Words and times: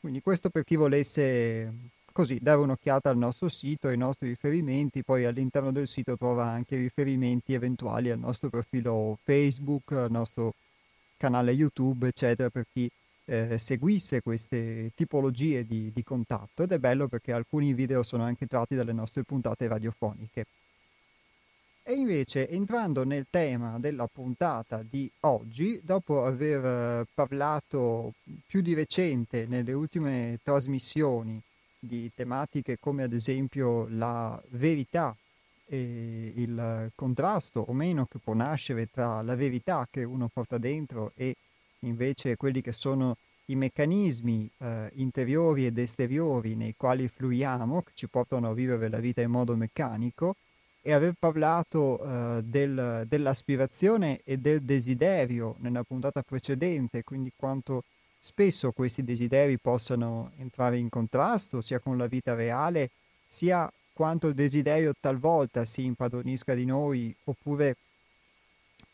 Quindi 0.00 0.20
questo 0.20 0.50
per 0.50 0.64
chi 0.64 0.74
volesse 0.74 1.72
così 2.10 2.40
dare 2.40 2.58
un'occhiata 2.58 3.10
al 3.10 3.16
nostro 3.16 3.48
sito, 3.48 3.86
ai 3.86 3.96
nostri 3.96 4.26
riferimenti, 4.28 5.04
poi 5.04 5.24
all'interno 5.24 5.70
del 5.70 5.86
sito 5.86 6.16
trova 6.16 6.46
anche 6.46 6.74
riferimenti 6.76 7.54
eventuali 7.54 8.10
al 8.10 8.18
nostro 8.18 8.48
profilo 8.48 9.20
Facebook, 9.22 9.92
al 9.92 10.10
nostro 10.10 10.54
canale 11.16 11.52
YouTube, 11.52 12.08
eccetera, 12.08 12.50
per 12.50 12.66
chi 12.72 12.90
eh, 13.26 13.58
seguisse 13.58 14.22
queste 14.22 14.92
tipologie 14.94 15.66
di, 15.66 15.90
di, 15.92 16.02
contatto 16.04 16.62
ed 16.62 16.72
è 16.72 16.78
bello 16.78 17.08
perché 17.08 17.32
alcuni 17.32 17.74
video 17.74 18.02
sono 18.02 18.22
anche 18.22 18.46
tratti 18.46 18.76
dalle 18.76 18.92
nostre 18.92 19.24
puntate 19.24 19.66
radiofoniche. 19.66 20.46
E 21.82 21.92
invece 21.92 22.48
entrando 22.48 23.04
nel 23.04 23.26
tema 23.30 23.78
della 23.78 24.08
puntata 24.08 24.82
di 24.88 25.08
oggi, 25.20 25.80
dopo 25.84 26.24
aver 26.24 26.64
eh, 26.64 27.06
parlato 27.14 28.14
più 28.46 28.60
di 28.60 28.74
recente 28.74 29.46
nelle 29.46 29.72
ultime 29.72 30.38
trasmissioni 30.42 31.40
di 31.78 32.10
tematiche 32.14 32.78
come 32.80 33.04
ad 33.04 33.12
esempio 33.12 33.86
la 33.90 34.40
verità 34.50 35.16
e 35.68 36.32
il 36.36 36.90
contrasto 36.94 37.64
o 37.66 37.72
meno 37.72 38.06
che 38.06 38.18
può 38.18 38.34
nascere 38.34 38.88
tra 38.90 39.22
la 39.22 39.34
verità 39.34 39.86
che 39.90 40.04
uno 40.04 40.28
porta 40.32 40.58
dentro 40.58 41.12
e 41.16 41.36
invece 41.80 42.36
quelli 42.36 42.60
che 42.60 42.72
sono 42.72 43.16
i 43.46 43.54
meccanismi 43.54 44.50
eh, 44.58 44.90
interiori 44.94 45.66
ed 45.66 45.78
esteriori 45.78 46.54
nei 46.54 46.74
quali 46.76 47.08
fluiamo, 47.08 47.82
che 47.82 47.92
ci 47.94 48.08
portano 48.08 48.50
a 48.50 48.54
vivere 48.54 48.88
la 48.88 48.98
vita 48.98 49.20
in 49.20 49.30
modo 49.30 49.54
meccanico, 49.54 50.36
e 50.82 50.92
aver 50.92 51.14
parlato 51.18 52.00
eh, 52.00 52.42
del, 52.44 53.04
dell'aspirazione 53.08 54.20
e 54.24 54.38
del 54.38 54.62
desiderio 54.62 55.56
nella 55.58 55.82
puntata 55.82 56.22
precedente, 56.22 57.02
quindi 57.02 57.32
quanto 57.36 57.82
spesso 58.20 58.72
questi 58.72 59.02
desideri 59.04 59.58
possano 59.58 60.30
entrare 60.38 60.78
in 60.78 60.88
contrasto 60.88 61.60
sia 61.60 61.80
con 61.80 61.96
la 61.96 62.06
vita 62.06 62.34
reale, 62.34 62.90
sia 63.24 63.70
quanto 63.96 64.26
il 64.26 64.34
desiderio 64.34 64.92
talvolta 65.00 65.64
si 65.64 65.82
impadronisca 65.86 66.52
di 66.52 66.66
noi, 66.66 67.16
oppure 67.24 67.76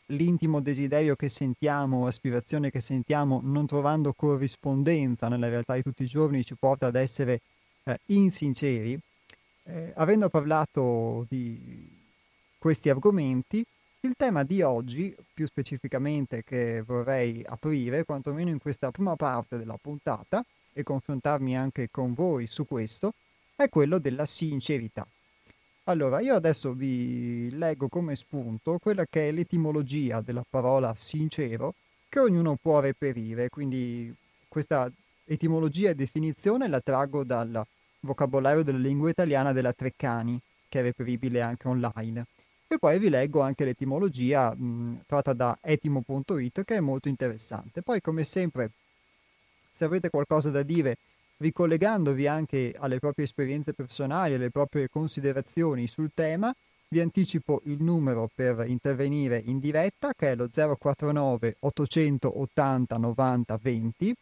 l'intimo 0.05 0.61
desiderio 0.61 1.17
che 1.17 1.27
sentiamo, 1.27 2.07
aspirazione 2.07 2.71
che 2.71 2.79
sentiamo, 2.79 3.41
non 3.43 3.65
trovando 3.65 4.13
corrispondenza 4.13 5.27
nella 5.27 5.49
realtà 5.49 5.73
di 5.75 5.83
tutti 5.83 6.03
i 6.03 6.07
giorni, 6.07 6.45
ci 6.45 6.55
porta 6.55 6.87
ad 6.87 6.95
essere 6.95 7.41
eh, 7.83 7.99
insinceri. 8.05 8.97
Eh, 9.65 9.91
avendo 9.95 10.29
parlato 10.29 11.25
di 11.27 11.99
questi 12.57 12.89
argomenti, 12.89 13.61
il 13.99 14.13
tema 14.15 14.43
di 14.43 14.61
oggi, 14.61 15.13
più 15.33 15.45
specificamente 15.47 16.45
che 16.45 16.81
vorrei 16.81 17.43
aprire, 17.45 18.05
quantomeno 18.05 18.49
in 18.49 18.59
questa 18.59 18.89
prima 18.89 19.17
parte 19.17 19.57
della 19.57 19.77
puntata, 19.81 20.45
e 20.71 20.81
confrontarmi 20.81 21.57
anche 21.57 21.89
con 21.91 22.13
voi 22.13 22.47
su 22.47 22.65
questo, 22.65 23.13
è 23.55 23.69
quello 23.69 23.99
della 23.99 24.25
sincerità. 24.25 25.07
Allora, 25.85 26.21
io 26.21 26.33
adesso 26.35 26.73
vi 26.73 27.49
leggo 27.51 27.89
come 27.89 28.15
spunto 28.15 28.77
quella 28.79 29.05
che 29.09 29.27
è 29.27 29.31
l'etimologia 29.31 30.21
della 30.21 30.45
parola 30.49 30.93
sincero 30.97 31.75
che 32.07 32.19
ognuno 32.19 32.57
può 32.61 32.79
reperire, 32.79 33.49
quindi 33.49 34.13
questa 34.47 34.89
etimologia 35.25 35.89
e 35.89 35.95
definizione 35.95 36.67
la 36.67 36.79
traggo 36.79 37.23
dal 37.23 37.65
vocabolario 38.01 38.63
della 38.63 38.77
lingua 38.77 39.09
italiana 39.09 39.51
della 39.51 39.73
Treccani, 39.73 40.39
che 40.69 40.79
è 40.79 40.83
reperibile 40.83 41.41
anche 41.41 41.67
online. 41.67 42.25
E 42.67 42.77
poi 42.77 42.97
vi 42.97 43.09
leggo 43.09 43.41
anche 43.41 43.65
l'etimologia 43.65 44.53
mh, 44.55 45.03
tratta 45.05 45.33
da 45.33 45.57
etimo.it 45.61 46.63
che 46.63 46.75
è 46.75 46.79
molto 46.79 47.07
interessante. 47.07 47.81
Poi 47.81 47.99
come 47.99 48.23
sempre, 48.23 48.71
se 49.71 49.85
avete 49.85 50.09
qualcosa 50.09 50.49
da 50.49 50.63
dire 50.63 50.97
ricollegandovi 51.37 52.27
anche 52.27 52.73
alle 52.77 52.99
proprie 52.99 53.25
esperienze 53.25 53.73
personali, 53.73 54.35
alle 54.35 54.49
proprie 54.49 54.89
considerazioni 54.89 55.87
sul 55.87 56.11
tema, 56.13 56.53
vi 56.93 56.99
anticipo 56.99 57.61
il 57.65 57.81
numero 57.81 58.29
per 58.33 58.65
intervenire 58.67 59.41
in 59.43 59.59
diretta 59.59 60.13
che 60.13 60.31
è 60.31 60.35
lo 60.35 60.47
049 60.47 61.55
880 61.59 62.97
90 62.97 63.59
20, 63.59 64.15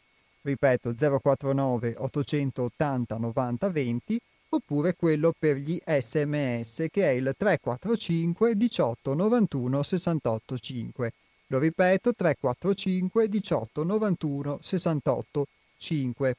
ripeto 0.43 0.93
049 0.93 1.95
880 1.97 3.17
90 3.17 3.69
20, 3.69 4.21
oppure 4.53 4.95
quello 4.95 5.33
per 5.37 5.57
gli 5.57 5.77
sms 5.85 6.85
che 6.89 7.09
è 7.09 7.11
il 7.11 7.33
345 7.37 8.55
18 8.55 9.13
91 9.13 9.83
68 9.83 10.57
5. 10.57 11.13
Lo 11.47 11.59
ripeto 11.59 12.13
345 12.13 13.27
18 13.27 13.83
91 13.83 14.59
68 14.61 15.47
5. 15.77 16.35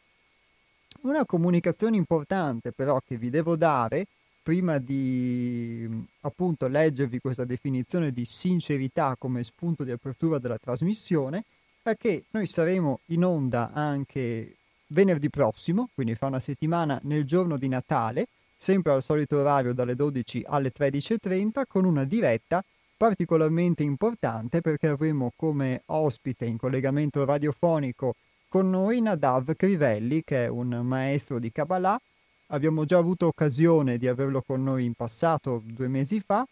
Una 1.02 1.26
comunicazione 1.26 1.96
importante 1.96 2.70
però 2.70 3.00
che 3.04 3.16
vi 3.16 3.28
devo 3.28 3.56
dare 3.56 4.06
prima 4.40 4.78
di 4.78 5.88
appunto 6.20 6.68
leggervi 6.68 7.18
questa 7.18 7.44
definizione 7.44 8.12
di 8.12 8.24
sincerità 8.24 9.16
come 9.18 9.42
spunto 9.42 9.82
di 9.82 9.90
apertura 9.90 10.38
della 10.38 10.58
trasmissione 10.58 11.42
è 11.82 11.96
che 11.96 12.24
noi 12.30 12.46
saremo 12.46 13.00
in 13.06 13.24
onda 13.24 13.72
anche 13.72 14.54
venerdì 14.88 15.28
prossimo, 15.28 15.88
quindi 15.92 16.14
fra 16.14 16.28
una 16.28 16.38
settimana 16.38 17.00
nel 17.02 17.24
giorno 17.24 17.56
di 17.56 17.66
Natale, 17.66 18.28
sempre 18.56 18.92
al 18.92 19.02
solito 19.02 19.38
orario 19.38 19.74
dalle 19.74 19.96
12 19.96 20.44
alle 20.46 20.70
13.30 20.72 21.64
con 21.66 21.84
una 21.84 22.04
diretta 22.04 22.62
particolarmente 22.96 23.82
importante 23.82 24.60
perché 24.60 24.86
avremo 24.86 25.32
come 25.34 25.82
ospite 25.86 26.44
in 26.44 26.58
collegamento 26.58 27.24
radiofonico 27.24 28.14
con 28.52 28.68
noi 28.68 29.00
Nadav 29.00 29.56
Crivelli, 29.56 30.22
che 30.22 30.44
è 30.44 30.46
un 30.46 30.68
maestro 30.84 31.38
di 31.38 31.50
Kabbalah. 31.50 31.98
Abbiamo 32.48 32.84
già 32.84 32.98
avuto 32.98 33.28
occasione 33.28 33.96
di 33.96 34.06
averlo 34.06 34.42
con 34.42 34.62
noi 34.62 34.84
in 34.84 34.92
passato, 34.92 35.62
due 35.64 35.88
mesi 35.88 36.20
fa, 36.20 36.46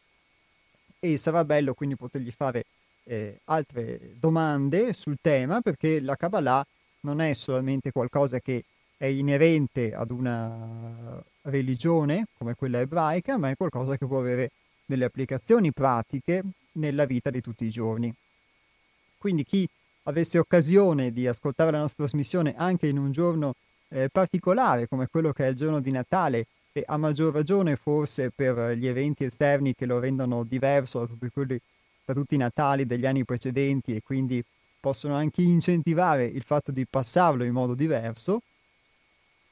e 0.99 1.19
sarà 1.19 1.45
bello 1.45 1.75
quindi 1.75 1.97
potergli 1.97 2.31
fare 2.31 2.65
eh, 3.05 3.41
altre 3.45 4.15
domande 4.19 4.95
sul 4.95 5.19
tema, 5.21 5.61
perché 5.61 6.01
la 6.01 6.17
Kabbalah 6.17 6.67
non 7.01 7.21
è 7.21 7.35
solamente 7.35 7.93
qualcosa 7.93 8.41
che 8.41 8.65
è 8.97 9.05
inerente 9.05 9.93
ad 9.95 10.11
una 10.11 11.23
religione 11.43 12.29
come 12.39 12.55
quella 12.55 12.81
ebraica, 12.81 13.37
ma 13.37 13.51
è 13.51 13.57
qualcosa 13.57 13.99
che 13.99 14.07
può 14.07 14.21
avere 14.21 14.53
delle 14.87 15.05
applicazioni 15.05 15.71
pratiche 15.71 16.45
nella 16.73 17.05
vita 17.05 17.29
di 17.29 17.43
tutti 17.43 17.67
i 17.67 17.71
giorni. 17.71 18.11
Quindi 19.19 19.45
chi 19.45 19.69
avesse 20.05 20.39
occasione 20.39 21.13
di 21.13 21.27
ascoltare 21.27 21.71
la 21.71 21.79
nostra 21.79 22.05
trasmissione 22.05 22.55
anche 22.57 22.87
in 22.87 22.99
un 22.99 23.13
giorno 23.13 23.55
eh, 23.89 24.09
particolare 24.11 24.89
come 24.89 25.09
quello 25.09 25.33
che 25.33 25.47
è 25.47 25.49
il 25.49 25.57
giorno 25.57 25.81
di 25.81 25.91
Natale 25.91 26.47
e 26.73 26.85
a 26.87 26.97
maggior 26.97 27.33
ragione 27.33 27.77
forse 27.77 28.31
per 28.31 28.77
gli 28.77 28.87
eventi 28.87 29.25
esterni 29.25 29.75
che 29.75 29.87
lo 29.87 29.99
rendono 29.99 30.45
diverso 30.45 31.01
da 31.01 31.07
tutti, 31.07 31.29
quelli, 31.31 31.61
da 32.05 32.15
tutti 32.15 32.35
i 32.37 32.39
Natali 32.39 32.87
degli 32.87 33.07
anni 33.07 33.25
precedenti 33.25 33.95
e 33.95 34.03
quindi 34.03 34.43
possono 34.79 35.15
anche 35.15 35.43
incentivare 35.43 36.25
il 36.25 36.43
fatto 36.43 36.71
di 36.73 36.87
passarlo 36.87 37.45
in 37.45 37.53
modo 37.53 37.75
diverso. 37.75 38.41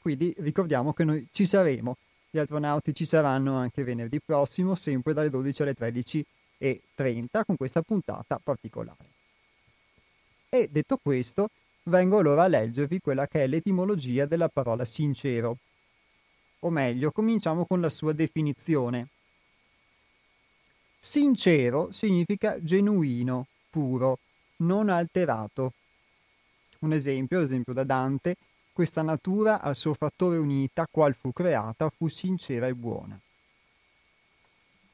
Quindi 0.01 0.35
ricordiamo 0.39 0.93
che 0.93 1.05
noi 1.05 1.27
ci 1.33 1.45
saremo. 1.45 1.97
Gli 2.31 2.39
astronauti 2.39 2.95
ci 2.95 3.05
saranno 3.05 3.57
anche 3.57 3.85
venerdì 3.85 4.21
prossimo, 4.25 4.75
sempre 4.75 5.13
dalle 5.13 5.31
12 5.31 5.63
alle 5.63 5.75
13.30, 5.75 7.45
con 7.45 7.57
questa 7.57 7.83
puntata 7.83 8.41
particolare. 8.43 9.18
E 10.51 10.69
detto 10.71 10.97
questo, 10.97 11.51
vengo 11.85 12.19
allora 12.19 12.45
a 12.45 12.49
leggervi 12.49 13.01
quella 13.01 13.27
che 13.27 13.45
è 13.45 13.47
l'etimologia 13.47 14.25
della 14.25 14.49
parola 14.49 14.85
sincero. 14.87 15.59
O 16.61 16.71
meglio, 16.71 17.13
cominciamo 17.13 17.67
con 17.67 17.83
la 17.83 17.91
sua 17.91 18.13
definizione. 18.13 19.09
Sincero 20.99 21.93
significa 21.93 22.63
genuino, 22.63 23.47
puro, 23.69 24.19
non 24.59 24.89
alterato. 24.89 25.75
Un 26.81 26.93
esempio, 26.93 27.41
esempio 27.41 27.75
da 27.75 27.85
Dante, 27.85 28.37
questa 28.73 29.03
natura 29.03 29.61
al 29.61 29.77
suo 29.77 29.93
fattore 29.93 30.39
unita, 30.39 30.89
qual 30.91 31.15
fu 31.15 31.31
creata, 31.31 31.91
fu 31.91 32.09
sincera 32.09 32.67
e 32.67 32.75
buona. 32.75 33.21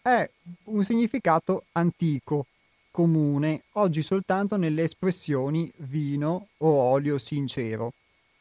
È 0.02 0.28
un 0.64 0.82
significato 0.82 1.66
antico, 1.72 2.46
comune, 2.94 3.64
oggi 3.72 4.02
soltanto 4.02 4.54
nelle 4.56 4.84
espressioni 4.84 5.68
vino 5.78 6.50
o 6.58 6.68
olio 6.68 7.18
sincero, 7.18 7.92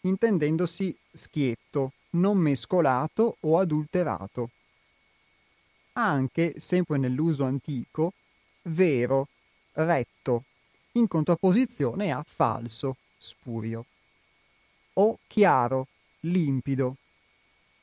intendendosi 0.01 0.95
schietto, 1.11 1.93
non 2.11 2.37
mescolato 2.37 3.37
o 3.39 3.57
adulterato. 3.57 4.51
Anche, 5.93 6.53
sempre 6.57 6.99
nell'uso 6.99 7.45
antico, 7.45 8.13
vero, 8.65 9.27
retto, 9.71 10.43
in 10.91 11.07
contrapposizione 11.07 12.11
a 12.11 12.23
falso, 12.23 12.97
spurio. 13.17 13.85
O 14.93 15.17
chiaro, 15.25 15.87
limpido. 16.19 16.97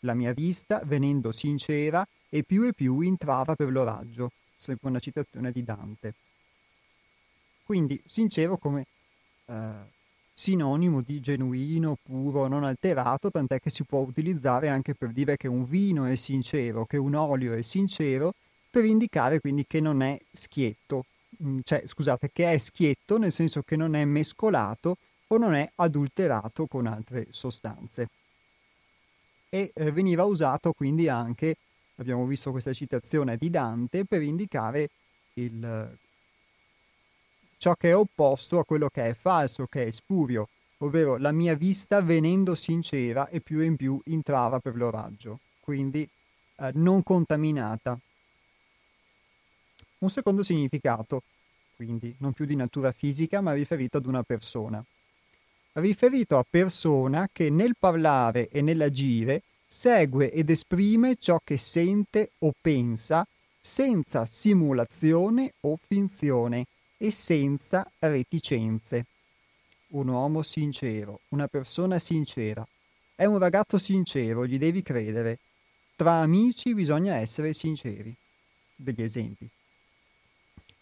La 0.03 0.15
mia 0.15 0.33
vista, 0.33 0.81
venendo 0.85 1.33
sincera, 1.33 2.07
e 2.29 2.45
più 2.45 2.65
e 2.65 2.73
più 2.73 3.01
intrava 3.01 3.57
per 3.57 3.73
l'oraggio, 3.73 4.31
sempre 4.57 4.89
una 4.89 5.01
citazione 5.01 5.51
di 5.51 5.65
Dante. 5.65 6.15
Quindi 7.71 8.03
sincero 8.05 8.59
come 8.59 8.85
eh, 9.47 9.71
sinonimo 10.35 11.03
di 11.03 11.21
genuino, 11.21 11.97
puro, 12.03 12.49
non 12.49 12.65
alterato, 12.65 13.31
tant'è 13.31 13.61
che 13.61 13.71
si 13.71 13.85
può 13.85 14.01
utilizzare 14.01 14.69
anche 14.69 14.97
per 14.97 15.13
dire 15.13 15.37
che 15.37 15.47
un 15.47 15.65
vino 15.65 16.05
è 16.05 16.17
sincero, 16.17 16.85
che 16.85 16.97
un 16.97 17.15
olio 17.15 17.55
è 17.55 17.63
sincero, 17.63 18.35
per 18.69 18.85
indicare 18.85 19.39
quindi 19.39 19.67
che 19.69 19.79
non 19.81 20.03
è 20.03 20.19
schietto, 20.33 21.05
mm, 21.45 21.59
cioè 21.63 21.85
scusate, 21.87 22.31
che 22.33 22.53
è 22.53 22.59
schietto 22.59 23.19
nel 23.19 23.31
senso 23.31 23.63
che 23.63 23.77
non 23.77 23.95
è 23.95 24.05
mescolato 24.05 24.97
o 25.29 25.39
non 25.39 25.55
è 25.55 25.71
adulterato 25.77 26.67
con 26.67 26.89
altre 26.89 27.29
sostanze. 27.31 28.09
E 29.49 29.71
eh, 29.73 29.93
veniva 29.93 30.25
usato 30.25 30.73
quindi 30.73 31.07
anche 31.07 31.55
abbiamo 31.99 32.27
visto 32.27 32.51
questa 32.51 32.73
citazione 32.73 33.37
di 33.37 33.49
Dante 33.49 34.05
per 34.05 34.23
indicare 34.23 34.89
il, 35.35 35.99
ciò 37.61 37.75
che 37.75 37.91
è 37.91 37.97
opposto 37.97 38.59
a 38.59 38.65
quello 38.65 38.89
che 38.89 39.05
è 39.05 39.13
falso, 39.13 39.67
che 39.67 39.87
è 39.87 39.91
spurio, 39.91 40.49
ovvero 40.79 41.19
la 41.19 41.31
mia 41.31 41.55
vista 41.55 42.01
venendo 42.01 42.55
sincera 42.55 43.29
e 43.29 43.43
più 43.43 43.61
in 43.61 43.77
più 43.77 44.01
intrava 44.07 44.61
per 44.61 44.77
l'oraggio, 44.77 45.41
quindi 45.61 46.09
eh, 46.57 46.71
non 46.77 47.03
contaminata. 47.03 47.99
Un 49.99 50.09
secondo 50.09 50.43
significato, 50.43 51.23
quindi 51.77 52.15
non 52.21 52.33
più 52.33 52.47
di 52.47 52.57
natura 52.57 52.93
fisica, 52.93 53.43
ma 53.43 53.53
riferito 53.53 53.99
ad 53.99 54.07
una 54.07 54.23
persona. 54.23 54.83
Riferito 55.73 56.39
a 56.39 56.47
persona 56.49 57.29
che 57.31 57.51
nel 57.51 57.75
parlare 57.79 58.49
e 58.49 58.63
nell'agire 58.63 59.43
segue 59.67 60.33
ed 60.33 60.49
esprime 60.49 61.17
ciò 61.17 61.39
che 61.45 61.59
sente 61.59 62.31
o 62.39 62.55
pensa 62.59 63.27
senza 63.61 64.25
simulazione 64.25 65.53
o 65.61 65.77
finzione 65.77 66.65
e 67.03 67.11
senza 67.11 67.91
reticenze. 67.99 69.07
Un 69.93 70.09
uomo 70.09 70.43
sincero, 70.43 71.21
una 71.29 71.49
persona 71.49 71.99
sincera. 71.99 72.67
È 73.15 73.25
un 73.25 73.39
ragazzo 73.39 73.79
sincero, 73.79 74.45
gli 74.45 74.59
devi 74.59 74.83
credere. 74.83 75.39
Tra 75.97 76.21
amici 76.21 76.75
bisogna 76.75 77.17
essere 77.17 77.55
sinceri. 77.55 78.15
Degli 78.77 79.03
esempi. 79.03 79.49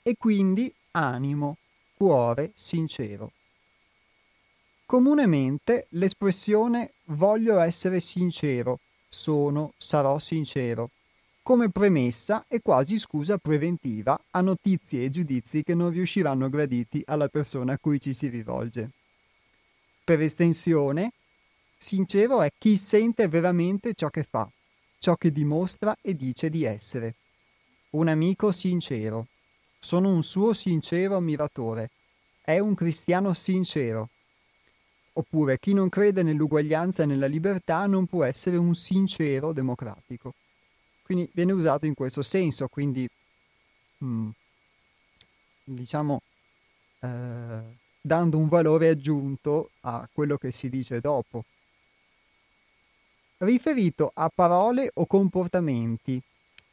E 0.02 0.16
quindi 0.18 0.72
animo, 0.90 1.56
cuore 1.96 2.50
sincero. 2.54 3.30
Comunemente 4.86 5.86
l'espressione 5.90 6.94
voglio 7.06 7.60
essere 7.60 8.00
sincero, 8.00 8.80
sono, 9.08 9.72
sarò 9.76 10.18
sincero, 10.18 10.90
come 11.48 11.70
premessa 11.70 12.44
e 12.46 12.60
quasi 12.60 12.98
scusa 12.98 13.38
preventiva 13.38 14.20
a 14.32 14.42
notizie 14.42 15.04
e 15.04 15.08
giudizi 15.08 15.62
che 15.62 15.74
non 15.74 15.88
riusciranno 15.88 16.50
graditi 16.50 17.02
alla 17.06 17.28
persona 17.28 17.72
a 17.72 17.78
cui 17.78 17.98
ci 17.98 18.12
si 18.12 18.28
rivolge. 18.28 18.90
Per 20.04 20.20
estensione, 20.20 21.12
sincero 21.78 22.42
è 22.42 22.50
chi 22.58 22.76
sente 22.76 23.28
veramente 23.28 23.94
ciò 23.94 24.10
che 24.10 24.24
fa, 24.24 24.46
ciò 24.98 25.16
che 25.16 25.32
dimostra 25.32 25.96
e 26.02 26.14
dice 26.14 26.50
di 26.50 26.64
essere. 26.64 27.14
Un 27.92 28.08
amico 28.08 28.52
sincero. 28.52 29.28
Sono 29.80 30.10
un 30.10 30.22
suo 30.22 30.52
sincero 30.52 31.16
ammiratore. 31.16 31.88
È 32.42 32.58
un 32.58 32.74
cristiano 32.74 33.32
sincero. 33.32 34.10
Oppure 35.14 35.58
chi 35.58 35.72
non 35.72 35.88
crede 35.88 36.22
nell'uguaglianza 36.22 37.04
e 37.04 37.06
nella 37.06 37.26
libertà 37.26 37.86
non 37.86 38.04
può 38.04 38.22
essere 38.24 38.58
un 38.58 38.74
sincero 38.74 39.54
democratico. 39.54 40.34
Quindi 41.08 41.30
viene 41.32 41.52
usato 41.52 41.86
in 41.86 41.94
questo 41.94 42.20
senso, 42.20 42.68
quindi 42.68 43.08
mm, 44.04 44.28
diciamo 45.64 46.20
eh, 47.00 47.60
dando 47.98 48.36
un 48.36 48.46
valore 48.46 48.90
aggiunto 48.90 49.70
a 49.80 50.06
quello 50.12 50.36
che 50.36 50.52
si 50.52 50.68
dice 50.68 51.00
dopo. 51.00 51.46
Riferito 53.38 54.10
a 54.12 54.28
parole 54.28 54.90
o 54.92 55.06
comportamenti, 55.06 56.20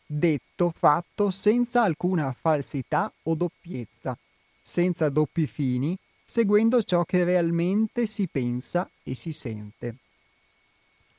detto, 0.05 0.69
fatto 0.75 1.29
senza 1.29 1.83
alcuna 1.83 2.33
falsità 2.33 3.09
o 3.23 3.35
doppiezza, 3.35 4.17
senza 4.61 5.07
doppi 5.07 5.47
fini, 5.47 5.97
seguendo 6.25 6.83
ciò 6.83 7.05
che 7.05 7.23
realmente 7.23 8.05
si 8.05 8.27
pensa 8.27 8.89
e 9.01 9.15
si 9.15 9.31
sente. 9.31 9.95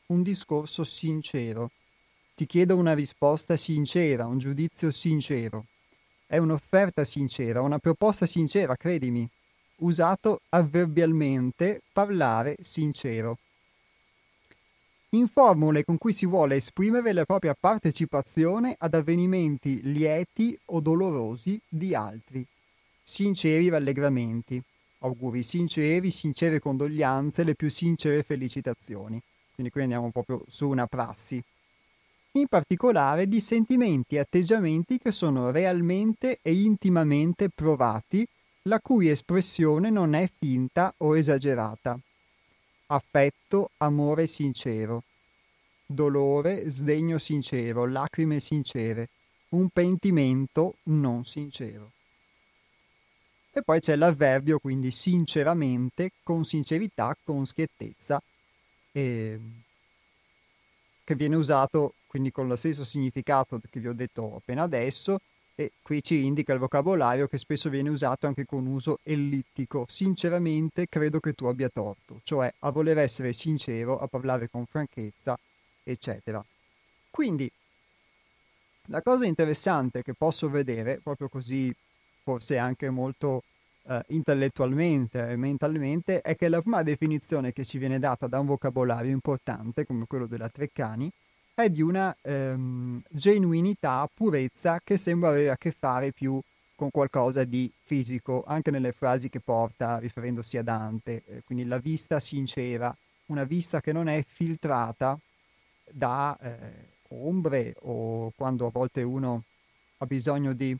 Un 0.09 0.23
discorso 0.23 0.85
sincero. 0.85 1.71
Ti 2.37 2.45
chiedo 2.45 2.77
una 2.77 2.93
risposta 2.93 3.57
sincera, 3.57 4.27
un 4.27 4.37
giudizio 4.37 4.91
sincero. 4.91 5.65
È 6.27 6.37
un'offerta 6.37 7.03
sincera, 7.03 7.63
una 7.63 7.79
proposta 7.79 8.27
sincera, 8.27 8.77
credimi. 8.77 9.27
Usato 9.77 10.43
avverbialmente, 10.51 11.81
parlare 11.91 12.57
sincero. 12.61 13.39
In 15.13 15.29
formule 15.29 15.83
con 15.83 15.97
cui 15.97 16.13
si 16.13 16.27
vuole 16.27 16.57
esprimere 16.57 17.15
la 17.15 17.25
propria 17.25 17.57
partecipazione 17.59 18.75
ad 18.77 18.93
avvenimenti 18.93 19.81
lieti 19.91 20.59
o 20.67 20.81
dolorosi 20.81 21.59
di 21.67 21.95
altri. 21.95 22.47
Sinceri 23.03 23.71
rallegramenti 23.71 24.63
auguri 24.99 25.43
sinceri, 25.43 26.11
sincere 26.11 26.59
condoglianze, 26.59 27.45
le 27.45 27.55
più 27.55 27.71
sincere 27.71 28.23
felicitazioni. 28.23 29.23
Quindi 29.55 29.73
qui 29.73 29.83
andiamo 29.83 30.11
proprio 30.11 30.45
su 30.49 30.69
una 30.69 30.87
prassi. 30.87 31.43
In 32.37 32.49
particolare 32.49 33.29
di 33.29 33.41
sentimenti 33.41 34.17
e 34.17 34.19
atteggiamenti 34.19 34.99
che 34.99 35.11
sono 35.11 35.51
realmente 35.51 36.41
e 36.43 36.53
intimamente 36.53 37.49
provati, 37.49 38.29
la 38.65 38.79
cui 38.79 39.09
espressione 39.09 39.89
non 39.89 40.13
è 40.13 40.29
finta 40.39 40.93
o 40.99 41.17
esagerata. 41.17 41.99
Affetto, 42.89 43.71
amore 43.79 44.27
sincero. 44.27 45.05
Dolore, 45.87 46.69
sdegno 46.69 47.19
sincero, 47.19 47.87
lacrime 47.87 48.39
sincere. 48.39 49.09
Un 49.51 49.71
pentimento 49.71 50.75
non 50.85 51.25
sincero. 51.25 51.93
E 53.51 53.63
poi 53.63 53.81
c'è 53.81 53.97
l'avverbio, 53.97 54.59
quindi 54.59 54.91
sinceramente, 54.91 56.11
con 56.23 56.45
sincerità, 56.45 57.17
con 57.25 57.47
schiettezza, 57.47 58.23
eh, 58.93 59.41
che 61.03 61.15
viene 61.15 61.37
usato 61.37 61.95
quindi 62.07 62.31
con 62.31 62.49
lo 62.49 62.57
stesso 62.57 62.85
significato 62.85 63.61
che 63.69 63.81
vi 63.81 63.89
ho 63.89 63.95
detto 63.95 64.37
appena 64.37 64.63
adesso, 64.63 65.19
e 65.59 65.73
qui 65.81 66.03
ci 66.03 66.25
indica 66.25 66.53
il 66.53 66.59
vocabolario 66.59 67.27
che 67.29 67.39
spesso 67.39 67.71
viene 67.71 67.89
usato 67.89 68.27
anche 68.27 68.45
con 68.45 68.67
uso 68.67 68.99
ellittico. 69.03 69.87
Sinceramente 69.89 70.87
credo 70.87 71.19
che 71.19 71.33
tu 71.33 71.47
abbia 71.47 71.71
torto, 71.71 72.21
cioè 72.25 72.53
a 72.59 72.71
voler 72.71 72.99
essere 72.99 73.33
sincero, 73.33 73.99
a 73.99 74.07
parlare 74.07 74.51
con 74.51 74.67
franchezza, 74.67 75.39
eccetera. 75.83 76.45
Quindi 77.11 77.51
la 78.89 79.01
cosa 79.01 79.25
interessante 79.25 80.03
che 80.03 80.13
posso 80.13 80.51
vedere, 80.51 81.01
proprio 81.03 81.29
così 81.29 81.75
forse 82.23 82.59
anche 82.59 82.91
molto 82.91 83.43
eh, 83.89 84.05
intellettualmente 84.09 85.31
e 85.31 85.37
mentalmente, 85.37 86.21
è 86.21 86.37
che 86.37 86.49
la 86.49 86.61
prima 86.61 86.83
definizione 86.83 87.53
che 87.53 87.65
ci 87.65 87.79
viene 87.79 87.99
data 87.99 88.27
da 88.27 88.39
un 88.39 88.47
vocabolario 88.47 89.11
importante, 89.11 89.87
come 89.87 90.05
quello 90.07 90.27
della 90.27 90.51
Treccani, 90.51 91.11
è 91.63 91.71
di 91.71 91.81
una 91.81 92.15
ehm, 92.21 93.03
genuinità, 93.09 94.09
purezza 94.13 94.81
che 94.85 94.99
sembra 94.99 95.31
avere 95.31 95.51
a 95.51 95.57
che 95.57 95.73
fare 95.73 96.13
più 96.13 96.39
con 96.75 96.91
qualcosa 96.91 97.45
di 97.45 97.73
fisico, 97.83 98.45
anche 98.47 98.71
nelle 98.71 98.93
frasi 98.93 99.31
che 99.31 99.41
porta 99.41 99.97
riferendosi 99.97 100.59
a 100.59 100.63
Dante. 100.63 101.23
Eh, 101.27 101.43
quindi 101.45 101.65
la 101.65 101.79
vista 101.79 102.21
sincera, 102.21 102.95
una 103.27 103.45
vista 103.45 103.81
che 103.81 103.93
non 103.93 104.07
è 104.09 104.23
filtrata 104.27 105.19
da 105.91 106.37
eh, 106.43 106.89
ombre 107.09 107.75
o 107.83 108.33
quando 108.37 108.67
a 108.67 108.71
volte 108.71 109.03
uno 109.03 109.43
ha 109.99 110.05
bisogno 110.05 110.53
di 110.53 110.77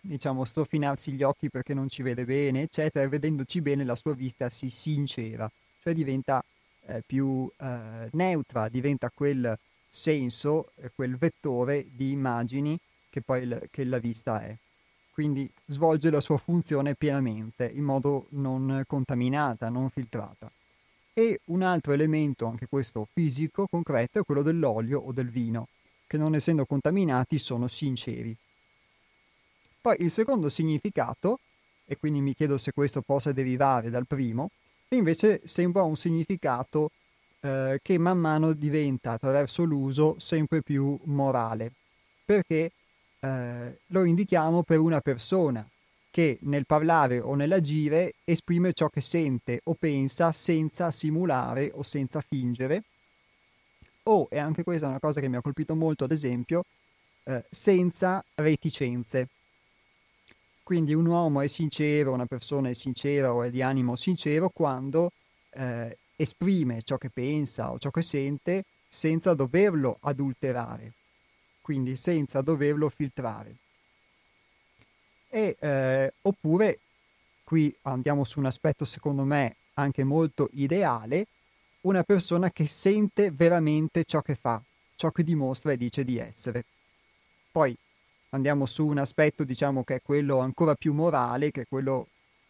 diciamo 0.00 0.44
strofinarsi 0.46 1.12
gli 1.12 1.22
occhi 1.22 1.50
perché 1.50 1.74
non 1.74 1.90
ci 1.90 2.02
vede 2.02 2.24
bene, 2.24 2.62
eccetera, 2.62 3.04
e 3.04 3.08
vedendoci 3.08 3.60
bene 3.60 3.84
la 3.84 3.96
sua 3.96 4.14
vista 4.14 4.48
si 4.48 4.70
sincera, 4.70 5.50
cioè 5.82 5.92
diventa 5.92 6.42
eh, 6.86 7.02
più 7.04 7.50
eh, 7.58 8.08
neutra, 8.12 8.68
diventa 8.68 9.10
quel 9.14 9.58
senso, 9.88 10.72
eh, 10.76 10.90
quel 10.94 11.16
vettore 11.16 11.86
di 11.90 12.10
immagini 12.10 12.78
che 13.10 13.22
poi 13.22 13.46
l- 13.46 13.68
che 13.70 13.84
la 13.84 13.98
vista 13.98 14.42
è. 14.42 14.54
Quindi 15.10 15.50
svolge 15.64 16.10
la 16.10 16.20
sua 16.20 16.36
funzione 16.36 16.94
pienamente, 16.94 17.66
in 17.66 17.84
modo 17.84 18.26
non 18.30 18.82
contaminata, 18.86 19.70
non 19.70 19.88
filtrata. 19.88 20.50
E 21.14 21.40
un 21.46 21.62
altro 21.62 21.94
elemento, 21.94 22.44
anche 22.44 22.66
questo 22.66 23.08
fisico, 23.10 23.66
concreto, 23.66 24.18
è 24.18 24.24
quello 24.24 24.42
dell'olio 24.42 25.00
o 25.00 25.12
del 25.12 25.30
vino, 25.30 25.68
che 26.06 26.18
non 26.18 26.34
essendo 26.34 26.66
contaminati 26.66 27.38
sono 27.38 27.66
sinceri. 27.66 28.36
Poi 29.80 29.96
il 30.00 30.10
secondo 30.10 30.50
significato, 30.50 31.38
e 31.86 31.96
quindi 31.96 32.20
mi 32.20 32.34
chiedo 32.34 32.58
se 32.58 32.72
questo 32.72 33.00
possa 33.00 33.32
derivare 33.32 33.88
dal 33.88 34.06
primo, 34.06 34.50
invece 34.94 35.40
sembra 35.44 35.82
un 35.82 35.96
significato 35.96 36.90
eh, 37.40 37.80
che 37.82 37.98
man 37.98 38.18
mano 38.18 38.52
diventa 38.52 39.12
attraverso 39.12 39.64
l'uso 39.64 40.16
sempre 40.18 40.62
più 40.62 40.98
morale, 41.04 41.72
perché 42.24 42.70
eh, 43.20 43.78
lo 43.86 44.04
indichiamo 44.04 44.62
per 44.62 44.78
una 44.78 45.00
persona 45.00 45.68
che 46.10 46.38
nel 46.42 46.66
parlare 46.66 47.20
o 47.20 47.34
nell'agire 47.34 48.14
esprime 48.24 48.72
ciò 48.72 48.88
che 48.88 49.00
sente 49.00 49.60
o 49.64 49.74
pensa 49.74 50.32
senza 50.32 50.90
simulare 50.90 51.70
o 51.74 51.82
senza 51.82 52.20
fingere, 52.20 52.84
o, 54.04 54.28
e 54.30 54.38
anche 54.38 54.62
questa 54.62 54.86
è 54.86 54.88
una 54.88 55.00
cosa 55.00 55.20
che 55.20 55.28
mi 55.28 55.36
ha 55.36 55.42
colpito 55.42 55.74
molto 55.74 56.04
ad 56.04 56.12
esempio, 56.12 56.64
eh, 57.24 57.44
senza 57.50 58.24
reticenze. 58.36 59.28
Quindi 60.66 60.94
un 60.94 61.06
uomo 61.06 61.42
è 61.42 61.46
sincero, 61.46 62.10
una 62.10 62.26
persona 62.26 62.68
è 62.68 62.72
sincera 62.72 63.32
o 63.32 63.44
è 63.44 63.50
di 63.50 63.62
animo 63.62 63.94
sincero 63.94 64.48
quando 64.48 65.12
eh, 65.50 65.96
esprime 66.16 66.82
ciò 66.82 66.98
che 66.98 67.08
pensa 67.08 67.70
o 67.70 67.78
ciò 67.78 67.92
che 67.92 68.02
sente 68.02 68.64
senza 68.88 69.34
doverlo 69.34 69.98
adulterare, 70.00 70.92
quindi 71.60 71.94
senza 71.94 72.40
doverlo 72.40 72.88
filtrare. 72.88 73.54
E, 75.28 75.56
eh, 75.56 76.12
oppure, 76.22 76.80
qui 77.44 77.72
andiamo 77.82 78.24
su 78.24 78.40
un 78.40 78.46
aspetto 78.46 78.84
secondo 78.84 79.22
me 79.22 79.54
anche 79.74 80.02
molto 80.02 80.48
ideale, 80.54 81.28
una 81.82 82.02
persona 82.02 82.50
che 82.50 82.66
sente 82.66 83.30
veramente 83.30 84.02
ciò 84.02 84.20
che 84.20 84.34
fa, 84.34 84.60
ciò 84.96 85.12
che 85.12 85.22
dimostra 85.22 85.70
e 85.70 85.76
dice 85.76 86.02
di 86.04 86.18
essere. 86.18 86.64
Poi 87.52 87.78
andiamo 88.30 88.66
su 88.66 88.86
un 88.86 88.98
aspetto, 88.98 89.44
diciamo, 89.44 89.84
che 89.84 89.96
è 89.96 90.02
quello 90.02 90.38
ancora 90.38 90.74
più 90.74 90.92
morale, 90.92 91.50
che 91.50 91.62
è 91.62 91.66
quello 91.68 92.08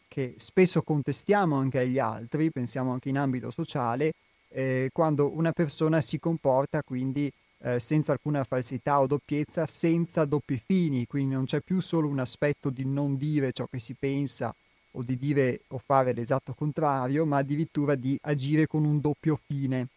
che 0.08 0.34
spesso 0.38 0.82
contestiamo 0.82 1.56
anche 1.56 1.80
agli 1.80 1.98
altri, 1.98 2.50
pensiamo 2.50 2.92
anche 2.92 3.08
in 3.08 3.18
ambito 3.18 3.50
sociale, 3.50 4.12
eh, 4.48 4.90
quando 4.92 5.30
una 5.36 5.52
persona 5.52 6.00
si 6.00 6.18
comporta 6.18 6.82
quindi 6.82 7.30
eh, 7.58 7.80
senza 7.80 8.12
alcuna 8.12 8.44
falsità 8.44 9.00
o 9.00 9.06
doppiezza, 9.06 9.66
senza 9.66 10.24
doppi 10.24 10.60
fini, 10.64 11.06
quindi 11.06 11.34
non 11.34 11.44
c'è 11.44 11.60
più 11.60 11.80
solo 11.80 12.08
un 12.08 12.18
aspetto 12.18 12.70
di 12.70 12.84
non 12.84 13.16
dire 13.16 13.52
ciò 13.52 13.66
che 13.70 13.78
si 13.78 13.94
pensa 13.94 14.54
o 14.92 15.02
di 15.02 15.16
dire 15.16 15.62
o 15.68 15.78
fare 15.78 16.12
l'esatto 16.12 16.54
contrario, 16.54 17.26
ma 17.26 17.38
addirittura 17.38 17.94
di 17.94 18.18
agire 18.22 18.66
con 18.66 18.84
un 18.84 19.00
doppio 19.00 19.38
fine. 19.46 19.88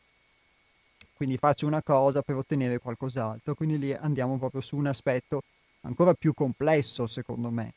Quindi 1.16 1.38
faccio 1.38 1.68
una 1.68 1.84
cosa 1.84 2.22
per 2.22 2.36
ottenere 2.36 2.80
qualcos'altro, 2.80 3.54
quindi 3.54 3.78
lì 3.78 3.94
andiamo 3.94 4.38
proprio 4.38 4.62
su 4.62 4.78
un 4.78 4.88
aspetto 4.88 5.44
ancora 5.82 6.14
più 6.14 6.34
complesso 6.34 7.08
secondo 7.08 7.50
me. 7.50 7.74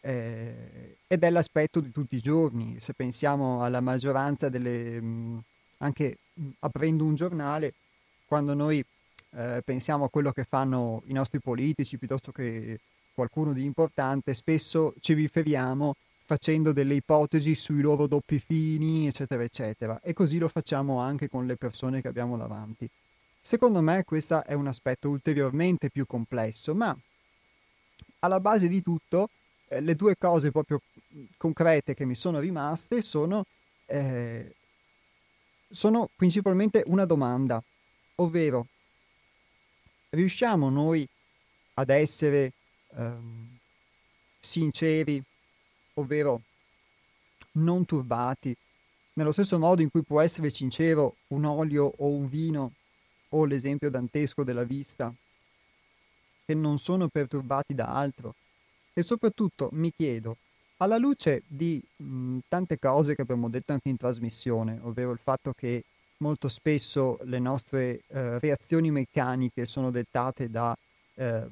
Eh, 0.00 0.96
ed 1.06 1.22
è 1.22 1.30
l'aspetto 1.30 1.80
di 1.80 1.92
tutti 1.92 2.16
i 2.16 2.20
giorni. 2.20 2.76
Se 2.80 2.92
pensiamo 2.92 3.62
alla 3.62 3.80
maggioranza 3.80 4.48
delle... 4.48 5.00
Mh, 5.00 5.42
anche 5.78 6.18
mh, 6.34 6.48
aprendo 6.60 7.04
un 7.04 7.14
giornale, 7.14 7.74
quando 8.26 8.54
noi 8.54 8.84
eh, 9.34 9.62
pensiamo 9.64 10.04
a 10.04 10.10
quello 10.10 10.32
che 10.32 10.44
fanno 10.44 11.02
i 11.06 11.12
nostri 11.12 11.40
politici 11.40 11.98
piuttosto 11.98 12.32
che 12.32 12.80
qualcuno 13.14 13.52
di 13.52 13.64
importante, 13.64 14.32
spesso 14.34 14.94
ci 15.00 15.12
riferiamo 15.12 15.94
facendo 16.24 16.72
delle 16.72 16.94
ipotesi 16.94 17.54
sui 17.54 17.82
loro 17.82 18.06
doppi 18.06 18.38
fini, 18.38 19.06
eccetera, 19.06 19.42
eccetera. 19.42 20.00
E 20.02 20.12
così 20.12 20.38
lo 20.38 20.48
facciamo 20.48 20.98
anche 20.98 21.28
con 21.28 21.46
le 21.46 21.56
persone 21.56 22.00
che 22.00 22.08
abbiamo 22.08 22.36
davanti. 22.36 22.88
Secondo 23.40 23.80
me 23.82 24.04
questo 24.04 24.44
è 24.44 24.54
un 24.54 24.68
aspetto 24.68 25.10
ulteriormente 25.10 25.90
più 25.90 26.06
complesso, 26.06 26.74
ma 26.74 26.96
alla 28.24 28.40
base 28.40 28.68
di 28.68 28.82
tutto 28.82 29.30
eh, 29.68 29.80
le 29.80 29.94
due 29.94 30.16
cose 30.16 30.50
proprio 30.50 30.80
concrete 31.36 31.94
che 31.94 32.04
mi 32.04 32.14
sono 32.14 32.40
rimaste 32.40 33.02
sono, 33.02 33.44
eh, 33.86 34.54
sono 35.70 36.08
principalmente 36.14 36.82
una 36.86 37.04
domanda, 37.04 37.62
ovvero 38.16 38.66
riusciamo 40.10 40.68
noi 40.70 41.06
ad 41.74 41.90
essere 41.90 42.52
ehm, 42.94 43.58
sinceri, 44.38 45.22
ovvero 45.94 46.42
non 47.52 47.84
turbati, 47.84 48.54
nello 49.14 49.32
stesso 49.32 49.58
modo 49.58 49.82
in 49.82 49.90
cui 49.90 50.02
può 50.02 50.20
essere 50.20 50.48
sincero 50.48 51.16
un 51.28 51.44
olio 51.44 51.92
o 51.98 52.08
un 52.08 52.28
vino 52.28 52.72
o 53.30 53.44
l'esempio 53.44 53.90
dantesco 53.90 54.44
della 54.44 54.64
vista, 54.64 55.12
che 56.52 56.54
non 56.54 56.78
sono 56.78 57.08
perturbati 57.08 57.74
da 57.74 57.86
altro. 57.86 58.34
E 58.92 59.02
soprattutto 59.02 59.70
mi 59.72 59.90
chiedo, 59.96 60.36
alla 60.76 60.98
luce 60.98 61.42
di 61.46 61.82
mh, 61.96 62.38
tante 62.48 62.78
cose 62.78 63.14
che 63.14 63.22
abbiamo 63.22 63.48
detto 63.48 63.72
anche 63.72 63.88
in 63.88 63.96
trasmissione, 63.96 64.78
ovvero 64.82 65.12
il 65.12 65.18
fatto 65.22 65.54
che 65.56 65.84
molto 66.18 66.48
spesso 66.48 67.18
le 67.24 67.38
nostre 67.38 68.02
eh, 68.06 68.38
reazioni 68.38 68.90
meccaniche 68.90 69.64
sono 69.64 69.90
dettate 69.90 70.50
da 70.50 70.76
eh, 71.14 71.46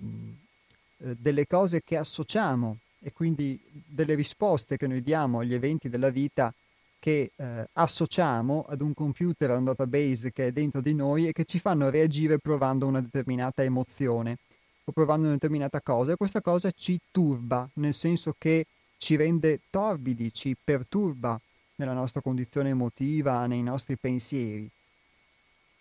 delle 0.96 1.46
cose 1.46 1.80
che 1.82 1.96
associamo 1.96 2.76
e 3.00 3.10
quindi 3.12 3.58
delle 3.86 4.14
risposte 4.14 4.76
che 4.76 4.86
noi 4.86 5.02
diamo 5.02 5.38
agli 5.38 5.54
eventi 5.54 5.88
della 5.88 6.10
vita 6.10 6.52
che 6.98 7.30
eh, 7.34 7.66
associamo 7.72 8.66
ad 8.68 8.82
un 8.82 8.92
computer, 8.92 9.50
a 9.50 9.56
un 9.56 9.64
database 9.64 10.30
che 10.30 10.48
è 10.48 10.52
dentro 10.52 10.82
di 10.82 10.92
noi 10.92 11.26
e 11.26 11.32
che 11.32 11.46
ci 11.46 11.58
fanno 11.58 11.88
reagire 11.88 12.38
provando 12.38 12.86
una 12.86 13.00
determinata 13.00 13.62
emozione 13.62 14.36
o 14.84 14.92
provando 14.92 15.24
una 15.24 15.34
determinata 15.34 15.80
cosa 15.80 16.12
e 16.12 16.16
questa 16.16 16.40
cosa 16.40 16.70
ci 16.70 17.00
turba, 17.10 17.68
nel 17.74 17.94
senso 17.94 18.34
che 18.38 18.66
ci 18.98 19.16
rende 19.16 19.60
torbidi, 19.70 20.32
ci 20.32 20.56
perturba 20.62 21.40
nella 21.76 21.92
nostra 21.92 22.20
condizione 22.20 22.70
emotiva, 22.70 23.46
nei 23.46 23.62
nostri 23.62 23.96
pensieri. 23.96 24.70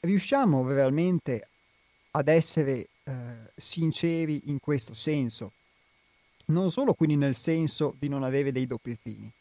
Riusciamo 0.01 0.63
veramente 0.63 1.47
ad 2.11 2.29
essere 2.29 2.87
eh, 3.03 3.51
sinceri 3.55 4.43
in 4.45 4.59
questo 4.59 4.93
senso? 4.93 5.51
Non 6.45 6.71
solo 6.71 6.93
quindi 6.93 7.15
nel 7.15 7.35
senso 7.35 7.93
di 7.99 8.07
non 8.07 8.23
avere 8.23 8.51
dei 8.51 8.65
doppi 8.65 8.97
fini, 8.99 9.31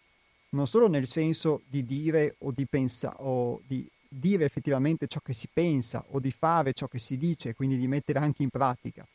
non 0.51 0.67
solo 0.67 0.89
nel 0.89 1.07
senso 1.07 1.63
di 1.69 1.85
dire 1.85 2.35
o 2.39 2.51
di 2.51 2.67
pensare 2.67 3.17
o 3.21 3.63
di 3.67 3.89
dire 4.09 4.45
effettivamente 4.45 5.07
ciò 5.07 5.21
che 5.21 5.35
si 5.35 5.49
pensa 5.53 6.05
o 6.11 6.19
di 6.19 6.31
fare 6.31 6.73
ciò 6.73 6.89
che 6.89 6.99
si 6.99 7.17
dice, 7.17 7.55
quindi 7.55 7.77
di 7.77 7.87
mettere 7.87 8.19
anche 8.19 8.43
in 8.43 8.49
pratica. 8.51 9.07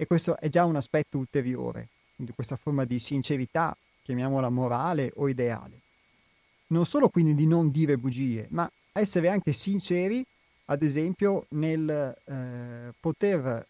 E 0.00 0.06
questo 0.06 0.38
è 0.38 0.48
già 0.48 0.64
un 0.64 0.76
aspetto 0.76 1.18
ulteriore 1.18 1.88
di 2.14 2.30
questa 2.30 2.54
forma 2.54 2.84
di 2.84 3.00
sincerità, 3.00 3.76
chiamiamola 4.04 4.48
morale 4.48 5.10
o 5.16 5.28
ideale. 5.28 5.80
Non 6.68 6.86
solo 6.86 7.08
quindi 7.08 7.34
di 7.34 7.48
non 7.48 7.72
dire 7.72 7.98
bugie, 7.98 8.46
ma 8.50 8.70
essere 8.92 9.28
anche 9.28 9.52
sinceri, 9.52 10.24
ad 10.66 10.84
esempio, 10.84 11.46
nel 11.50 12.16
eh, 12.26 12.94
poter 13.00 13.66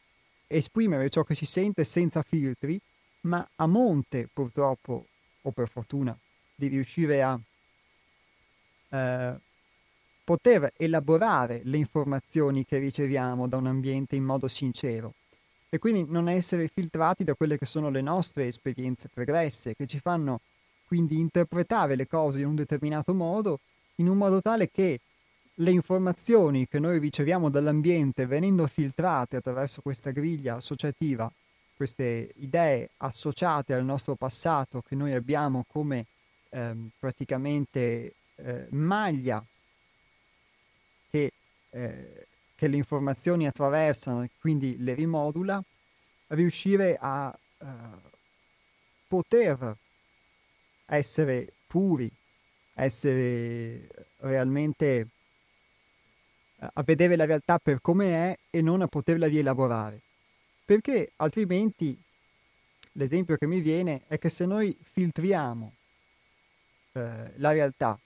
esprimere 0.47 1.08
ciò 1.08 1.23
che 1.25 1.35
si 1.35 1.47
sente 1.47 1.82
senza 1.85 2.20
filtri, 2.20 2.78
ma 3.23 3.49
a 3.56 3.66
monte 3.66 4.28
purtroppo, 4.30 5.06
o 5.40 5.50
per 5.50 5.70
fortuna, 5.70 6.14
di 6.54 6.66
riuscire 6.66 7.23
a 7.23 7.40
eh, 8.90 9.35
poter 10.25 10.73
elaborare 10.76 11.62
le 11.64 11.78
informazioni 11.78 12.66
che 12.66 12.76
riceviamo 12.76 13.49
da 13.49 13.56
un 13.56 13.66
ambiente 13.66 14.14
in 14.14 14.25
modo 14.25 14.47
sincero 14.47 15.14
e 15.68 15.78
quindi 15.78 16.04
non 16.10 16.28
essere 16.28 16.70
filtrati 16.72 17.25
da 17.25 17.34
quelle 17.34 17.58
che 17.58 17.66
sono 17.66 17.90
le 17.90 18.00
nostre 18.00 18.46
esperienze 18.46 19.08
pregresse, 19.12 19.75
che 19.75 19.87
ci 19.87 19.98
fanno 19.98 20.40
quindi 20.87 21.18
interpretare 21.18 21.94
le 21.94 22.06
cose 22.06 22.40
in 22.40 22.46
un 22.46 22.54
determinato 22.54 23.14
modo, 23.14 23.60
in 23.96 24.08
un 24.08 24.16
modo 24.16 24.40
tale 24.40 24.70
che 24.70 25.00
le 25.60 25.70
informazioni 25.70 26.66
che 26.68 26.78
noi 26.78 26.98
riceviamo 26.98 27.50
dall'ambiente 27.50 28.26
venendo 28.26 28.66
filtrate 28.66 29.37
attraverso 29.37 29.82
questa 29.82 30.10
griglia 30.10 30.54
associativa, 30.54 31.30
queste 31.76 32.32
idee 32.37 32.90
associate 32.98 33.75
al 33.75 33.84
nostro 33.84 34.14
passato 34.14 34.82
che 34.82 34.94
noi 34.94 35.12
abbiamo 35.12 35.64
come 35.68 36.06
ehm, 36.50 36.90
praticamente 36.98 38.14
eh, 38.37 38.66
maglia 38.70 39.44
che, 41.10 41.32
eh, 41.70 42.26
che, 42.59 42.67
le 42.67 42.77
informazioni 42.77 43.47
attraversano 43.47 44.25
e 44.25 44.31
quindi 44.41 44.77
le 44.79 44.95
rimodula, 44.95 45.62
riuscire 46.29 46.99
a 47.00 47.33
eh, 47.59 47.67
poter 49.07 49.77
essere 50.87 51.53
puri, 51.69 52.11
essere 52.75 53.88
realmente 54.19 55.09
a 56.61 56.83
vedere 56.83 57.15
la 57.15 57.25
realtà 57.25 57.59
per 57.59 57.81
come 57.81 58.33
è 58.33 58.38
e 58.50 58.61
non 58.61 58.83
a 58.83 58.88
poterla 58.88 59.29
rielaborare. 59.29 60.00
Perché 60.65 61.12
altrimenti 61.17 61.97
l'esempio 62.93 63.37
che 63.37 63.47
mi 63.47 63.61
viene 63.61 64.03
è 64.09 64.19
che 64.19 64.29
se 64.29 64.45
noi 64.45 64.77
filtriamo 64.81 65.73
eh, 66.93 67.33
la 67.37 67.53
realtà 67.53 67.99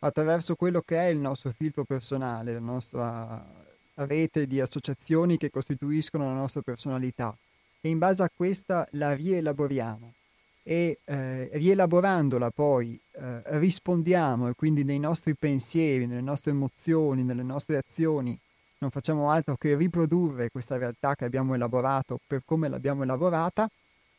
attraverso 0.00 0.54
quello 0.54 0.80
che 0.80 0.96
è 0.96 1.06
il 1.08 1.18
nostro 1.18 1.50
filtro 1.50 1.84
personale, 1.84 2.54
la 2.54 2.58
nostra 2.60 3.66
rete 4.06 4.46
di 4.46 4.60
associazioni 4.60 5.36
che 5.36 5.50
costituiscono 5.50 6.26
la 6.26 6.34
nostra 6.34 6.62
personalità. 6.62 7.36
E 7.80 7.88
in 7.88 7.98
base 7.98 8.22
a 8.22 8.30
questa 8.34 8.86
la 8.92 9.14
rielaboriamo. 9.14 10.14
E 10.62 10.98
eh, 11.04 11.48
rielaborandola 11.52 12.50
poi 12.50 13.00
eh, 13.12 13.40
rispondiamo 13.58 14.48
e 14.48 14.54
quindi 14.54 14.84
nei 14.84 14.98
nostri 14.98 15.34
pensieri, 15.34 16.06
nelle 16.06 16.20
nostre 16.20 16.50
emozioni, 16.50 17.22
nelle 17.22 17.42
nostre 17.42 17.78
azioni 17.78 18.38
non 18.78 18.90
facciamo 18.90 19.30
altro 19.30 19.56
che 19.56 19.74
riprodurre 19.74 20.50
questa 20.50 20.76
realtà 20.76 21.14
che 21.14 21.24
abbiamo 21.24 21.54
elaborato 21.54 22.20
per 22.24 22.42
come 22.44 22.68
l'abbiamo 22.68 23.02
elaborata, 23.02 23.68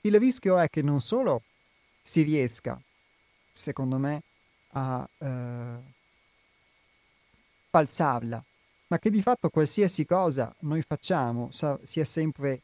il 0.01 0.19
rischio 0.19 0.57
è 0.57 0.69
che 0.69 0.81
non 0.81 1.01
solo 1.01 1.43
si 2.01 2.24
riesca, 2.24 2.79
secondo 3.51 3.98
me, 3.98 4.24
a 4.71 5.07
eh, 5.17 5.77
falsarla, 7.69 8.43
ma 8.89 8.98
che 9.00 9.10
di 9.10 9.22
fatto 9.22 9.50
qualsiasi 9.50 10.05
cosa 10.05 10.53
noi 10.62 10.81
facciamo 10.81 11.50
sa- 11.51 11.79
sia 11.84 12.05
sempre 12.05 12.62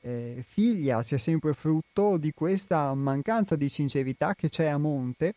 eh, 0.00 0.44
figlia, 0.46 1.02
sia 1.02 1.18
sempre 1.18 1.52
frutto 1.54 2.16
di 2.16 2.32
questa 2.32 2.92
mancanza 2.94 3.56
di 3.56 3.68
sincerità 3.68 4.34
che 4.34 4.48
c'è 4.48 4.66
a 4.66 4.78
monte, 4.78 5.34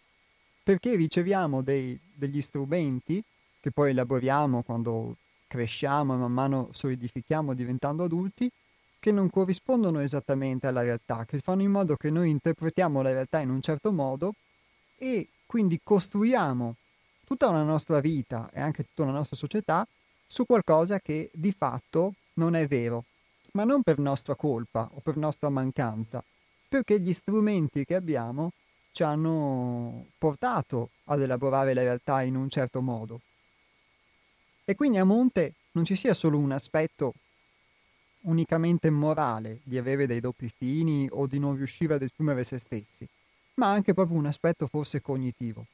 perché 0.63 0.95
riceviamo 0.95 1.61
dei, 1.61 1.99
degli 2.13 2.41
strumenti 2.41 3.23
che 3.59 3.71
poi 3.71 3.91
elaboriamo 3.91 4.63
quando 4.63 5.15
cresciamo 5.47 6.13
e 6.15 6.17
man 6.17 6.31
mano 6.31 6.69
solidifichiamo 6.71 7.53
diventando 7.53 8.03
adulti, 8.03 8.49
che 8.99 9.11
non 9.11 9.29
corrispondono 9.29 9.99
esattamente 9.99 10.67
alla 10.67 10.81
realtà, 10.81 11.25
che 11.25 11.39
fanno 11.39 11.61
in 11.61 11.71
modo 11.71 11.95
che 11.95 12.09
noi 12.09 12.29
interpretiamo 12.31 13.01
la 13.01 13.11
realtà 13.11 13.39
in 13.39 13.49
un 13.49 13.61
certo 13.61 13.91
modo 13.91 14.33
e 14.97 15.27
quindi 15.45 15.79
costruiamo 15.83 16.75
tutta 17.25 17.51
la 17.51 17.63
nostra 17.63 17.99
vita 17.99 18.49
e 18.51 18.59
anche 18.59 18.83
tutta 18.83 19.05
la 19.05 19.11
nostra 19.17 19.35
società 19.35 19.87
su 20.31 20.45
qualcosa 20.45 21.01
che 21.01 21.29
di 21.33 21.51
fatto 21.51 22.13
non 22.35 22.55
è 22.55 22.65
vero 22.65 23.03
ma 23.51 23.65
non 23.65 23.83
per 23.83 23.99
nostra 23.99 24.33
colpa 24.35 24.89
o 24.93 25.01
per 25.01 25.17
nostra 25.17 25.49
mancanza, 25.49 26.23
perché 26.69 27.01
gli 27.01 27.11
strumenti 27.11 27.83
che 27.83 27.95
abbiamo 27.95 28.53
ci 28.93 29.03
hanno 29.03 30.05
portato 30.17 30.91
ad 31.07 31.21
elaborare 31.21 31.73
la 31.73 31.81
realtà 31.81 32.21
in 32.21 32.37
un 32.37 32.47
certo 32.47 32.79
modo. 32.79 33.19
E 34.63 34.73
quindi 34.75 34.99
a 34.99 35.03
monte 35.03 35.55
non 35.73 35.83
ci 35.83 35.97
sia 35.97 36.13
solo 36.13 36.37
un 36.37 36.53
aspetto 36.53 37.13
unicamente 38.21 38.89
morale 38.89 39.59
di 39.63 39.77
avere 39.77 40.07
dei 40.07 40.21
doppi 40.21 40.49
fini 40.55 41.09
o 41.11 41.27
di 41.27 41.39
non 41.39 41.57
riuscire 41.57 41.95
ad 41.95 42.03
esprimere 42.03 42.45
se 42.45 42.57
stessi, 42.57 43.05
ma 43.55 43.69
anche 43.69 43.93
proprio 43.93 44.17
un 44.17 44.27
aspetto 44.27 44.65
forse 44.67 45.01
cognitivo. 45.01 45.65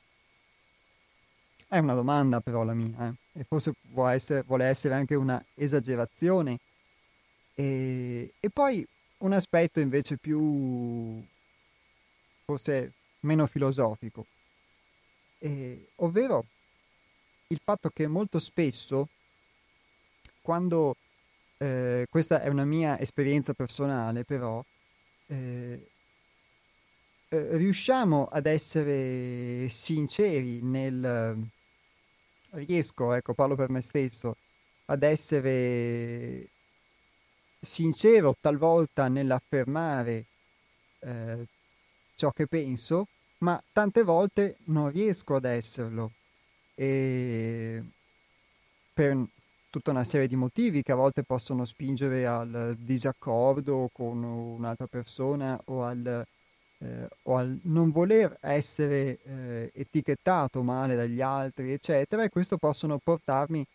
È 1.69 1.77
una 1.79 1.93
domanda 1.95 2.39
però 2.39 2.63
la 2.63 2.73
mia, 2.73 3.09
eh? 3.09 3.39
e 3.41 3.43
forse 3.43 3.73
vuole 3.89 4.13
essere, 4.13 4.43
vuole 4.43 4.65
essere 4.65 4.93
anche 4.93 5.15
una 5.15 5.43
esagerazione 5.53 6.59
e, 7.53 8.31
e 8.39 8.49
poi 8.49 8.87
un 9.19 9.33
aspetto 9.33 9.81
invece 9.81 10.17
più, 10.17 11.21
forse 12.45 12.93
meno 13.21 13.45
filosofico, 13.47 14.25
eh, 15.39 15.89
ovvero 15.95 16.45
il 17.47 17.59
fatto 17.63 17.89
che 17.89 18.07
molto 18.07 18.39
spesso, 18.39 19.09
quando, 20.41 20.95
eh, 21.57 22.05
questa 22.09 22.41
è 22.41 22.47
una 22.47 22.65
mia 22.65 22.99
esperienza 22.99 23.53
personale 23.53 24.23
però, 24.23 24.63
eh, 25.27 25.89
eh 27.29 27.57
riusciamo 27.57 28.29
ad 28.31 28.45
essere 28.45 29.67
sinceri 29.69 30.61
nel, 30.61 31.49
riesco, 32.65 33.13
ecco, 33.13 33.33
parlo 33.33 33.55
per 33.55 33.69
me 33.69 33.81
stesso, 33.81 34.35
ad 34.85 35.03
essere 35.03 36.49
sincero 37.59 38.35
talvolta 38.39 39.07
nell'affermare 39.07 40.25
eh, 40.99 41.45
ciò 42.15 42.31
che 42.31 42.47
penso, 42.47 43.07
ma 43.39 43.61
tante 43.71 44.03
volte 44.03 44.57
non 44.65 44.91
riesco 44.91 45.35
ad 45.35 45.45
esserlo. 45.45 46.11
E 46.75 47.83
per 48.93 49.25
tutta 49.69 49.91
una 49.91 50.03
serie 50.03 50.27
di 50.27 50.35
motivi 50.35 50.81
che 50.81 50.91
a 50.91 50.95
volte 50.95 51.23
possono 51.23 51.65
spingere 51.65 52.25
al 52.25 52.75
disaccordo 52.79 53.89
con 53.91 54.23
un'altra 54.23 54.87
persona 54.87 55.59
o 55.65 55.83
al, 55.83 56.25
eh, 56.79 57.07
o 57.23 57.35
al 57.35 57.59
non 57.63 57.91
voler 57.91 58.37
essere 58.41 59.19
eh, 59.23 59.71
etichettato 59.73 60.61
male 60.63 60.95
dagli 60.95 61.21
altri, 61.21 61.71
eccetera, 61.71 62.23
e 62.23 62.29
questo 62.29 62.57
possono 62.57 62.97
portarmi 62.97 63.65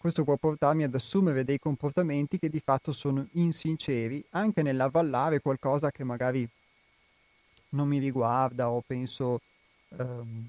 questo 0.00 0.24
può 0.24 0.36
portarmi 0.36 0.84
ad 0.84 0.94
assumere 0.94 1.44
dei 1.44 1.58
comportamenti 1.58 2.38
che 2.38 2.48
di 2.48 2.58
fatto 2.58 2.90
sono 2.90 3.26
insinceri, 3.32 4.24
anche 4.30 4.62
nell'avvallare 4.62 5.40
qualcosa 5.40 5.90
che 5.90 6.04
magari 6.04 6.48
non 7.70 7.86
mi 7.86 7.98
riguarda 7.98 8.70
o 8.70 8.80
penso 8.80 9.42
ehm, 9.90 10.46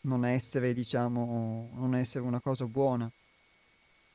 non 0.00 0.24
essere, 0.24 0.74
diciamo, 0.74 1.70
non 1.74 1.94
essere 1.94 2.24
una 2.24 2.40
cosa 2.40 2.64
buona. 2.64 3.08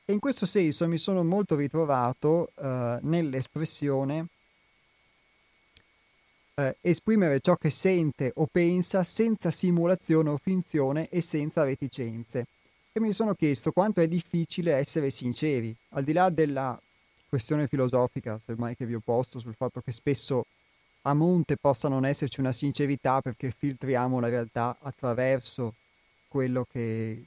E 0.04 0.12
in 0.12 0.18
questo 0.18 0.44
senso 0.44 0.86
mi 0.86 0.98
sono 0.98 1.24
molto 1.24 1.56
ritrovato 1.56 2.50
eh, 2.56 2.98
nell'espressione 3.00 4.26
eh, 6.60 6.76
esprimere 6.82 7.40
ciò 7.40 7.56
che 7.56 7.70
sente 7.70 8.32
o 8.34 8.46
pensa 8.50 9.02
senza 9.02 9.50
simulazione 9.50 10.30
o 10.30 10.36
finzione 10.36 11.08
e 11.08 11.20
senza 11.20 11.64
reticenze. 11.64 12.46
E 12.92 13.00
mi 13.00 13.12
sono 13.12 13.34
chiesto 13.34 13.72
quanto 13.72 14.00
è 14.00 14.08
difficile 14.08 14.74
essere 14.74 15.10
sinceri, 15.10 15.74
al 15.90 16.04
di 16.04 16.12
là 16.12 16.28
della 16.28 16.78
questione 17.28 17.66
filosofica, 17.66 18.40
semmai 18.44 18.76
che 18.76 18.84
vi 18.84 18.94
ho 18.94 19.00
posto, 19.02 19.38
sul 19.38 19.54
fatto 19.54 19.80
che 19.80 19.92
spesso 19.92 20.46
a 21.02 21.14
monte 21.14 21.56
possa 21.56 21.88
non 21.88 22.04
esserci 22.04 22.40
una 22.40 22.52
sincerità 22.52 23.20
perché 23.22 23.52
filtriamo 23.56 24.20
la 24.20 24.28
realtà 24.28 24.76
attraverso 24.80 25.74
quello 26.28 26.66
che, 26.70 27.24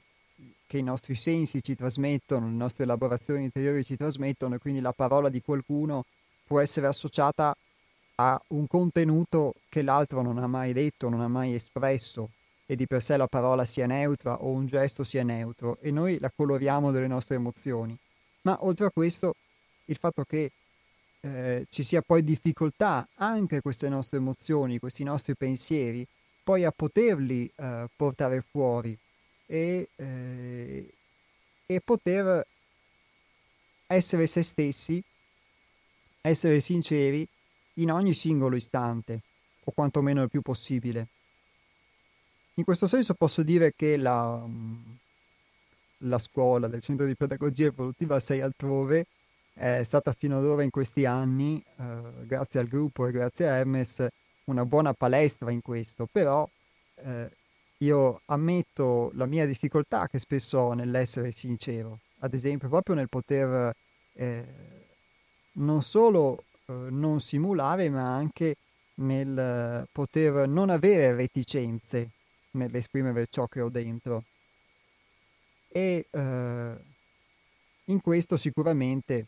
che 0.66 0.78
i 0.78 0.82
nostri 0.82 1.14
sensi 1.14 1.62
ci 1.62 1.74
trasmettono, 1.74 2.46
le 2.46 2.52
nostre 2.52 2.84
elaborazioni 2.84 3.44
interiori 3.44 3.84
ci 3.84 3.96
trasmettono 3.96 4.54
e 4.54 4.58
quindi 4.58 4.80
la 4.80 4.92
parola 4.92 5.28
di 5.28 5.40
qualcuno 5.40 6.04
può 6.46 6.60
essere 6.60 6.86
associata 6.86 7.56
a 8.16 8.40
un 8.48 8.66
contenuto 8.66 9.54
che 9.68 9.82
l'altro 9.82 10.22
non 10.22 10.38
ha 10.38 10.46
mai 10.46 10.72
detto, 10.72 11.08
non 11.08 11.20
ha 11.20 11.28
mai 11.28 11.54
espresso 11.54 12.30
e 12.66 12.76
di 12.76 12.86
per 12.86 13.02
sé 13.02 13.16
la 13.16 13.26
parola 13.26 13.64
sia 13.66 13.86
neutra 13.86 14.42
o 14.42 14.50
un 14.50 14.66
gesto 14.66 15.04
sia 15.04 15.22
neutro 15.22 15.78
e 15.80 15.90
noi 15.90 16.18
la 16.18 16.30
coloriamo 16.34 16.90
delle 16.90 17.06
nostre 17.06 17.34
emozioni. 17.34 17.96
Ma 18.42 18.58
oltre 18.64 18.86
a 18.86 18.90
questo, 18.90 19.34
il 19.86 19.96
fatto 19.96 20.24
che 20.24 20.52
eh, 21.20 21.66
ci 21.70 21.82
sia 21.82 22.02
poi 22.02 22.22
difficoltà 22.22 23.08
anche 23.16 23.60
queste 23.60 23.88
nostre 23.88 24.18
emozioni, 24.18 24.78
questi 24.78 25.02
nostri 25.04 25.34
pensieri, 25.34 26.06
poi 26.42 26.64
a 26.64 26.70
poterli 26.70 27.50
eh, 27.56 27.88
portare 27.96 28.42
fuori 28.42 28.96
e, 29.46 29.88
eh, 29.96 30.94
e 31.66 31.80
poter 31.80 32.46
essere 33.86 34.26
se 34.26 34.42
stessi, 34.42 35.02
essere 36.20 36.60
sinceri 36.60 37.26
in 37.74 37.90
ogni 37.90 38.14
singolo 38.14 38.56
istante, 38.56 39.20
o 39.64 39.72
quantomeno 39.72 40.22
il 40.22 40.30
più 40.30 40.42
possibile. 40.42 41.08
In 42.54 42.64
questo 42.64 42.86
senso 42.86 43.14
posso 43.14 43.42
dire 43.42 43.72
che 43.74 43.96
la, 43.96 44.42
mm, 44.46 44.74
la 45.98 46.18
scuola 46.18 46.68
del 46.68 46.82
Centro 46.82 47.06
di 47.06 47.16
Pedagogia 47.16 47.66
Evolutiva 47.66 48.20
6 48.20 48.40
altrove 48.40 49.06
è 49.54 49.82
stata 49.82 50.12
fino 50.12 50.38
ad 50.38 50.44
ora 50.44 50.62
in 50.62 50.70
questi 50.70 51.04
anni, 51.04 51.62
eh, 51.76 52.26
grazie 52.26 52.60
al 52.60 52.66
gruppo 52.66 53.06
e 53.06 53.12
grazie 53.12 53.48
a 53.48 53.56
Hermes, 53.56 54.06
una 54.44 54.64
buona 54.64 54.92
palestra 54.92 55.50
in 55.50 55.62
questo, 55.62 56.06
però 56.10 56.48
eh, 56.96 57.30
io 57.78 58.20
ammetto 58.26 59.10
la 59.14 59.26
mia 59.26 59.46
difficoltà 59.46 60.06
che 60.08 60.18
spesso 60.18 60.58
ho 60.58 60.72
nell'essere 60.74 61.32
sincero, 61.32 62.00
ad 62.20 62.34
esempio 62.34 62.68
proprio 62.68 62.94
nel 62.94 63.08
poter 63.08 63.74
eh, 64.14 64.44
non 65.52 65.82
solo 65.82 66.44
non 66.66 67.20
simulare, 67.20 67.88
ma 67.88 68.14
anche 68.14 68.56
nel 68.96 69.88
poter 69.90 70.46
non 70.48 70.70
avere 70.70 71.14
reticenze 71.14 72.10
nell'esprimere 72.52 73.26
ciò 73.28 73.46
che 73.46 73.60
ho 73.60 73.68
dentro. 73.68 74.24
E 75.68 76.06
eh, 76.10 76.74
in 77.86 78.00
questo 78.00 78.36
sicuramente 78.36 79.26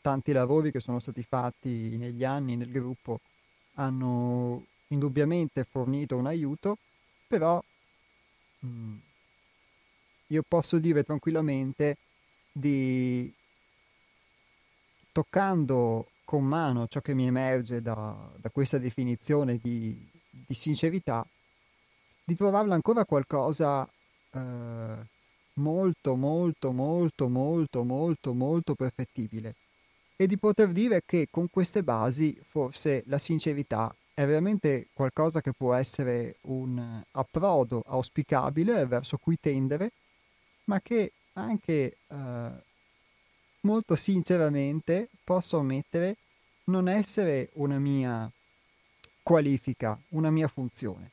tanti 0.00 0.32
lavori 0.32 0.70
che 0.70 0.80
sono 0.80 1.00
stati 1.00 1.22
fatti 1.22 1.96
negli 1.98 2.24
anni 2.24 2.56
nel 2.56 2.70
gruppo 2.70 3.20
hanno 3.74 4.64
indubbiamente 4.88 5.64
fornito 5.64 6.16
un 6.16 6.26
aiuto, 6.26 6.78
però 7.26 7.62
mh, 8.60 8.68
mm, 8.68 8.96
io 10.28 10.42
posso 10.46 10.78
dire 10.78 11.04
tranquillamente 11.04 11.96
di 12.50 13.32
toccando 15.18 16.10
con 16.24 16.44
mano 16.44 16.86
ciò 16.86 17.00
che 17.00 17.12
mi 17.12 17.26
emerge 17.26 17.82
da, 17.82 18.16
da 18.36 18.50
questa 18.50 18.78
definizione 18.78 19.58
di, 19.60 20.08
di, 20.30 20.54
sincerità, 20.54 21.26
di 22.22 22.36
trovarla 22.36 22.74
ancora 22.76 23.04
qualcosa 23.04 23.84
eh, 24.30 24.96
molto, 25.54 26.14
molto, 26.14 26.70
molto, 26.70 27.28
molto, 27.28 27.82
molto, 27.82 28.32
molto 28.32 28.74
perfettibile. 28.76 29.56
E 30.14 30.28
di 30.28 30.38
poter 30.38 30.68
dire 30.68 31.02
che 31.04 31.26
con 31.32 31.50
queste 31.50 31.82
basi 31.82 32.40
forse 32.46 33.02
la 33.06 33.18
sincerità 33.18 33.92
è 34.14 34.24
veramente 34.24 34.86
qualcosa 34.92 35.40
che 35.40 35.50
può 35.52 35.74
essere 35.74 36.36
un 36.42 37.02
approdo 37.10 37.82
auspicabile 37.86 38.86
verso 38.86 39.16
cui 39.16 39.36
tendere, 39.40 39.90
ma 40.66 40.80
che 40.80 41.10
anche 41.32 41.96
eh, 42.06 42.66
molto 43.60 43.96
sinceramente 43.96 45.08
posso 45.24 45.58
ammettere 45.58 46.16
non 46.64 46.88
essere 46.88 47.50
una 47.54 47.78
mia 47.78 48.30
qualifica, 49.22 49.98
una 50.10 50.30
mia 50.30 50.48
funzione. 50.48 51.10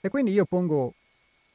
E 0.00 0.08
quindi 0.08 0.32
io 0.32 0.44
pongo 0.44 0.94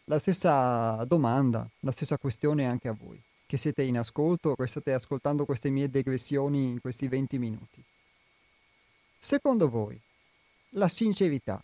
la 0.05 0.19
stessa 0.19 1.03
domanda, 1.05 1.67
la 1.79 1.91
stessa 1.91 2.17
questione 2.17 2.65
anche 2.65 2.89
a 2.89 2.93
voi, 2.93 3.21
che 3.45 3.57
siete 3.57 3.83
in 3.83 3.97
ascolto, 3.97 4.55
che 4.55 4.67
state 4.67 4.93
ascoltando 4.93 5.45
queste 5.45 5.69
mie 5.69 5.89
digressioni 5.89 6.71
in 6.71 6.81
questi 6.81 7.07
20 7.07 7.37
minuti. 7.37 7.83
Secondo 9.17 9.69
voi, 9.69 9.99
la 10.71 10.89
sincerità, 10.89 11.63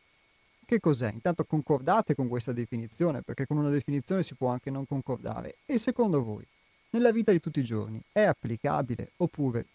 che 0.66 0.80
cos'è? 0.80 1.12
Intanto 1.12 1.44
concordate 1.44 2.16
con 2.16 2.28
questa 2.28 2.54
definizione, 2.54 3.22
perché 3.22 3.46
con 3.46 3.58
una 3.58 3.70
definizione 3.70 4.24
si 4.24 4.36
può 4.36 4.50
anche 4.50 4.70
non 4.70 4.88
concordare. 4.88 5.58
E 5.66 5.78
secondo 5.78 6.24
voi, 6.24 6.46
nella 6.92 7.12
vita 7.12 7.32
di 7.32 7.40
tutti 7.40 7.60
i 7.60 7.64
giorni, 7.64 8.02
è 8.12 8.22
applicabile 8.22 9.12
oppure 9.18 9.66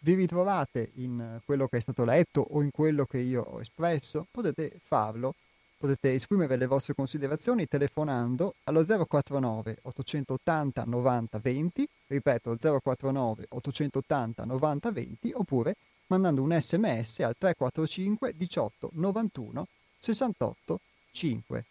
vi 0.00 0.14
ritrovate 0.14 0.90
in 0.96 1.40
quello 1.44 1.66
che 1.66 1.78
è 1.78 1.80
stato 1.80 2.04
letto 2.04 2.40
o 2.40 2.62
in 2.62 2.70
quello 2.70 3.06
che 3.06 3.18
io 3.18 3.42
ho 3.42 3.60
espresso? 3.60 4.26
Potete 4.30 4.78
farlo, 4.82 5.34
potete 5.78 6.12
esprimere 6.12 6.56
le 6.56 6.66
vostre 6.66 6.94
considerazioni 6.94 7.66
telefonando 7.66 8.54
allo 8.64 8.84
049 8.84 9.78
880 9.82 10.84
90 10.84 11.38
20, 11.38 11.88
ripeto 12.08 12.56
049 12.82 13.46
880 13.48 14.44
90 14.44 14.90
20 14.90 15.32
oppure 15.34 15.76
mandando 16.08 16.42
un 16.42 16.54
sms 16.60 17.20
al 17.20 17.36
345 17.38 18.34
18 18.36 18.90
91 18.92 19.66
68 19.96 20.80
5. 21.12 21.64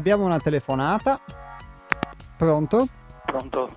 Abbiamo 0.00 0.24
una 0.24 0.40
telefonata. 0.40 1.20
Pronto? 2.38 2.86
Pronto, 3.26 3.68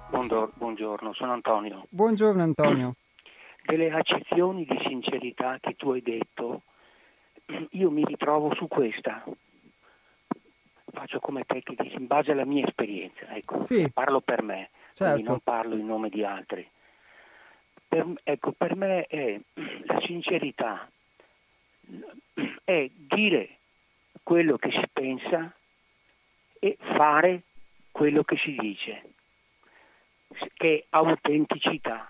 buongiorno, 0.55 1.13
sono 1.13 1.33
Antonio. 1.33 1.86
Buongiorno 1.89 2.41
Antonio. 2.41 2.95
Delle 3.67 3.91
accezioni 3.91 4.63
di 4.63 4.79
sincerità 4.88 5.57
che 5.59 5.75
tu 5.75 5.91
hai 5.91 6.01
detto, 6.01 6.62
io 7.71 7.91
mi 7.91 8.05
ritrovo 8.05 8.55
su 8.55 8.69
questa. 8.69 9.21
Faccio 10.93 11.19
come 11.19 11.43
te 11.43 11.62
che 11.62 11.75
dici, 11.77 11.95
in 11.97 12.07
base 12.07 12.31
alla 12.31 12.45
mia 12.45 12.65
esperienza, 12.65 13.27
ecco, 13.36 13.57
sì. 13.57 13.91
parlo 13.91 14.21
per 14.21 14.43
me, 14.43 14.69
certo. 14.93 15.12
quindi 15.12 15.29
non 15.29 15.39
parlo 15.41 15.75
in 15.75 15.86
nome 15.86 16.07
di 16.07 16.23
altri. 16.23 16.65
Per, 17.86 18.13
ecco, 18.23 18.53
per 18.53 18.77
me 18.77 19.07
è 19.07 19.38
la 19.83 19.99
sincerità, 20.05 20.89
è 22.63 22.89
dire 22.95 23.57
quello 24.23 24.55
che 24.55 24.71
si 24.71 24.88
pensa 24.93 25.53
e 26.63 26.78
fare 26.95 27.41
quello 27.91 28.23
che 28.23 28.38
si 28.38 28.56
dice, 28.58 29.02
che 30.54 30.78
è 30.78 30.86
autenticità. 30.91 32.10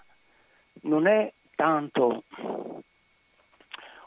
Non 0.82 1.08
è 1.08 1.34
tanto 1.56 2.26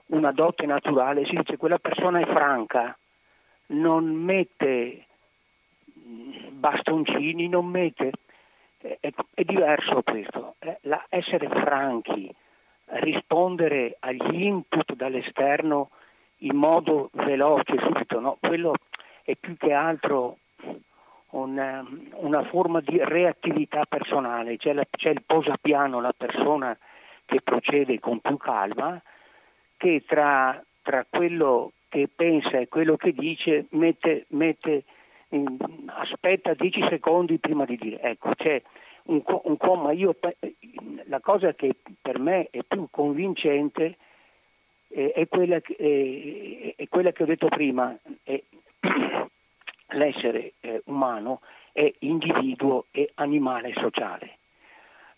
una 0.06 0.30
dote 0.30 0.64
naturale, 0.66 1.26
si 1.26 1.34
dice 1.34 1.56
quella 1.56 1.80
persona 1.80 2.20
è 2.20 2.26
franca, 2.26 2.96
non 3.68 4.04
mette 4.14 5.06
bastoncini, 6.52 7.48
non 7.48 7.66
mette... 7.66 8.12
È, 8.78 9.12
è 9.34 9.42
diverso 9.42 10.00
questo, 10.02 10.54
è 10.60 10.78
la, 10.82 11.04
essere 11.08 11.48
franchi, 11.48 12.32
rispondere 12.84 13.96
agli 13.98 14.42
input 14.42 14.94
dall'esterno 14.94 15.90
in 16.40 16.54
modo 16.54 17.10
veloce, 17.14 17.74
subito, 17.80 18.20
no? 18.20 18.36
quello 18.38 18.74
è 19.26 19.34
più 19.34 19.56
che 19.56 19.72
altro 19.72 20.38
una, 21.30 21.84
una 22.12 22.44
forma 22.44 22.80
di 22.80 22.96
reattività 23.02 23.84
personale, 23.84 24.56
c'è, 24.56 24.72
la, 24.72 24.86
c'è 24.88 25.10
il 25.10 25.24
posapiano, 25.26 26.00
la 26.00 26.14
persona 26.16 26.78
che 27.24 27.40
procede 27.42 27.98
con 27.98 28.20
più 28.20 28.36
calma, 28.36 29.02
che 29.76 30.04
tra, 30.06 30.62
tra 30.80 31.04
quello 31.10 31.72
che 31.88 32.08
pensa 32.14 32.58
e 32.58 32.68
quello 32.68 32.96
che 32.96 33.12
dice 33.12 33.66
mette, 33.70 34.26
mette 34.28 34.84
in, 35.30 35.56
aspetta 35.86 36.54
10 36.54 36.86
secondi 36.88 37.38
prima 37.38 37.64
di 37.64 37.76
dire. 37.76 38.00
Ecco, 38.02 38.30
c'è 38.36 38.62
un, 39.06 39.22
un 39.26 39.56
comma, 39.56 39.90
io, 39.90 40.16
la 41.06 41.20
cosa 41.20 41.52
che 41.54 41.74
per 42.00 42.20
me 42.20 42.46
è 42.50 42.60
più 42.62 42.86
convincente 42.92 43.96
è, 44.88 45.10
è, 45.16 45.26
quella, 45.26 45.56
è, 45.56 46.74
è 46.76 46.88
quella, 46.88 47.10
che 47.10 47.24
ho 47.24 47.26
detto 47.26 47.48
prima, 47.48 47.96
l'essere 49.88 50.54
eh, 50.60 50.82
umano 50.86 51.40
è 51.72 51.92
individuo 52.00 52.86
e 52.90 53.10
animale 53.14 53.72
sociale. 53.74 54.38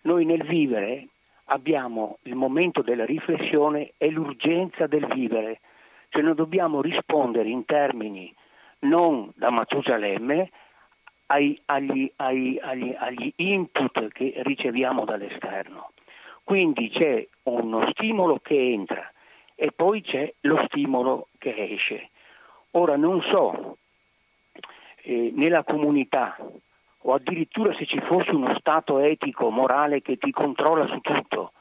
Noi 0.03 0.25
nel 0.25 0.45
vivere 0.45 1.09
abbiamo 1.47 2.19
il 2.23 2.35
momento 2.35 2.83
della 2.83 3.05
riflessione 3.05 3.93
e 3.97 4.11
l'urgenza 4.11 4.87
del 4.87 5.07
vivere, 5.07 5.61
cioè 6.09 6.23
noi 6.23 6.35
dobbiamo 6.35 6.81
rispondere 6.81 7.49
in 7.49 7.65
termini 7.65 8.35
non 8.81 9.31
da 9.35 9.51
Matusalemme 9.51 10.51
ai, 11.27 11.61
agli, 11.67 12.11
ai, 12.17 12.59
agli, 12.61 12.95
agli 12.97 13.33
input 13.37 14.09
che 14.09 14.35
riceviamo 14.37 15.05
dall'esterno. 15.05 15.91
Quindi 16.45 16.89
c'è 16.91 17.27
uno 17.45 17.91
stimolo 17.91 18.39
che 18.43 18.59
entra 18.73 19.11
e 19.55 19.71
poi 19.73 20.03
c'è 20.03 20.33
lo 20.43 20.65
stimolo 20.67 21.29
che 21.39 21.55
esce. 21.55 22.11
Ora 22.73 22.97
non 22.97 23.23
so 23.23 23.79
eh, 25.03 25.33
nella 25.35 25.65
comunità 25.65 26.37
o 27.03 27.15
addirittura 27.15 27.75
se 27.75 27.87
ci 27.87 28.01
fosse 28.01 28.31
uno 28.31 28.57
Stato 28.59 28.99
etico, 28.99 29.51
morale 29.51 30.03
che 30.03 30.17
ti 30.17 30.31
controlla 30.31 30.87
su 30.87 31.01
tutto, 31.01 31.53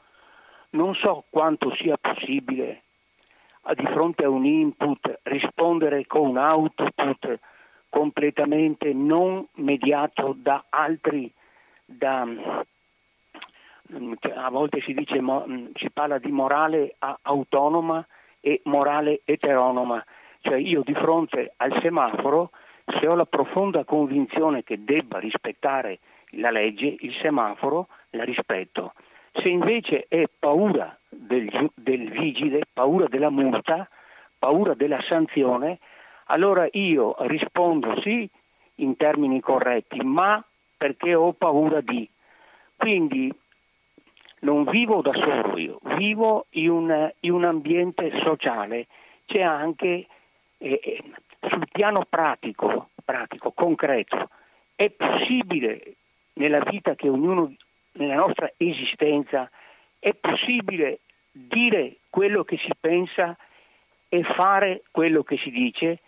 non 0.70 0.94
so 0.94 1.24
quanto 1.30 1.74
sia 1.76 1.96
possibile 1.96 2.82
di 3.74 3.86
fronte 3.86 4.24
a 4.24 4.28
un 4.28 4.44
input 4.44 5.20
rispondere 5.24 6.06
con 6.06 6.28
un 6.28 6.36
output 6.36 7.38
completamente 7.88 8.92
non 8.92 9.46
mediato 9.54 10.34
da 10.36 10.64
altri, 10.68 11.32
da, 11.84 12.24
mm, 12.24 12.64
a 14.34 14.50
volte 14.50 14.80
si, 14.82 14.94
dice, 14.94 15.20
mm, 15.20 15.68
si 15.74 15.90
parla 15.90 16.18
di 16.18 16.30
morale 16.30 16.96
autonoma 17.22 18.06
e 18.40 18.60
morale 18.64 19.22
eteronoma, 19.24 20.04
cioè 20.48 20.56
io 20.56 20.82
di 20.82 20.94
fronte 20.94 21.52
al 21.56 21.78
semaforo 21.82 22.50
se 22.98 23.06
ho 23.06 23.14
la 23.14 23.26
profonda 23.26 23.84
convinzione 23.84 24.64
che 24.64 24.82
debba 24.82 25.18
rispettare 25.18 25.98
la 26.30 26.50
legge, 26.50 26.96
il 27.00 27.14
semaforo 27.20 27.88
la 28.10 28.24
rispetto. 28.24 28.94
Se 29.34 29.48
invece 29.48 30.06
è 30.08 30.24
paura 30.38 30.96
del, 31.06 31.70
del 31.74 32.08
vigile, 32.10 32.62
paura 32.72 33.06
della 33.08 33.28
multa, 33.28 33.86
paura 34.38 34.72
della 34.72 35.02
sanzione, 35.02 35.78
allora 36.26 36.66
io 36.72 37.14
rispondo 37.20 38.00
sì 38.00 38.28
in 38.76 38.96
termini 38.96 39.40
corretti, 39.40 40.00
ma 40.02 40.42
perché 40.76 41.14
ho 41.14 41.32
paura 41.32 41.82
di. 41.82 42.08
Quindi 42.76 43.30
non 44.40 44.64
vivo 44.64 45.02
da 45.02 45.12
solo 45.12 45.58
io, 45.58 45.78
vivo 45.96 46.46
in 46.50 46.70
un, 46.70 47.12
in 47.20 47.32
un 47.32 47.44
ambiente 47.44 48.18
sociale. 48.22 48.86
C'è 49.26 49.42
anche 49.42 50.06
eh, 50.58 50.80
eh 50.82 51.02
sul 51.40 51.66
piano 51.70 52.04
pratico, 52.08 52.90
pratico, 53.04 53.52
concreto, 53.52 54.28
è 54.74 54.90
possibile 54.90 55.94
nella 56.34 56.60
vita 56.60 56.94
che 56.94 57.08
ognuno, 57.08 57.54
nella 57.92 58.16
nostra 58.16 58.52
esistenza, 58.56 59.48
è 59.98 60.14
possibile 60.14 61.00
dire 61.30 61.96
quello 62.10 62.44
che 62.44 62.56
si 62.58 62.70
pensa 62.78 63.36
e 64.08 64.22
fare 64.22 64.82
quello 64.90 65.22
che 65.22 65.36
si 65.38 65.50
dice, 65.50 66.00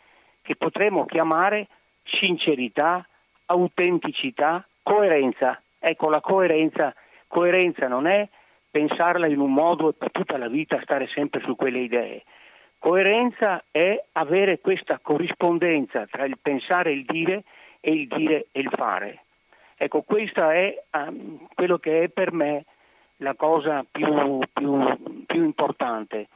che 0.42 0.56
potremmo 0.56 1.04
chiamare 1.06 1.68
sincerità, 2.04 3.06
autenticità, 3.46 4.66
coerenza. 4.82 5.60
Ecco, 5.78 6.08
la 6.08 6.20
coerenza, 6.20 6.94
coerenza 7.26 7.88
non 7.88 8.06
è 8.06 8.28
pensarla 8.70 9.26
in 9.26 9.38
un 9.38 9.52
modo 9.52 9.90
e 9.90 9.94
per 9.94 10.10
tutta 10.10 10.38
la 10.38 10.48
vita 10.48 10.80
stare 10.82 11.08
sempre 11.08 11.40
su 11.40 11.56
quelle 11.56 11.80
idee. 11.80 12.22
Coerenza 12.80 13.62
è 13.70 14.02
avere 14.12 14.58
questa 14.58 14.98
corrispondenza 15.02 16.06
tra 16.06 16.24
il 16.24 16.38
pensare 16.40 16.90
e 16.90 16.94
il 16.94 17.04
dire 17.04 17.44
e 17.78 17.92
il 17.92 18.08
dire 18.08 18.46
e 18.52 18.60
il 18.60 18.70
fare. 18.74 19.24
Ecco, 19.76 20.00
questo 20.00 20.48
è 20.48 20.82
um, 20.92 21.46
quello 21.54 21.76
che 21.76 22.04
è 22.04 22.08
per 22.08 22.32
me 22.32 22.64
la 23.18 23.34
cosa 23.34 23.84
più, 23.88 24.40
più, 24.50 25.24
più 25.26 25.44
importante. 25.44 26.28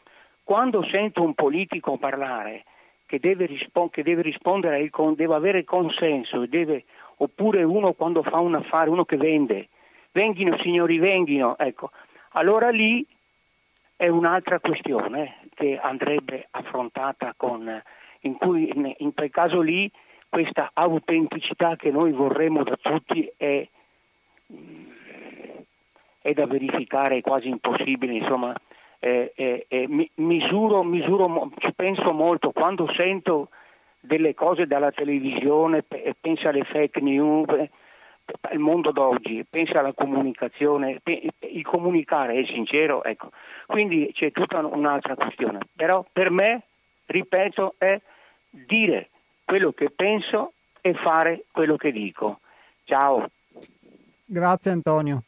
Quando 0.42 0.84
sento 0.84 1.22
un 1.22 1.32
politico 1.32 1.96
parlare 1.96 2.64
che 3.06 3.18
deve, 3.18 3.46
rispon- 3.46 3.88
che 3.88 4.02
deve 4.02 4.20
rispondere, 4.20 4.90
con- 4.90 5.14
deve 5.14 5.34
avere 5.34 5.64
consenso, 5.64 6.44
deve, 6.44 6.84
oppure 7.16 7.62
uno 7.62 7.94
quando 7.94 8.22
fa 8.22 8.38
un 8.40 8.54
affare, 8.54 8.90
uno 8.90 9.06
che 9.06 9.16
vende, 9.16 9.68
venghino 10.12 10.58
signori, 10.58 10.98
venghino, 10.98 11.56
ecco, 11.56 11.90
allora 12.32 12.68
lì 12.68 13.04
è 13.96 14.08
un'altra 14.08 14.60
questione 14.60 15.38
che 15.54 15.78
andrebbe 15.78 16.48
affrontata 16.50 17.34
con, 17.36 17.82
in 18.20 18.36
cui 18.36 18.70
in, 18.98 19.14
quel 19.14 19.30
caso 19.30 19.60
lì 19.60 19.90
questa 20.28 20.70
autenticità 20.74 21.76
che 21.76 21.90
noi 21.90 22.12
vorremmo 22.12 22.64
da 22.64 22.76
tutti 22.76 23.32
è, 23.36 23.66
è 26.20 26.32
da 26.32 26.46
verificare, 26.46 27.18
è 27.18 27.20
quasi 27.20 27.48
impossibile, 27.48 28.14
insomma, 28.14 28.54
eh, 28.98 29.32
eh, 29.36 30.08
misuro, 30.14 30.82
misuro, 30.82 31.52
ci 31.58 31.72
penso 31.74 32.12
molto 32.12 32.50
quando 32.52 32.90
sento 32.94 33.50
delle 34.00 34.34
cose 34.34 34.66
dalla 34.66 34.90
televisione, 34.90 35.84
penso 36.20 36.48
alle 36.48 36.64
fake 36.64 37.00
news, 37.00 37.46
il 38.52 38.58
mondo 38.58 38.90
d'oggi, 38.90 39.44
pensa 39.48 39.80
alla 39.80 39.92
comunicazione, 39.92 41.00
il 41.04 41.64
comunicare 41.64 42.40
è 42.40 42.46
sincero, 42.46 43.04
ecco. 43.04 43.30
quindi 43.66 44.10
c'è 44.12 44.30
tutta 44.32 44.64
un'altra 44.64 45.14
questione. 45.14 45.58
Però 45.74 46.04
per 46.10 46.30
me, 46.30 46.62
ripeto, 47.06 47.74
è 47.78 48.00
dire 48.48 49.10
quello 49.44 49.72
che 49.72 49.90
penso 49.90 50.52
e 50.80 50.94
fare 50.94 51.44
quello 51.50 51.76
che 51.76 51.92
dico. 51.92 52.40
Ciao. 52.84 53.28
Grazie 54.24 54.70
Antonio. 54.70 55.22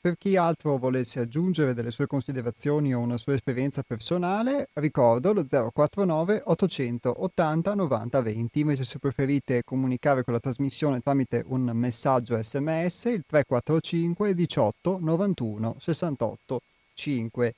Per 0.00 0.16
chi 0.16 0.36
altro 0.36 0.78
volesse 0.78 1.18
aggiungere 1.18 1.74
delle 1.74 1.90
sue 1.90 2.06
considerazioni 2.06 2.94
o 2.94 3.00
una 3.00 3.18
sua 3.18 3.34
esperienza 3.34 3.82
personale, 3.82 4.68
ricordo 4.74 5.32
lo 5.32 5.44
049 5.44 6.42
880 6.44 7.74
90 7.74 8.22
20. 8.22 8.60
Invece 8.60 8.84
se 8.84 9.00
preferite 9.00 9.64
comunicare 9.64 10.22
con 10.22 10.34
la 10.34 10.38
trasmissione 10.38 11.00
tramite 11.00 11.42
un 11.48 11.62
messaggio 11.74 12.40
sms, 12.40 13.04
il 13.06 13.24
345 13.26 14.34
18 14.34 14.98
91 15.00 15.76
68 15.80 16.62
5. 16.94 17.54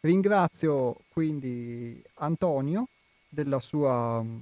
Ringrazio 0.00 0.96
quindi 1.12 2.02
Antonio 2.14 2.88
della 3.28 3.60
sua 3.60 4.20
mm, 4.24 4.38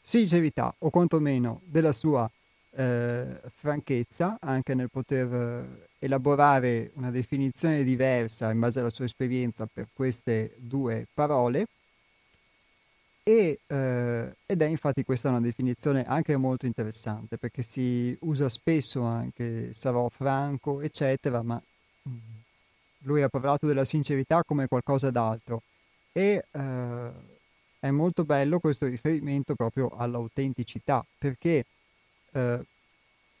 sincerità 0.00 0.72
o 0.78 0.90
quantomeno 0.90 1.62
della 1.64 1.92
sua 1.92 2.30
eh, 2.76 3.40
franchezza 3.54 4.36
anche 4.40 4.74
nel 4.74 4.90
poter 4.90 5.32
eh, 5.32 5.88
elaborare 5.98 6.90
una 6.94 7.10
definizione 7.10 7.82
diversa 7.84 8.50
in 8.52 8.60
base 8.60 8.80
alla 8.80 8.90
sua 8.90 9.06
esperienza 9.06 9.66
per 9.66 9.88
queste 9.94 10.54
due 10.58 11.06
parole. 11.12 11.66
E, 13.22 13.58
eh, 13.66 14.36
ed 14.46 14.62
è 14.62 14.66
infatti 14.66 15.04
questa 15.04 15.30
una 15.30 15.40
definizione 15.40 16.04
anche 16.04 16.36
molto 16.36 16.66
interessante 16.66 17.38
perché 17.38 17.62
si 17.62 18.16
usa 18.20 18.48
spesso 18.48 19.02
anche 19.02 19.72
sarò 19.74 20.08
franco 20.08 20.80
eccetera 20.80 21.42
ma 21.42 21.60
mm, 22.08 22.16
lui 22.98 23.22
ha 23.22 23.28
parlato 23.28 23.66
della 23.66 23.84
sincerità 23.84 24.44
come 24.44 24.68
qualcosa 24.68 25.10
d'altro. 25.10 25.62
E 26.12 26.44
eh, 26.50 27.10
è 27.80 27.90
molto 27.90 28.24
bello 28.24 28.60
questo 28.60 28.86
riferimento 28.86 29.54
proprio 29.54 29.88
all'autenticità 29.96 31.04
perché 31.18 31.64
eh, 32.36 32.64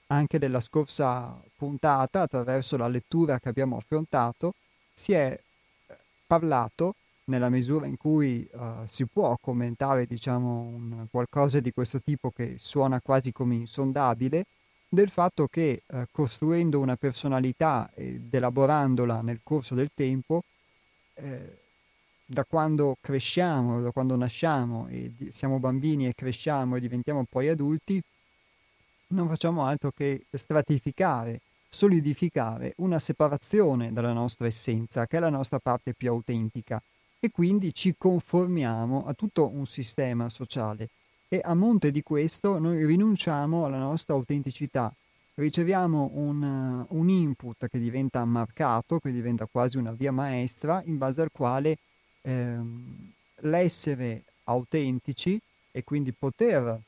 anche 0.08 0.38
nella 0.38 0.60
scorsa 0.60 1.40
puntata, 1.56 2.22
attraverso 2.22 2.76
la 2.76 2.88
lettura 2.88 3.38
che 3.38 3.48
abbiamo 3.48 3.76
affrontato, 3.76 4.54
si 4.92 5.12
è 5.12 5.38
eh, 5.86 5.96
parlato, 6.26 6.94
nella 7.26 7.48
misura 7.48 7.86
in 7.86 7.96
cui 7.96 8.48
uh, 8.52 8.86
si 8.86 9.04
può 9.06 9.36
commentare 9.40 10.06
diciamo, 10.06 11.08
qualcosa 11.10 11.58
di 11.58 11.72
questo 11.72 12.00
tipo 12.00 12.30
che 12.30 12.54
suona 12.58 13.00
quasi 13.00 13.32
come 13.32 13.56
insondabile, 13.56 14.44
del 14.88 15.08
fatto 15.08 15.48
che 15.48 15.82
uh, 15.86 16.02
costruendo 16.12 16.78
una 16.78 16.94
personalità 16.94 17.90
ed 17.94 18.32
elaborandola 18.32 19.22
nel 19.22 19.40
corso 19.42 19.74
del 19.74 19.90
tempo, 19.92 20.44
eh, 21.14 21.58
da 22.24 22.44
quando 22.44 22.96
cresciamo, 23.00 23.80
da 23.80 23.90
quando 23.90 24.16
nasciamo 24.16 24.86
e 24.88 25.12
siamo 25.30 25.58
bambini 25.58 26.06
e 26.06 26.14
cresciamo 26.14 26.76
e 26.76 26.80
diventiamo 26.80 27.24
poi 27.28 27.48
adulti, 27.48 28.00
non 29.08 29.28
facciamo 29.28 29.64
altro 29.64 29.90
che 29.90 30.26
stratificare, 30.30 31.40
solidificare 31.68 32.74
una 32.78 32.98
separazione 32.98 33.92
dalla 33.92 34.12
nostra 34.12 34.46
essenza, 34.46 35.06
che 35.06 35.18
è 35.18 35.20
la 35.20 35.30
nostra 35.30 35.58
parte 35.58 35.94
più 35.94 36.08
autentica, 36.08 36.82
e 37.18 37.30
quindi 37.30 37.72
ci 37.74 37.94
conformiamo 37.96 39.06
a 39.06 39.14
tutto 39.14 39.50
un 39.52 39.66
sistema 39.66 40.28
sociale. 40.28 40.88
E 41.28 41.40
a 41.42 41.54
monte 41.54 41.90
di 41.90 42.02
questo 42.02 42.58
noi 42.58 42.84
rinunciamo 42.84 43.64
alla 43.64 43.78
nostra 43.78 44.14
autenticità, 44.14 44.92
riceviamo 45.34 46.10
un, 46.14 46.86
un 46.88 47.08
input 47.08 47.68
che 47.68 47.78
diventa 47.78 48.24
marcato, 48.24 48.98
che 48.98 49.10
diventa 49.10 49.46
quasi 49.46 49.76
una 49.76 49.92
via 49.92 50.12
maestra, 50.12 50.82
in 50.84 50.98
base 50.98 51.22
al 51.22 51.30
quale 51.32 51.78
ehm, 52.22 53.12
l'essere 53.40 54.22
autentici 54.44 55.38
e 55.72 55.84
quindi 55.84 56.12
poter 56.12 56.80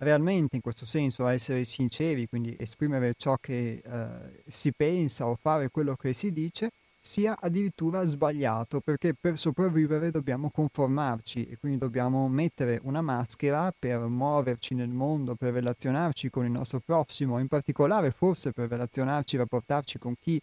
realmente 0.00 0.56
in 0.56 0.62
questo 0.62 0.84
senso 0.84 1.26
essere 1.26 1.64
sinceri, 1.64 2.26
quindi 2.28 2.56
esprimere 2.58 3.14
ciò 3.16 3.36
che 3.36 3.82
eh, 3.84 4.42
si 4.46 4.72
pensa 4.72 5.26
o 5.26 5.36
fare 5.36 5.70
quello 5.70 5.94
che 5.94 6.12
si 6.12 6.32
dice, 6.32 6.70
sia 7.02 7.36
addirittura 7.40 8.04
sbagliato, 8.04 8.80
perché 8.80 9.14
per 9.18 9.38
sopravvivere 9.38 10.10
dobbiamo 10.10 10.50
conformarci 10.50 11.46
e 11.46 11.56
quindi 11.58 11.78
dobbiamo 11.78 12.28
mettere 12.28 12.78
una 12.82 13.00
maschera 13.00 13.72
per 13.76 14.00
muoverci 14.00 14.74
nel 14.74 14.88
mondo, 14.88 15.34
per 15.34 15.54
relazionarci 15.54 16.28
con 16.28 16.44
il 16.44 16.50
nostro 16.50 16.80
prossimo, 16.84 17.38
in 17.38 17.48
particolare 17.48 18.10
forse 18.10 18.52
per 18.52 18.68
relazionarci, 18.68 19.36
rapportarci 19.36 19.98
con 19.98 20.14
chi 20.20 20.40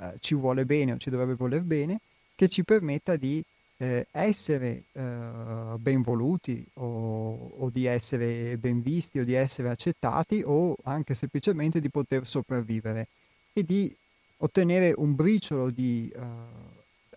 eh, 0.00 0.14
ci 0.20 0.34
vuole 0.34 0.66
bene 0.66 0.92
o 0.92 0.96
ci 0.98 1.10
dovrebbe 1.10 1.34
voler 1.34 1.62
bene, 1.62 2.00
che 2.34 2.48
ci 2.48 2.64
permetta 2.64 3.16
di 3.16 3.42
eh, 3.76 4.06
essere 4.10 4.84
eh, 4.92 5.02
ben 5.78 6.02
voluti 6.02 6.64
o, 6.74 7.54
o, 7.58 7.70
di 7.70 7.86
essere 7.86 8.56
ben 8.56 8.80
visti 8.80 9.18
o 9.18 9.24
di 9.24 9.34
essere 9.34 9.68
accettati 9.68 10.42
o 10.44 10.76
anche 10.84 11.14
semplicemente 11.14 11.80
di 11.80 11.90
poter 11.90 12.26
sopravvivere 12.26 13.08
e 13.52 13.64
di 13.64 13.94
ottenere 14.38 14.92
un 14.96 15.14
briciolo 15.14 15.70
di 15.70 16.12
eh, 16.14 16.20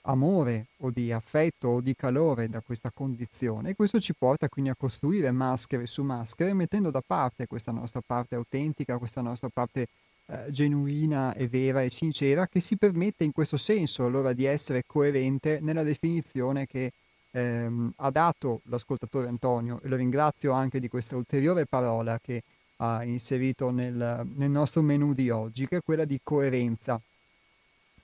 amore 0.03 0.67
o 0.77 0.89
di 0.89 1.11
affetto 1.11 1.67
o 1.67 1.81
di 1.81 1.95
calore 1.95 2.47
da 2.47 2.61
questa 2.61 2.91
condizione. 2.91 3.71
E 3.71 3.75
questo 3.75 3.99
ci 3.99 4.13
porta 4.13 4.49
quindi 4.49 4.71
a 4.71 4.75
costruire 4.75 5.31
maschere 5.31 5.85
su 5.85 6.03
maschere 6.03 6.53
mettendo 6.53 6.89
da 6.89 7.03
parte 7.05 7.45
questa 7.45 7.71
nostra 7.71 8.01
parte 8.05 8.35
autentica, 8.35 8.97
questa 8.97 9.21
nostra 9.21 9.49
parte 9.49 9.87
eh, 10.29 10.51
genuina 10.51 11.33
e 11.33 11.47
vera 11.47 11.81
e 11.83 11.89
sincera 11.89 12.47
che 12.47 12.59
si 12.59 12.75
permette 12.75 13.23
in 13.23 13.31
questo 13.31 13.55
senso 13.55 14.05
allora 14.05 14.33
di 14.33 14.43
essere 14.43 14.83
coerente 14.85 15.59
nella 15.61 15.83
definizione 15.83 16.67
che 16.67 16.91
ehm, 17.31 17.93
ha 17.95 18.11
dato 18.11 18.59
l'ascoltatore 18.65 19.27
Antonio 19.27 19.79
e 19.83 19.87
lo 19.87 19.95
ringrazio 19.95 20.51
anche 20.51 20.81
di 20.81 20.89
questa 20.89 21.15
ulteriore 21.15 21.65
parola 21.65 22.19
che 22.19 22.43
ha 22.77 23.03
inserito 23.05 23.69
nel, 23.71 24.27
nel 24.35 24.49
nostro 24.49 24.81
menu 24.81 25.13
di 25.13 25.29
oggi, 25.29 25.65
che 25.65 25.77
è 25.77 25.81
quella 25.81 26.05
di 26.05 26.19
coerenza. 26.21 26.99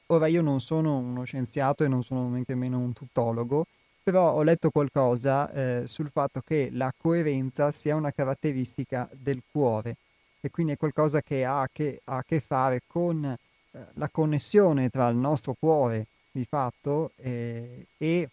Ora 0.07 0.27
io 0.27 0.41
non 0.41 0.61
sono 0.61 0.97
uno 0.97 1.23
scienziato 1.25 1.83
e 1.83 1.87
non 1.87 2.03
sono 2.03 2.29
neanche 2.29 2.55
meno 2.55 2.79
un 2.79 2.93
tutologo, 2.93 3.65
però 4.01 4.33
ho 4.33 4.43
letto 4.43 4.69
qualcosa 4.69 5.51
eh, 5.51 5.83
sul 5.87 6.09
fatto 6.09 6.41
che 6.41 6.69
la 6.71 6.93
coerenza 6.95 7.71
sia 7.71 7.95
una 7.95 8.11
caratteristica 8.11 9.09
del 9.11 9.41
cuore 9.49 9.97
e 10.45 10.51
quindi 10.51 10.73
è 10.73 10.77
qualcosa 10.77 11.21
che 11.21 11.45
ha 11.45 11.69
che, 11.71 12.01
ha 12.03 12.17
a 12.17 12.23
che 12.23 12.41
fare 12.41 12.81
con 12.85 13.23
eh, 13.23 13.85
la 13.93 14.09
connessione 14.09 14.89
tra 14.89 15.07
il 15.07 15.15
nostro 15.15 15.55
cuore 15.57 16.07
di 16.31 16.43
fatto 16.43 17.11
eh, 17.15 17.85
e 17.97 18.29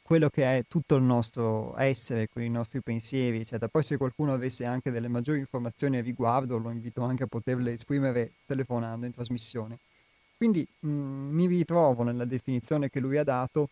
quello 0.00 0.28
che 0.28 0.44
è 0.44 0.62
tutto 0.68 0.94
il 0.94 1.02
nostro 1.02 1.76
essere, 1.76 2.28
con 2.28 2.40
i 2.40 2.48
nostri 2.48 2.80
pensieri, 2.80 3.38
eccetera. 3.40 3.66
Poi 3.66 3.82
se 3.82 3.96
qualcuno 3.96 4.32
avesse 4.32 4.64
anche 4.64 4.92
delle 4.92 5.08
maggiori 5.08 5.40
informazioni 5.40 5.96
a 5.96 6.02
riguardo, 6.02 6.58
lo 6.58 6.70
invito 6.70 7.02
anche 7.02 7.24
a 7.24 7.26
poterle 7.26 7.72
esprimere 7.72 8.34
telefonando 8.46 9.06
in 9.06 9.12
trasmissione. 9.12 9.78
Quindi 10.36 10.64
mh, 10.78 10.88
mm, 10.88 11.34
mi 11.34 11.46
ritrovo 11.46 12.04
nella 12.04 12.24
definizione 12.24 12.88
che 12.88 13.00
lui 13.00 13.16
ha 13.16 13.24
dato, 13.24 13.70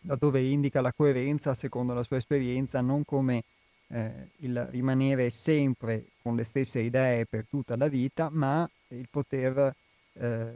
da 0.00 0.16
dove 0.16 0.40
indica 0.40 0.80
la 0.80 0.94
coerenza 0.94 1.52
secondo 1.52 1.92
la 1.92 2.02
sua 2.02 2.16
esperienza, 2.16 2.80
non 2.80 3.04
come 3.04 3.44
eh, 3.88 4.28
il 4.38 4.66
rimanere 4.70 5.30
sempre 5.30 6.06
con 6.22 6.36
le 6.36 6.44
stesse 6.44 6.80
idee 6.80 7.26
per 7.26 7.46
tutta 7.48 7.76
la 7.76 7.88
vita, 7.88 8.28
ma 8.30 8.68
il 8.88 9.08
poter 9.10 9.74
eh, 10.14 10.52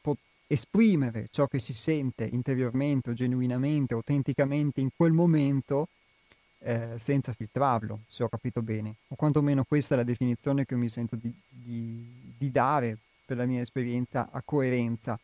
pot- 0.00 0.18
esprimere 0.46 1.28
ciò 1.30 1.46
che 1.46 1.58
si 1.58 1.74
sente 1.74 2.28
interiormente 2.30 3.10
o 3.10 3.14
genuinamente, 3.14 3.94
autenticamente 3.94 4.80
in 4.80 4.90
quel 4.94 5.12
momento 5.12 5.88
eh, 6.58 6.94
senza 6.96 7.32
filtrarlo, 7.32 8.00
se 8.08 8.22
ho 8.22 8.28
capito 8.28 8.62
bene. 8.62 8.94
O 9.08 9.16
quantomeno 9.16 9.64
questa 9.64 9.94
è 9.94 9.96
la 9.96 10.04
definizione 10.04 10.64
che 10.64 10.76
mi 10.76 10.88
sento 10.88 11.16
di, 11.16 11.32
di, 11.48 12.34
di 12.36 12.50
dare 12.50 12.98
per 13.24 13.36
la 13.36 13.46
mia 13.46 13.60
esperienza 13.60 14.28
a 14.30 14.42
coerenza 14.44 15.18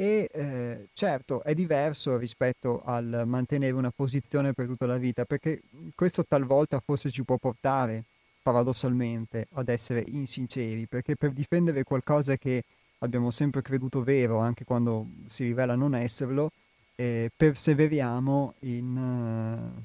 e 0.00 0.30
eh, 0.32 0.88
certo 0.92 1.42
è 1.42 1.54
diverso 1.54 2.16
rispetto 2.16 2.82
al 2.84 3.24
mantenere 3.26 3.72
una 3.72 3.90
posizione 3.90 4.52
per 4.52 4.66
tutta 4.66 4.86
la 4.86 4.96
vita, 4.96 5.24
perché 5.24 5.60
questo 5.96 6.24
talvolta 6.24 6.80
forse 6.84 7.10
ci 7.10 7.24
può 7.24 7.36
portare 7.36 8.04
paradossalmente 8.40 9.48
ad 9.54 9.68
essere 9.68 10.04
insinceri, 10.06 10.86
perché 10.86 11.16
per 11.16 11.32
difendere 11.32 11.82
qualcosa 11.82 12.36
che 12.36 12.62
abbiamo 13.00 13.32
sempre 13.32 13.60
creduto 13.60 14.04
vero, 14.04 14.38
anche 14.38 14.62
quando 14.62 15.04
si 15.26 15.42
rivela 15.42 15.74
non 15.74 15.96
esserlo, 15.96 16.52
eh, 16.94 17.32
perseveriamo 17.36 18.54
in 18.60 19.82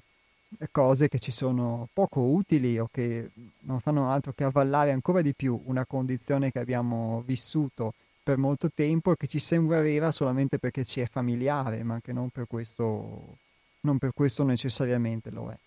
uh, 0.60 0.68
cose 0.72 1.10
che 1.10 1.18
ci 1.18 1.32
sono 1.32 1.88
poco 1.92 2.22
utili 2.22 2.78
o 2.78 2.88
che 2.92 3.32
non 3.62 3.80
fanno 3.80 4.12
altro 4.12 4.32
che 4.34 4.44
avvallare 4.44 4.92
ancora 4.92 5.24
di 5.24 5.34
più 5.34 5.60
una 5.66 5.88
condizione 5.88 6.52
che 6.52 6.60
abbiamo 6.60 7.24
vissuto 7.26 7.96
per 8.24 8.38
molto 8.38 8.72
tempo 8.74 9.12
e 9.12 9.18
che 9.18 9.28
ci 9.28 9.40
sembrerà 9.40 10.12
solamente 10.12 10.58
perché 10.58 10.86
ci 10.86 11.02
è 11.02 11.08
familiare, 11.08 11.84
ma 11.84 12.00
che 12.00 12.14
non 12.14 12.30
per 12.30 12.48
questo, 12.48 13.38
non 13.82 13.98
per 13.98 14.14
questo 14.14 14.44
necessariamente 14.44 15.30
lo 15.30 15.52
è. 15.52 15.58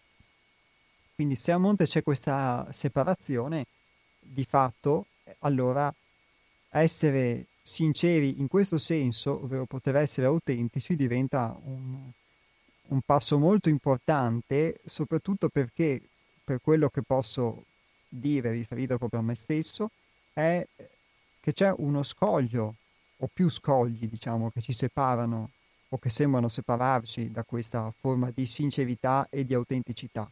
Quindi 1.15 1.37
se 1.37 1.53
a 1.53 1.59
monte 1.59 1.85
c'è 1.85 2.03
questa 2.03 2.67
separazione, 2.73 3.67
di 4.21 4.45
fatto, 4.45 5.07
allora 5.41 5.93
essere 6.71 7.47
sinceri 7.63 8.41
in 8.41 8.49
questo 8.49 8.79
senso, 8.79 9.43
ovvero 9.43 9.67
poter 9.67 9.97
essere 9.97 10.27
autentici, 10.27 10.97
diventa 10.97 11.59
un, 11.65 12.11
un 12.89 13.01
passo 13.03 13.39
molto 13.39 13.69
importante, 13.69 14.81
soprattutto 14.85 15.49
perché 15.49 16.01
per 16.45 16.61
quello 16.61 16.89
che 16.89 17.03
posso 17.03 17.65
dire 18.09 18.51
riferito 18.53 18.99
proprio 18.99 19.21
a 19.21 19.23
me 19.23 19.35
stesso, 19.35 19.91
è 20.33 20.65
che 21.47 21.53
c'è 21.53 21.73
uno 21.77 22.03
scoglio 22.03 22.75
o 23.19 23.29
più 23.33 23.49
scogli, 23.49 24.09
diciamo, 24.09 24.51
che 24.51 24.61
ci 24.61 24.73
separano 24.73 25.51
o 25.91 25.99
che 25.99 26.11
sembrano 26.11 26.49
separarci 26.49 27.31
da 27.31 27.45
questa 27.45 27.95
forma 28.01 28.33
di 28.35 28.47
sincerità 28.47 29.29
e 29.31 29.45
di 29.45 29.55
autenticità. 29.55 30.29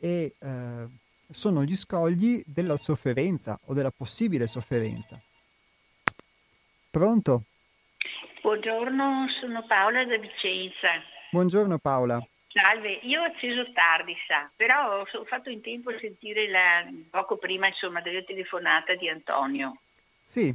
E 0.00 0.32
eh, 0.40 0.86
sono 1.30 1.62
gli 1.62 1.74
scogli 1.74 2.42
della 2.46 2.78
sofferenza 2.78 3.60
o 3.66 3.74
della 3.74 3.90
possibile 3.90 4.46
sofferenza. 4.46 5.20
Pronto? 6.90 7.42
Buongiorno, 8.40 9.26
sono 9.38 9.62
Paola 9.66 10.06
da 10.06 10.16
Vicenza. 10.16 10.88
Buongiorno 11.32 11.76
Paola. 11.76 12.26
Salve, 12.48 13.00
io 13.02 13.20
ho 13.20 13.24
acceso 13.24 13.70
tardi, 13.72 14.16
sa, 14.26 14.50
però 14.56 15.02
ho 15.02 15.24
fatto 15.26 15.50
in 15.50 15.60
tempo 15.60 15.90
a 15.90 15.98
sentire 16.00 16.48
la, 16.48 16.88
poco 17.10 17.36
prima 17.36 17.66
insomma, 17.66 18.00
della 18.00 18.22
telefonata 18.22 18.94
di 18.94 19.10
Antonio. 19.10 19.80
Sì. 20.26 20.52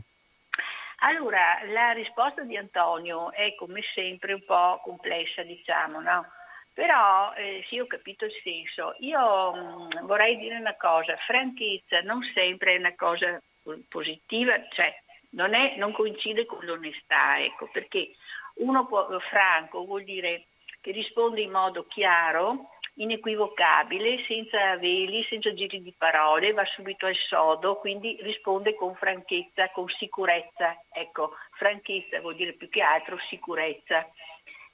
Allora, 1.03 1.61
la 1.67 1.91
risposta 1.91 2.43
di 2.43 2.57
Antonio 2.57 3.31
è 3.31 3.55
come 3.55 3.81
sempre 3.95 4.33
un 4.33 4.43
po' 4.43 4.81
complessa, 4.83 5.43
diciamo, 5.43 6.01
no? 6.01 6.25
Però 6.73 7.33
eh, 7.35 7.63
sì, 7.69 7.79
ho 7.79 7.87
capito 7.87 8.25
il 8.25 8.33
senso. 8.43 8.95
Io 8.99 9.53
mh, 9.53 9.87
mm, 10.01 10.05
vorrei 10.05 10.37
dire 10.37 10.57
una 10.57 10.75
cosa, 10.75 11.15
franchezza 11.25 12.01
non 12.01 12.21
sempre 12.33 12.75
è 12.75 12.79
una 12.79 12.93
cosa 12.95 13.41
positiva, 13.87 14.61
cioè 14.71 14.93
non, 15.31 15.53
è, 15.53 15.77
non 15.77 15.93
coincide 15.93 16.45
con 16.45 16.65
l'onestà, 16.65 17.39
ecco, 17.39 17.69
perché 17.71 18.11
uno 18.55 18.85
può, 18.87 19.07
franco 19.29 19.85
vuol 19.85 20.03
dire 20.03 20.47
che 20.81 20.91
risponde 20.91 21.39
in 21.39 21.51
modo 21.51 21.85
chiaro 21.87 22.70
inequivocabile, 22.95 24.23
senza 24.27 24.77
veli, 24.77 25.25
senza 25.29 25.53
giri 25.53 25.81
di 25.81 25.93
parole, 25.97 26.51
va 26.51 26.65
subito 26.65 27.05
al 27.05 27.15
sodo, 27.15 27.77
quindi 27.77 28.17
risponde 28.21 28.75
con 28.75 28.95
franchezza, 28.95 29.69
con 29.71 29.87
sicurezza. 29.87 30.77
Ecco, 30.91 31.35
franchezza 31.51 32.19
vuol 32.19 32.35
dire 32.35 32.53
più 32.53 32.69
che 32.69 32.81
altro 32.81 33.17
sicurezza. 33.29 34.07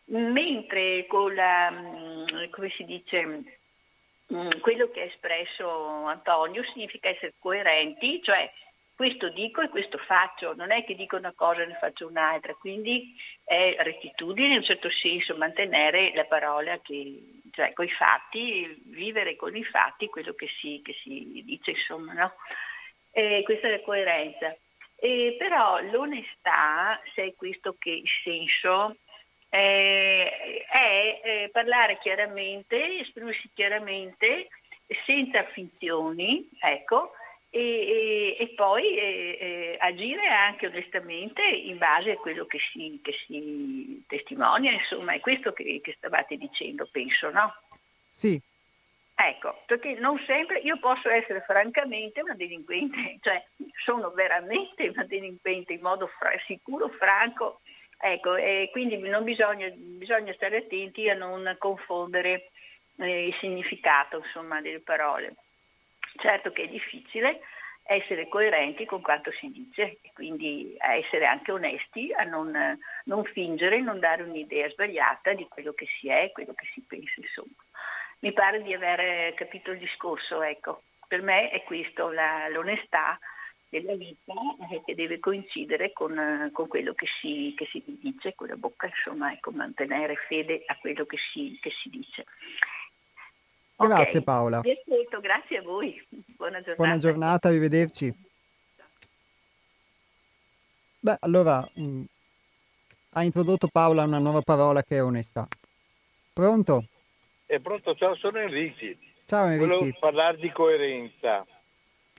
Mentre 0.05 1.05
con 1.07 1.35
la, 1.35 1.69
mm, 1.69 2.49
come 2.49 2.69
si 2.69 2.85
dice, 2.85 3.25
mm, 4.33 4.49
quello 4.61 4.89
che 4.89 5.01
ha 5.01 5.05
espresso 5.05 6.05
Antonio 6.05 6.63
significa 6.71 7.09
essere 7.09 7.33
coerenti, 7.37 8.21
cioè 8.23 8.49
questo 8.97 9.29
dico 9.29 9.61
e 9.61 9.69
questo 9.69 9.99
faccio, 9.99 10.55
non 10.55 10.71
è 10.71 10.83
che 10.83 10.95
dico 10.95 11.17
una 11.17 11.33
cosa 11.35 11.61
e 11.61 11.67
ne 11.67 11.77
faccio 11.79 12.07
un'altra, 12.07 12.55
quindi 12.55 13.15
è 13.43 13.75
rettitudine 13.77 14.53
in 14.53 14.57
un 14.57 14.63
certo 14.63 14.89
senso 14.89 15.37
mantenere 15.37 16.11
la 16.15 16.25
parola 16.25 16.79
che, 16.79 17.36
cioè 17.57 17.73
con 17.73 17.85
i 17.85 17.89
fatti, 17.89 18.83
vivere 18.85 19.35
con 19.35 19.55
i 19.55 19.63
fatti 19.63 20.09
quello 20.09 20.35
che 20.35 20.47
si, 20.59 20.79
che 20.83 20.93
si 21.01 21.41
dice, 21.43 21.71
insomma, 21.71 22.13
no? 22.13 22.33
E 23.09 23.41
questa 23.43 23.67
è 23.67 23.71
la 23.71 23.81
coerenza. 23.81 24.55
E 24.95 25.35
però 25.39 25.81
l'onestà, 25.81 27.01
se 27.15 27.23
è 27.23 27.35
questo 27.35 27.75
che 27.79 27.89
il 27.89 28.09
senso, 28.23 28.97
eh, 29.49 30.65
è 30.69 31.21
eh, 31.23 31.49
parlare 31.51 31.97
chiaramente, 31.97 32.99
esprimersi 32.99 33.49
chiaramente, 33.55 34.49
senza 35.07 35.43
finzioni, 35.45 36.47
ecco, 36.59 37.13
e, 37.57 38.35
e, 38.37 38.37
e 38.39 38.47
poi 38.55 38.97
eh, 38.97 39.77
agire 39.79 40.27
anche 40.27 40.67
onestamente 40.67 41.41
in 41.41 41.77
base 41.77 42.11
a 42.11 42.17
quello 42.17 42.45
che 42.45 42.59
si, 42.71 42.99
che 43.03 43.13
si 43.25 44.03
testimonia, 44.07 44.71
insomma, 44.71 45.13
è 45.13 45.19
questo 45.19 45.53
che, 45.53 45.79
che 45.81 45.95
stavate 45.97 46.37
dicendo, 46.37 46.87
penso, 46.91 47.29
no? 47.31 47.53
Sì, 48.09 48.41
Ecco, 49.19 49.63
perché 49.65 49.95
non 49.95 50.21
sempre 50.27 50.59
io 50.59 50.77
posso 50.77 51.09
essere 51.09 51.41
francamente 51.41 52.21
una 52.21 52.35
delinquente, 52.35 53.17
cioè 53.21 53.43
sono 53.83 54.11
veramente 54.11 54.89
una 54.89 55.05
delinquente 55.05 55.73
in 55.73 55.81
modo 55.81 56.05
fra- 56.19 56.37
sicuro, 56.45 56.89
franco, 56.89 57.61
ecco, 57.99 58.35
e 58.35 58.69
quindi 58.71 58.95
non 58.99 59.23
bisogna, 59.23 59.69
bisogna, 59.73 60.31
stare 60.33 60.57
attenti 60.57 61.09
a 61.09 61.15
non 61.15 61.55
confondere 61.57 62.51
eh, 62.97 63.29
il 63.29 63.35
significato 63.39 64.17
insomma, 64.17 64.61
delle 64.61 64.81
parole. 64.81 65.33
Certo 66.17 66.51
che 66.51 66.63
è 66.63 66.67
difficile 66.67 67.41
essere 67.83 68.27
coerenti 68.27 68.85
con 68.85 69.01
quanto 69.01 69.31
si 69.31 69.49
dice 69.49 69.99
e 70.01 70.11
quindi 70.13 70.75
a 70.79 70.95
essere 70.95 71.25
anche 71.25 71.53
onesti, 71.53 72.11
a 72.13 72.23
non, 72.23 72.77
non 73.05 73.23
fingere, 73.23 73.79
non 73.79 73.99
dare 73.99 74.23
un'idea 74.23 74.69
sbagliata 74.69 75.33
di 75.33 75.47
quello 75.47 75.71
che 75.71 75.87
si 75.99 76.09
è, 76.09 76.31
quello 76.33 76.53
che 76.53 76.67
si 76.73 76.81
pensa, 76.81 77.13
insomma 77.15 77.63
mi 78.19 78.31
pare 78.33 78.61
di 78.63 78.73
aver 78.73 79.33
capito 79.33 79.71
il 79.71 79.79
discorso. 79.79 80.41
Ecco. 80.41 80.83
Per 81.07 81.21
me 81.21 81.49
è 81.49 81.63
questo, 81.63 82.09
la, 82.11 82.49
l'onestà 82.49 83.17
della 83.69 83.95
vita 83.95 84.33
eh, 84.71 84.81
che 84.85 84.95
deve 84.95 85.19
coincidere 85.19 85.91
con, 85.93 86.49
con 86.53 86.67
quello 86.67 86.93
che 86.93 87.07
si, 87.19 87.53
che 87.55 87.65
si, 87.71 87.83
dice 87.85 88.33
con 88.35 88.47
la 88.47 88.55
bocca, 88.55 88.87
insomma, 88.87 89.31
ecco, 89.31 89.51
mantenere 89.51 90.15
fede 90.27 90.63
a 90.65 90.75
quello 90.77 91.05
che 91.05 91.17
si, 91.31 91.57
che 91.61 91.71
si 91.81 91.89
dice. 91.89 92.25
Grazie 93.77 94.19
okay. 94.19 94.23
Paola. 94.23 94.57
Ascolto, 94.57 95.19
grazie 95.19 95.57
a 95.57 95.61
voi. 95.61 96.03
Buona 96.09 96.57
giornata. 96.57 96.75
Buona 96.75 96.97
giornata, 96.97 97.47
arrivederci. 97.47 98.13
Beh, 100.99 101.17
allora 101.19 101.67
mh, 101.73 101.83
mm, 101.83 102.03
ha 103.11 103.23
introdotto 103.23 103.67
Paola 103.67 104.03
una 104.03 104.17
nuova 104.17 104.41
parola 104.41 104.81
che 104.81 104.97
è 104.97 105.03
onestà. 105.03 105.47
Pronto? 106.33 106.85
È 107.45 107.59
pronto, 107.59 107.95
ciao, 107.95 108.15
sono 108.15 108.39
Enrico. 108.39 108.99
Ciao 109.25 109.45
Enrico. 109.45 109.77
Volevo 109.77 109.97
parlare 109.99 110.37
di 110.37 110.51
coerenza. 110.51 111.45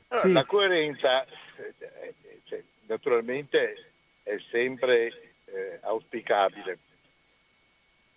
Allora, 0.08 0.26
sì. 0.26 0.32
La 0.32 0.44
coerenza, 0.44 1.24
eh, 1.24 2.14
cioè, 2.44 2.62
naturalmente, 2.86 3.90
è 4.22 4.36
sempre 4.50 5.34
eh, 5.44 5.78
auspicabile, 5.82 6.78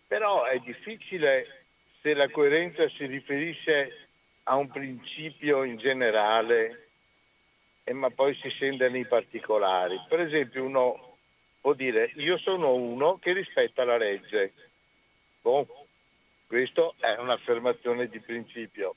però 0.07 0.45
è 0.45 0.59
difficile 0.59 1.60
se 2.01 2.13
la 2.13 2.29
coerenza 2.29 2.87
si 2.89 3.05
riferisce 3.05 4.07
a 4.43 4.55
un 4.55 4.69
principio 4.69 5.63
in 5.63 5.77
generale, 5.77 6.87
eh, 7.83 7.93
ma 7.93 8.09
poi 8.09 8.35
si 8.35 8.49
scende 8.49 8.89
nei 8.89 9.05
particolari. 9.05 9.99
Per 10.09 10.19
esempio, 10.19 10.63
uno 10.63 11.17
può 11.61 11.73
dire 11.73 12.11
io 12.15 12.37
sono 12.39 12.73
uno 12.73 13.17
che 13.19 13.33
rispetta 13.33 13.83
la 13.83 13.97
legge. 13.97 14.53
Boh, 15.41 15.67
questa 16.47 16.91
è 16.99 17.17
un'affermazione 17.19 18.07
di 18.07 18.19
principio. 18.19 18.95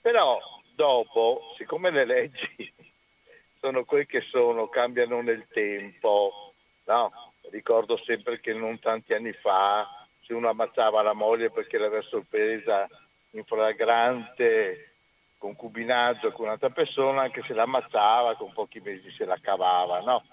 Però 0.00 0.38
dopo, 0.74 1.54
siccome 1.56 1.90
le 1.90 2.04
leggi 2.04 2.72
sono 3.60 3.84
quel 3.84 4.06
che 4.06 4.22
sono, 4.22 4.68
cambiano 4.68 5.22
nel 5.22 5.46
tempo, 5.50 6.52
no? 6.84 7.32
ricordo 7.50 7.96
sempre 7.98 8.40
che 8.40 8.52
non 8.52 8.80
tanti 8.80 9.12
anni 9.14 9.32
fa 9.32 10.03
se 10.26 10.34
uno 10.34 10.48
ammazzava 10.48 11.02
la 11.02 11.12
moglie 11.12 11.50
perché 11.50 11.78
l'aveva 11.78 12.02
sorpresa 12.02 12.88
in 13.30 13.44
flagrante 13.44 14.90
concubinaggio 15.38 16.32
con 16.32 16.46
un'altra 16.46 16.70
persona, 16.70 17.22
anche 17.22 17.42
se 17.46 17.52
l'ammazzava 17.52 18.36
con 18.36 18.52
pochi 18.52 18.80
mesi 18.80 19.10
se 19.10 19.24
la 19.24 19.38
cavava, 19.40 20.00
no? 20.00 20.24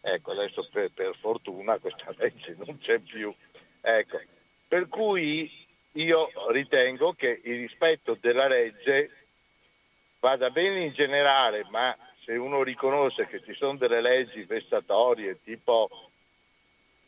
Ecco, 0.00 0.30
adesso 0.30 0.66
per, 0.72 0.90
per 0.92 1.16
fortuna 1.16 1.78
questa 1.78 2.14
legge 2.18 2.56
non 2.64 2.78
c'è 2.78 2.98
più. 3.00 3.34
Ecco, 3.80 4.20
per 4.68 4.88
cui 4.88 5.50
io 5.92 6.30
ritengo 6.50 7.14
che 7.14 7.40
il 7.42 7.60
rispetto 7.60 8.16
della 8.20 8.46
legge 8.46 9.10
vada 10.20 10.50
bene 10.50 10.84
in 10.84 10.92
generale, 10.92 11.66
ma 11.70 11.96
se 12.24 12.36
uno 12.36 12.62
riconosce 12.62 13.26
che 13.26 13.42
ci 13.42 13.54
sono 13.54 13.76
delle 13.76 14.00
leggi 14.00 14.44
vessatorie, 14.44 15.40
tipo 15.42 16.09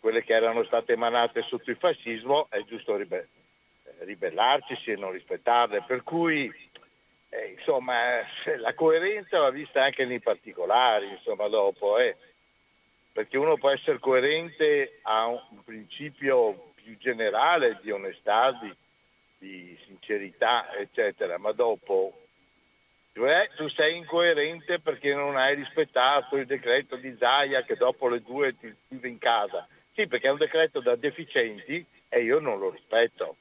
quelle 0.03 0.25
che 0.25 0.35
erano 0.35 0.65
state 0.65 0.95
emanate 0.95 1.43
sotto 1.43 1.71
il 1.71 1.77
fascismo, 1.77 2.49
è 2.51 2.61
giusto 2.65 2.97
ribe- 2.97 3.29
ribellarci 4.01 4.91
e 4.91 4.97
non 4.97 5.13
rispettarle. 5.13 5.85
Per 5.87 6.03
cui, 6.03 6.53
eh, 7.29 7.55
insomma, 7.57 8.21
la 8.59 8.75
coerenza 8.75 9.39
va 9.39 9.51
vista 9.51 9.85
anche 9.85 10.05
nei 10.05 10.19
particolari, 10.19 11.09
insomma, 11.09 11.47
dopo, 11.47 11.99
eh. 11.99 12.17
perché 13.13 13.39
uno 13.39 13.57
può 13.57 13.71
essere 13.71 14.01
coerente 14.01 14.99
a 15.03 15.29
un 15.29 15.63
principio 15.65 16.73
più 16.75 16.99
generale 16.99 17.79
di 17.81 17.93
onestà, 17.93 18.59
di, 18.61 18.75
di 19.39 19.79
sincerità, 19.87 20.75
eccetera, 20.75 21.39
ma 21.39 21.53
dopo 21.53 22.13
cioè, 23.15 23.51
tu 23.55 23.69
sei 23.69 23.99
incoerente 23.99 24.81
perché 24.81 25.15
non 25.15 25.37
hai 25.37 25.55
rispettato 25.55 26.37
il 26.39 26.47
decreto 26.47 26.97
di 26.97 27.15
Zaia 27.19 27.63
che 27.63 27.77
dopo 27.77 28.09
le 28.09 28.21
due 28.21 28.57
ti 28.57 28.75
chiude 28.89 29.07
in 29.07 29.19
casa. 29.19 29.69
Sì, 29.95 30.07
perché 30.07 30.29
è 30.29 30.31
un 30.31 30.39
decreto 30.39 30.81
da 30.81 30.97
deficienti 30.97 31.85
e 32.09 32.23
io 32.23 32.39
non 32.39 32.59
lo 32.59 32.71
rispetto, 32.71 33.37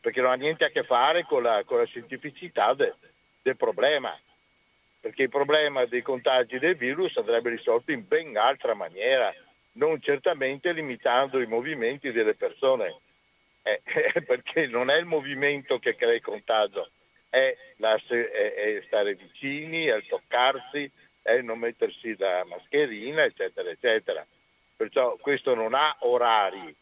perché 0.00 0.20
non 0.20 0.30
ha 0.30 0.34
niente 0.34 0.64
a 0.64 0.70
che 0.70 0.84
fare 0.84 1.24
con 1.24 1.42
la, 1.42 1.62
con 1.64 1.78
la 1.78 1.84
scientificità 1.84 2.74
de, 2.74 2.94
del 3.42 3.56
problema, 3.56 4.16
perché 5.00 5.24
il 5.24 5.28
problema 5.28 5.84
dei 5.86 6.02
contagi 6.02 6.58
del 6.58 6.76
virus 6.76 7.16
andrebbe 7.16 7.50
risolto 7.50 7.90
in 7.92 8.06
ben 8.06 8.36
altra 8.36 8.74
maniera 8.74 9.34
non 9.72 10.00
certamente 10.00 10.72
limitando 10.72 11.40
i 11.40 11.46
movimenti 11.46 12.10
delle 12.12 12.34
persone, 12.34 13.00
eh, 13.62 13.82
eh, 13.84 14.22
perché 14.26 14.66
non 14.66 14.90
è 14.90 14.96
il 14.96 15.06
movimento 15.06 15.78
che 15.78 15.96
crea 15.96 16.14
il 16.14 16.22
contagio, 16.22 16.90
è, 17.28 17.54
la, 17.76 17.94
è, 17.94 18.14
è 18.14 18.82
stare 18.86 19.14
vicini, 19.14 19.86
è 19.86 19.96
il 19.96 20.06
toccarsi, 20.06 20.90
è 21.22 21.40
non 21.40 21.58
mettersi 21.58 22.16
la 22.16 22.44
mascherina, 22.44 23.24
eccetera, 23.24 23.68
eccetera. 23.68 24.26
Perciò 24.76 25.16
questo 25.16 25.54
non 25.54 25.74
ha 25.74 25.96
orari, 26.00 26.74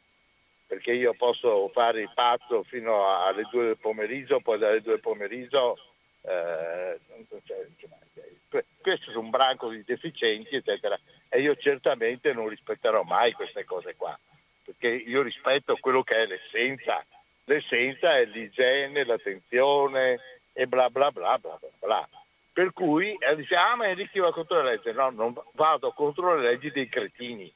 perché 0.66 0.92
io 0.92 1.14
posso 1.14 1.68
fare 1.68 2.00
il 2.02 2.10
pazzo 2.14 2.62
fino 2.64 3.22
alle 3.22 3.46
due 3.50 3.66
del 3.66 3.78
pomeriggio, 3.78 4.40
poi 4.40 4.58
dalle 4.58 4.80
due 4.80 4.92
del 4.92 5.00
pomeriggio 5.00 5.78
eh, 6.22 6.98
cioè, 7.44 8.64
questo 8.80 9.10
è 9.10 9.16
un 9.16 9.30
branco 9.30 9.68
di 9.68 9.84
deficienti, 9.84 10.56
eccetera, 10.56 10.98
e 11.28 11.40
io 11.40 11.54
certamente 11.56 12.32
non 12.32 12.48
rispetterò 12.48 13.02
mai 13.02 13.32
queste 13.32 13.64
cose 13.64 13.94
qua, 13.96 14.18
perché 14.64 14.88
io 14.88 15.22
rispetto 15.22 15.76
quello 15.80 16.02
che 16.02 16.16
è 16.16 16.26
l'essenza. 16.26 17.04
L'essenza 17.46 18.16
è 18.16 18.24
l'igiene, 18.24 19.04
l'attenzione 19.04 20.18
e 20.52 20.66
bla 20.66 20.88
bla 20.88 21.10
bla 21.10 21.36
bla 21.38 21.58
bla. 21.58 21.70
bla. 21.78 22.08
Per 22.52 22.72
cui 22.72 23.14
eh, 23.18 23.36
dice, 23.36 23.56
ah 23.56 23.74
ma 23.74 23.88
Enrico 23.88 24.20
va 24.20 24.32
contro 24.32 24.62
le 24.62 24.70
leggi. 24.70 24.92
No, 24.92 25.10
non 25.10 25.34
vado 25.52 25.90
contro 25.90 26.36
le 26.36 26.48
leggi 26.48 26.70
dei 26.70 26.88
cretini, 26.88 27.52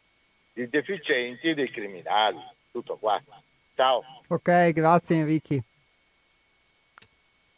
dei 0.59 0.69
deficienti 0.69 1.51
e 1.51 1.55
dei 1.55 1.71
criminali. 1.71 2.39
Tutto 2.73 2.97
qua. 2.97 3.23
Ciao. 3.77 4.03
Ok, 4.27 4.73
grazie 4.73 5.17
Enrico. 5.17 5.63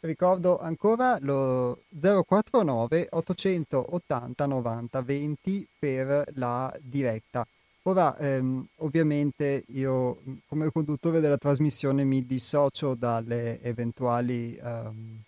Ricordo 0.01 0.59
ancora 0.59 1.17
lo 1.19 1.81
049 1.89 3.07
880 3.09 4.45
90 4.45 5.01
20 5.01 5.67
per 5.79 6.25
la 6.35 6.71
diretta. 6.79 7.45
Ora, 7.83 8.15
ehm, 8.17 8.67
ovviamente 8.77 9.63
io 9.69 10.21
come 10.47 10.69
conduttore 10.71 11.19
della 11.19 11.37
trasmissione 11.37 12.03
mi 12.03 12.25
dissocio 12.25 12.93
dalle 12.93 13.59
eventuali 13.61 14.55
ehm, 14.55 15.21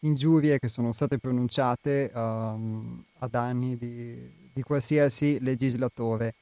ingiurie 0.00 0.58
che 0.60 0.68
sono 0.68 0.92
state 0.92 1.18
pronunciate 1.18 2.10
ehm, 2.12 3.04
a 3.18 3.26
danni 3.28 3.76
di, 3.76 4.30
di, 4.52 4.62
qualsiasi 4.62 5.38
legislatore 5.40 6.34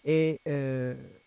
e 0.00 0.40
eh, 0.42 1.20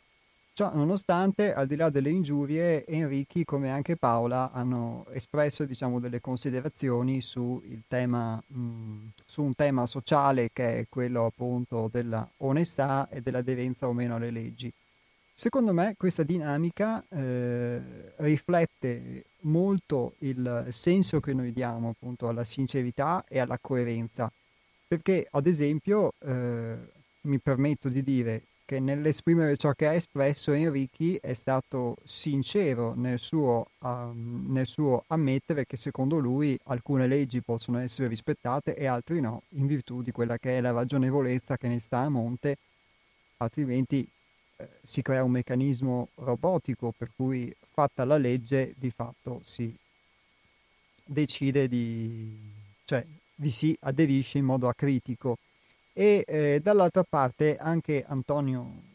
Ciò 0.56 0.72
nonostante, 0.72 1.52
al 1.52 1.66
di 1.66 1.76
là 1.76 1.90
delle 1.90 2.12
ingiurie, 2.12 2.86
Enrichi, 2.86 3.44
come 3.44 3.72
anche 3.72 3.98
Paola, 3.98 4.52
hanno 4.52 5.08
espresso 5.12 5.66
diciamo, 5.66 6.00
delle 6.00 6.22
considerazioni 6.22 7.22
su, 7.22 7.60
tema, 7.88 8.40
mh, 8.46 9.14
su, 9.26 9.42
un 9.42 9.56
tema 9.56 9.88
sociale 9.88 10.52
che 10.54 10.78
è 10.78 10.86
quello 10.88 11.26
appunto 11.26 11.90
della 11.92 12.30
onestà 12.38 13.10
e 13.10 13.22
dell'aderenza 13.22 13.88
o 13.88 13.94
meno 13.94 14.18
alle 14.18 14.30
leggi. 14.30 14.72
Secondo 15.34 15.74
me 15.74 15.96
questa 15.98 16.22
dinamica 16.22 17.04
eh, 17.10 18.14
riflette 18.18 19.26
molto 19.42 20.14
il 20.20 20.68
senso 20.70 21.20
che 21.20 21.34
noi 21.34 21.52
diamo 21.52 21.90
appunto 21.90 22.28
alla 22.28 22.44
sincerità 22.44 23.26
e 23.28 23.40
alla 23.40 23.58
coerenza, 23.60 24.32
perché 24.88 25.28
ad 25.32 25.48
esempio 25.48 26.14
eh, 26.20 26.76
mi 27.22 27.40
permetto 27.40 27.90
di 27.90 28.04
dire 28.04 28.44
che 28.66 28.80
nell'esprimere 28.80 29.58
ciò 29.58 29.74
che 29.74 29.88
ha 29.88 29.94
espresso 29.94 30.52
Enrichi 30.54 31.18
è 31.22 31.34
stato 31.34 31.98
sincero 32.04 32.94
nel 32.96 33.20
suo, 33.20 33.68
um, 33.80 34.46
nel 34.48 34.68
suo, 34.68 35.04
ammettere 35.08 35.66
che 35.66 35.78
secondo 35.78 36.18
lui 36.18 36.58
alcune 36.66 37.08
leggi 37.08 37.42
possono 37.42 37.80
essere 37.80 38.08
rispettate 38.08 38.76
e 38.76 38.86
altre 38.86 39.20
no, 39.20 39.44
in 39.50 39.68
virtù 39.68 40.02
di 40.02 40.12
quella 40.12 40.38
che 40.38 40.58
è 40.58 40.62
la 40.62 40.72
ragionevolezza 40.72 41.58
che 41.58 41.68
ne 41.68 41.80
sta 41.80 42.00
a 42.00 42.10
monte, 42.10 42.58
altrimenti 43.38 44.08
eh, 44.58 44.70
si 44.82 45.02
crea 45.02 45.24
un 45.24 45.32
meccanismo 45.32 46.10
robotico 46.16 46.94
per 46.98 47.10
cui 47.16 47.54
fatta 47.70 48.06
la 48.06 48.18
legge 48.18 48.74
di 48.78 48.92
fatto 48.92 49.42
si 49.44 49.76
decide 51.06 51.68
di... 51.68 52.40
cioè 52.86 53.06
vi 53.36 53.50
si 53.50 53.76
aderisce 53.82 54.38
in 54.38 54.46
modo 54.46 54.68
acritico 54.68 55.38
e 55.94 56.24
eh, 56.28 56.60
dall'altra 56.62 57.04
parte 57.08 57.56
anche 57.56 58.04
Antonio 58.08 58.92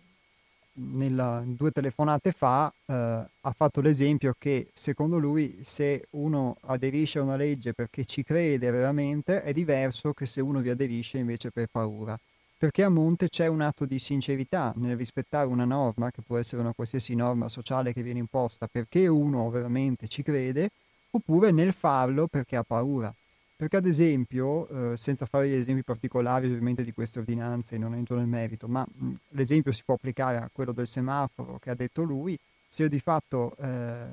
nella, 0.79 1.43
due 1.45 1.71
telefonate 1.71 2.33
fa 2.33 2.73
eh, 2.87 2.95
ha 2.95 3.55
fatto 3.57 3.81
l'esempio 3.81 4.35
che 4.39 4.69
secondo 4.73 5.19
lui 5.19 5.61
se 5.63 6.07
uno 6.11 6.57
aderisce 6.67 7.19
a 7.19 7.23
una 7.23 7.37
legge 7.37 7.73
perché 7.73 8.05
ci 8.05 8.23
crede 8.23 8.71
veramente 8.71 9.43
è 9.43 9.53
diverso 9.53 10.13
che 10.13 10.27
se 10.27 10.41
uno 10.41 10.61
vi 10.61 10.71
aderisce 10.71 11.19
invece 11.19 11.51
per 11.51 11.69
paura. 11.71 12.19
Perché 12.59 12.83
a 12.83 12.89
monte 12.89 13.29
c'è 13.29 13.47
un 13.47 13.61
atto 13.61 13.87
di 13.87 14.01
sincerità 14.01 14.73
nel 14.77 14.97
rispettare 14.97 15.47
una 15.47 15.65
norma 15.65 16.11
che 16.11 16.23
può 16.27 16.39
essere 16.39 16.61
una 16.61 16.73
qualsiasi 16.73 17.15
norma 17.15 17.49
sociale 17.49 17.93
che 17.93 18.03
viene 18.03 18.19
imposta 18.19 18.67
perché 18.67 19.07
uno 19.07 19.49
veramente 19.49 20.09
ci 20.09 20.23
crede 20.25 20.71
oppure 21.11 21.53
nel 21.53 21.73
farlo 21.73 22.27
perché 22.27 22.57
ha 22.57 22.65
paura 22.65 23.15
perché 23.59 23.79
ad 23.79 23.87
esempio, 23.87 24.93
eh, 24.93 24.97
senza 24.97 25.27
fare 25.27 25.49
gli 25.49 25.53
esempi 25.53 25.83
particolari 25.83 26.47
ovviamente 26.47 26.85
di 26.85 26.93
queste 26.93 27.19
ordinanze, 27.19 27.77
non 27.77 27.93
entro 27.93 28.15
nel 28.15 28.29
merito, 28.29 28.69
ma 28.69 28.87
mh, 28.89 29.11
l'esempio 29.31 29.73
si 29.73 29.83
può 29.85 29.95
applicare 29.95 30.37
a 30.37 30.49
quello 30.53 30.71
del 30.71 30.87
semaforo 30.87 31.59
che 31.59 31.71
ha 31.71 31.75
detto 31.75 32.05
lui, 32.05 32.39
se 32.69 32.85
io 32.85 32.89
di 32.89 33.01
fatto 33.01 33.57
eh, 33.57 34.07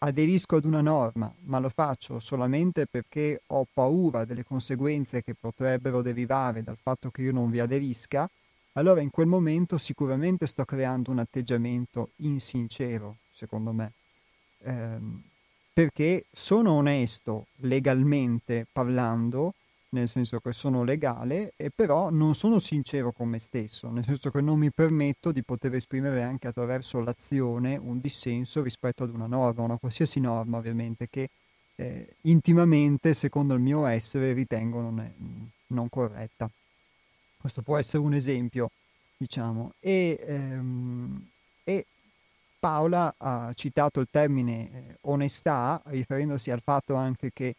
aderisco 0.00 0.56
ad 0.56 0.66
una 0.66 0.82
norma, 0.82 1.32
ma 1.44 1.60
lo 1.60 1.70
faccio 1.70 2.20
solamente 2.20 2.84
perché 2.84 3.40
ho 3.46 3.66
paura 3.72 4.26
delle 4.26 4.44
conseguenze 4.44 5.22
che 5.22 5.32
potrebbero 5.32 6.02
derivare 6.02 6.62
dal 6.62 6.76
fatto 6.76 7.10
che 7.10 7.22
io 7.22 7.32
non 7.32 7.50
vi 7.50 7.58
aderisca, 7.58 8.28
allora 8.72 9.00
in 9.00 9.08
quel 9.08 9.28
momento 9.28 9.78
sicuramente 9.78 10.46
sto 10.46 10.66
creando 10.66 11.10
un 11.10 11.20
atteggiamento 11.20 12.10
insincero, 12.16 13.16
secondo 13.30 13.72
me. 13.72 13.92
Eh, 14.58 15.30
perché 15.72 16.26
sono 16.30 16.72
onesto 16.72 17.46
legalmente 17.56 18.66
parlando, 18.70 19.54
nel 19.90 20.08
senso 20.08 20.40
che 20.40 20.52
sono 20.52 20.84
legale, 20.84 21.52
e 21.56 21.70
però 21.74 22.10
non 22.10 22.34
sono 22.34 22.58
sincero 22.58 23.12
con 23.12 23.28
me 23.28 23.38
stesso, 23.38 23.90
nel 23.90 24.04
senso 24.04 24.30
che 24.30 24.40
non 24.40 24.58
mi 24.58 24.70
permetto 24.70 25.32
di 25.32 25.42
poter 25.42 25.74
esprimere 25.74 26.22
anche 26.22 26.48
attraverso 26.48 27.00
l'azione 27.00 27.76
un 27.76 28.00
dissenso 28.00 28.62
rispetto 28.62 29.04
ad 29.04 29.14
una 29.14 29.26
norma, 29.26 29.62
una 29.62 29.78
qualsiasi 29.78 30.20
norma 30.20 30.58
ovviamente, 30.58 31.08
che 31.08 31.28
eh, 31.76 32.16
intimamente, 32.22 33.14
secondo 33.14 33.54
il 33.54 33.60
mio 33.60 33.86
essere, 33.86 34.32
ritengo 34.32 34.80
non, 34.80 35.00
è, 35.00 35.10
non 35.68 35.88
corretta. 35.88 36.50
Questo 37.38 37.62
può 37.62 37.76
essere 37.76 38.02
un 38.02 38.14
esempio, 38.14 38.70
diciamo. 39.16 39.72
E, 39.80 40.18
ehm, 40.24 41.26
e 41.64 41.86
Paola 42.62 43.12
ha 43.18 43.50
citato 43.54 43.98
il 43.98 44.06
termine 44.08 44.52
eh, 44.52 44.96
onestà, 45.00 45.82
riferendosi 45.86 46.52
al 46.52 46.60
fatto 46.62 46.94
anche 46.94 47.32
che 47.32 47.56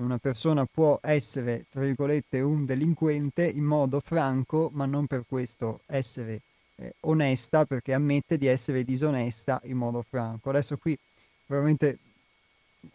una 0.00 0.18
persona 0.18 0.66
può 0.66 0.98
essere, 1.02 1.66
tra 1.70 1.82
virgolette, 1.82 2.40
un 2.40 2.64
delinquente 2.64 3.46
in 3.46 3.62
modo 3.62 4.00
franco, 4.00 4.68
ma 4.72 4.86
non 4.86 5.06
per 5.06 5.22
questo 5.28 5.82
essere 5.86 6.40
eh, 6.78 6.94
onesta, 7.02 7.64
perché 7.64 7.94
ammette 7.94 8.38
di 8.38 8.46
essere 8.46 8.82
disonesta 8.82 9.60
in 9.66 9.76
modo 9.76 10.02
franco. 10.02 10.50
Adesso 10.50 10.76
qui 10.78 10.98
veramente 11.46 11.98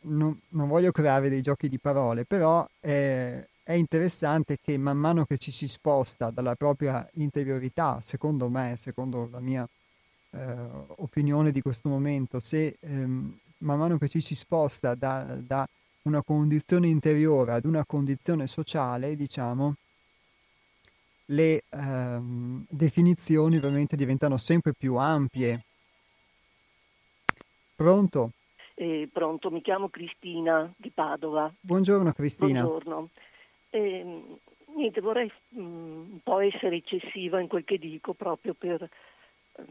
non, 0.02 0.38
non 0.50 0.68
voglio 0.68 0.92
creare 0.92 1.30
dei 1.30 1.42
giochi 1.42 1.70
di 1.70 1.80
parole, 1.80 2.26
però 2.26 2.68
eh, 2.82 3.48
è 3.64 3.72
interessante 3.72 4.58
che 4.62 4.78
man 4.78 4.98
mano 4.98 5.24
che 5.24 5.38
ci 5.38 5.52
si 5.52 5.70
sposta 5.70 6.32
dalla 6.32 6.56
propria 6.56 7.08
interiorità, 7.14 8.02
secondo 8.02 8.50
me, 8.50 8.76
secondo 8.76 9.30
la 9.32 9.40
mia 9.40 9.66
eh, 10.36 10.56
opinione 10.98 11.52
di 11.52 11.62
questo 11.62 11.88
momento, 11.88 12.40
se 12.40 12.78
ehm, 12.80 13.40
man 13.60 13.78
mano 13.78 13.98
che 13.98 14.10
ci 14.10 14.20
si 14.20 14.36
sposta 14.36 14.94
da, 14.94 15.24
da, 15.40 15.66
una 16.04 16.22
condizione 16.22 16.88
interiore 16.88 17.54
ad 17.54 17.66
una 17.66 17.84
condizione 17.84 18.46
sociale, 18.46 19.16
diciamo, 19.16 19.76
le 21.28 21.64
ehm, 21.70 22.66
definizioni 22.70 23.58
ovviamente 23.58 23.96
diventano 23.96 24.38
sempre 24.38 24.74
più 24.74 24.98
ampie. 24.98 25.64
Pronto? 27.76 28.32
Eh, 28.76 29.10
pronto, 29.12 29.50
mi 29.50 29.62
chiamo 29.62 29.90
Cristina 29.90 30.72
di 30.78 30.92
Padova. 30.92 31.52
Buongiorno 31.60 32.12
Cristina. 32.12 32.62
Buongiorno. 32.62 33.10
Eh, 33.70 34.22
niente, 34.76 35.02
vorrei 35.02 35.32
mh, 35.50 35.62
mm, 35.62 36.12
un 36.12 36.20
po' 36.22 36.40
essere 36.40 36.76
eccessiva 36.76 37.40
in 37.40 37.48
quel 37.48 37.64
che 37.64 37.80
dico 37.80 38.14
proprio 38.14 38.54
per 38.54 38.88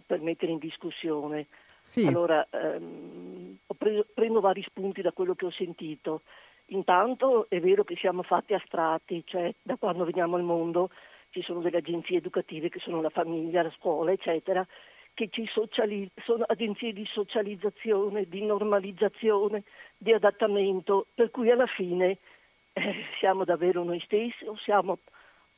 per 0.07 0.20
mettere 0.20 0.53
in 0.53 0.59
discussione. 0.59 1.47
Sì. 1.80 2.07
Allora, 2.07 2.47
ehm, 2.51 3.59
preso, 3.76 4.07
prendo 4.14 4.41
vari 4.41 4.62
spunti 4.62 5.03
da 5.03 5.12
quello 5.12 5.35
che 5.35 5.47
ho 5.47 5.51
sentito. 5.51 6.22
Intanto 6.66 7.47
è 7.51 7.61
vero 7.61 7.85
che 7.85 7.97
siamo 7.97 8.22
fatti 8.22 8.55
astratti, 8.55 9.22
cioè 9.26 9.55
da 9.62 9.76
quando 9.76 10.05
veniamo 10.05 10.37
al 10.37 10.43
mondo 10.43 10.91
ci 11.30 11.43
sono 11.43 11.61
delle 11.61 11.78
agenzie 11.78 12.18
educative 12.18 12.70
che 12.70 12.78
sono 12.78 13.03
la 13.03 13.11
famiglia, 13.11 13.62
la 13.62 13.72
scuola, 13.76 14.12
eccetera, 14.12 14.66
che 15.12 15.28
ci 15.30 15.47
socializzano, 15.47 16.22
sono 16.24 16.45
agenzie 16.47 16.93
di 16.93 17.05
socializzazione, 17.07 18.28
di 18.28 18.43
normalizzazione, 18.45 19.64
di 19.97 20.12
adattamento, 20.12 21.07
per 21.14 21.30
cui 21.30 21.51
alla 21.51 21.66
fine 21.66 22.18
eh, 22.72 23.05
siamo 23.18 23.45
davvero 23.45 23.85
noi 23.85 24.01
stessi 24.01 24.47
o 24.47 24.57
siamo 24.57 24.99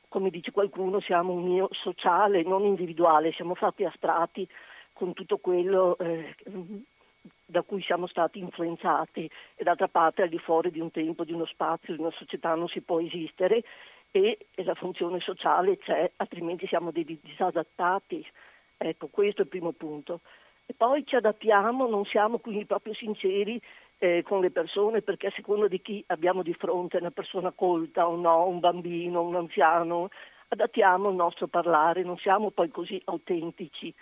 come 0.07 0.29
dice 0.29 0.51
qualcuno, 0.51 0.99
siamo 0.99 1.33
un 1.33 1.49
io 1.49 1.69
sociale, 1.71 2.43
non 2.43 2.63
individuale, 2.63 3.31
siamo 3.33 3.55
fatti 3.55 3.83
astratti 3.83 4.47
con 4.93 5.13
tutto 5.13 5.37
quello 5.37 5.97
eh, 5.99 6.35
da 7.45 7.61
cui 7.61 7.81
siamo 7.81 8.07
stati 8.07 8.39
influenzati 8.39 9.29
e 9.55 9.63
d'altra 9.63 9.87
parte 9.87 10.23
al 10.23 10.29
di 10.29 10.39
fuori 10.39 10.71
di 10.71 10.79
un 10.79 10.91
tempo, 10.91 11.23
di 11.23 11.33
uno 11.33 11.45
spazio, 11.45 11.93
di 11.93 12.01
una 12.01 12.11
società 12.11 12.55
non 12.55 12.67
si 12.67 12.81
può 12.81 12.99
esistere 12.99 13.63
e, 14.11 14.37
e 14.53 14.63
la 14.63 14.75
funzione 14.75 15.19
sociale 15.19 15.77
c'è, 15.77 16.11
altrimenti 16.17 16.67
siamo 16.67 16.91
dei 16.91 17.05
disadattati. 17.21 18.25
Ecco, 18.77 19.07
questo 19.07 19.41
è 19.41 19.43
il 19.43 19.49
primo 19.49 19.71
punto. 19.71 20.21
E 20.65 20.73
poi 20.73 21.05
ci 21.05 21.15
adattiamo, 21.15 21.87
non 21.87 22.05
siamo 22.05 22.39
quindi 22.39 22.65
proprio 22.65 22.93
sinceri 22.93 23.59
eh, 23.99 24.23
con 24.23 24.41
le 24.41 24.51
persone 24.51 25.01
perché 25.01 25.27
a 25.27 25.33
seconda 25.35 25.67
di 25.67 25.81
chi 25.81 26.03
abbiamo 26.07 26.43
di 26.43 26.53
fronte, 26.53 26.97
una 26.97 27.11
persona 27.11 27.51
colta 27.51 28.07
o 28.07 28.15
no, 28.15 28.47
un 28.47 28.59
bambino, 28.59 29.21
un 29.21 29.35
anziano, 29.35 30.09
adattiamo 30.49 31.09
il 31.09 31.15
nostro 31.15 31.47
parlare, 31.47 32.03
non 32.03 32.17
siamo 32.17 32.51
poi 32.51 32.69
così 32.69 33.01
autentici. 33.05 33.93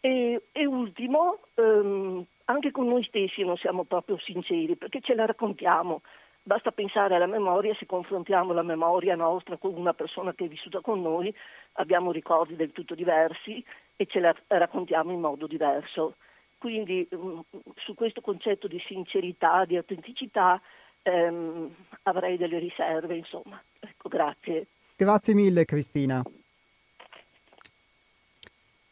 E, 0.00 0.42
e 0.52 0.66
ultimo, 0.66 1.40
ehm, 1.54 2.24
anche 2.46 2.70
con 2.70 2.88
noi 2.88 3.04
stessi 3.04 3.44
non 3.44 3.56
siamo 3.58 3.84
proprio 3.84 4.18
sinceri 4.18 4.76
perché 4.76 5.00
ce 5.00 5.14
la 5.14 5.26
raccontiamo. 5.26 6.00
Basta 6.42 6.72
pensare 6.72 7.14
alla 7.14 7.26
memoria, 7.26 7.74
se 7.74 7.84
confrontiamo 7.84 8.54
la 8.54 8.62
memoria 8.62 9.14
nostra 9.14 9.58
con 9.58 9.74
una 9.74 9.92
persona 9.92 10.32
che 10.32 10.46
è 10.46 10.48
vissuta 10.48 10.80
con 10.80 11.02
noi, 11.02 11.32
abbiamo 11.74 12.12
ricordi 12.12 12.56
del 12.56 12.72
tutto 12.72 12.94
diversi 12.94 13.62
e 13.94 14.06
ce 14.06 14.20
la 14.20 14.34
raccontiamo 14.46 15.12
in 15.12 15.20
modo 15.20 15.46
diverso. 15.46 16.16
Quindi 16.60 17.08
mm, 17.14 17.40
su 17.76 17.94
questo 17.94 18.20
concetto 18.20 18.68
di 18.68 18.78
sincerità, 18.86 19.64
di 19.64 19.78
autenticità, 19.78 20.60
ehm, 21.00 21.74
avrei 22.02 22.36
delle 22.36 22.58
riserve, 22.58 23.16
insomma. 23.16 23.58
Ecco, 23.78 24.10
grazie. 24.10 24.66
Grazie 24.94 25.32
mille 25.32 25.64
Cristina. 25.64 26.22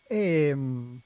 E, 0.06 0.48
ehm, 0.48 0.98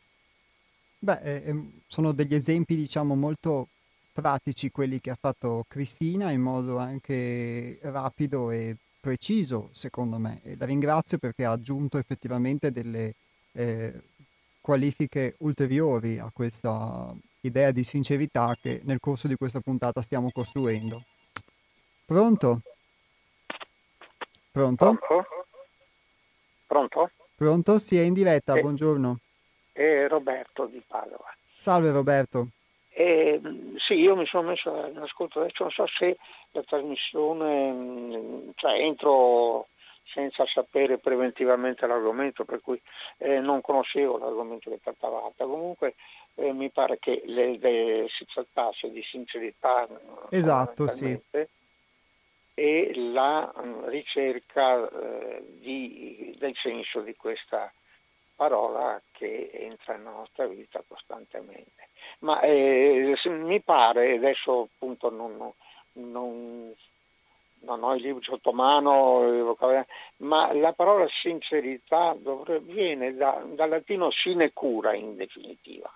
beh, 1.01 1.21
eh, 1.25 1.43
ehm, 1.47 1.81
sono 1.89 2.13
degli 2.13 2.35
esempi, 2.35 2.77
diciamo, 2.77 3.17
molto 3.17 3.67
pratici 4.13 4.71
quelli 4.71 5.01
che 5.01 5.11
ha 5.11 5.19
fatto 5.19 5.65
Cristina 5.67 6.31
in 6.31 6.43
modo 6.43 6.79
anche 6.79 7.81
rapido 7.83 8.53
e 8.53 8.77
preciso, 9.01 9.71
secondo 9.73 10.19
me. 10.19 10.41
E 10.45 10.55
la 10.57 10.67
ringrazio 10.67 11.19
perché 11.19 11.45
ha 11.45 11.51
aggiunto 11.51 11.99
effettivamente 11.99 12.71
delle, 12.71 13.15
eh, 13.51 13.93
qualifiche 14.63 15.35
ulteriori 15.41 16.19
a 16.19 16.31
questa 16.33 17.13
idea 17.41 17.73
di 17.73 17.85
sincerità 17.85 18.57
che 18.59 18.81
nel 18.85 19.01
corso 19.01 19.29
di 19.29 19.35
questa 19.35 19.61
puntata 19.61 20.01
stiamo 20.01 20.31
costruendo. 20.33 21.03
Pronto? 22.07 22.61
Pronto? 24.53 24.99
Pronto? 26.67 27.11
Pronto? 27.35 27.79
Si 27.79 27.99
è 27.99 28.03
in 28.03 28.15
diretta, 28.15 28.55
eh, 28.55 28.61
buongiorno. 28.61 29.19
È 29.73 30.07
Roberto 30.09 30.67
di 30.67 30.83
Padova. 30.87 31.35
Salve 31.55 31.91
Roberto. 31.91 32.49
Eh, 32.91 33.41
sì, 33.79 33.95
io 33.95 34.15
mi 34.15 34.27
sono 34.27 34.51
messo 34.51 34.73
all'ascolto 34.73 35.41
adesso, 35.41 35.63
non 35.63 35.73
so 35.73 35.87
se 35.87 36.19
la 36.51 36.63
trasmissione, 36.63 37.73
mm, 37.73 38.51
cioè 38.57 38.73
entro 38.79 39.69
senza 40.13 40.45
sapere 40.47 40.99
preventivamente 40.99 41.87
l'argomento, 41.87 42.45
per 42.45 42.61
cui 42.61 42.81
eh, 43.19 43.41
non 43.41 43.61
conoscevo 43.61 44.19
l'argomento 44.19 44.71
che 44.71 44.81
trattavate. 44.81 45.45
Comunque 45.45 45.95
eh, 46.35 46.53
mi 46.53 46.71
pare 46.71 46.99
che 46.99 47.23
le, 47.27 47.59
le, 47.59 48.07
si 48.09 48.27
trattasse 48.27 48.91
di 48.91 49.03
sincerità 49.03 49.89
esatto, 50.31 50.89
sì. 50.89 51.19
e 52.55 52.93
la 52.95 53.53
mm, 53.59 53.85
ricerca 53.87 54.89
eh, 54.89 55.43
di, 55.59 56.37
del 56.39 56.55
senso 56.57 57.01
di 57.01 57.15
questa 57.17 57.73
parola 58.35 59.01
che 59.13 59.51
entra 59.53 59.97
nella 59.97 60.11
nostra 60.11 60.47
vita 60.47 60.83
costantemente. 60.87 61.89
Ma 62.21 62.41
eh, 62.41 63.15
mi 63.27 63.61
pare, 63.61 64.15
adesso 64.15 64.69
appunto 64.73 65.11
non, 65.11 65.53
non 65.95 66.75
non 67.65 67.83
ho 67.83 67.95
i 67.95 68.01
libri 68.01 68.23
sotto 68.23 68.53
mano, 68.53 69.57
ma 70.19 70.53
la 70.53 70.73
parola 70.73 71.07
sincerità 71.09 72.17
viene 72.63 73.15
da, 73.15 73.43
dal 73.47 73.69
latino 73.69 74.11
sinecura 74.11 74.95
in 74.95 75.17
definitiva. 75.17 75.91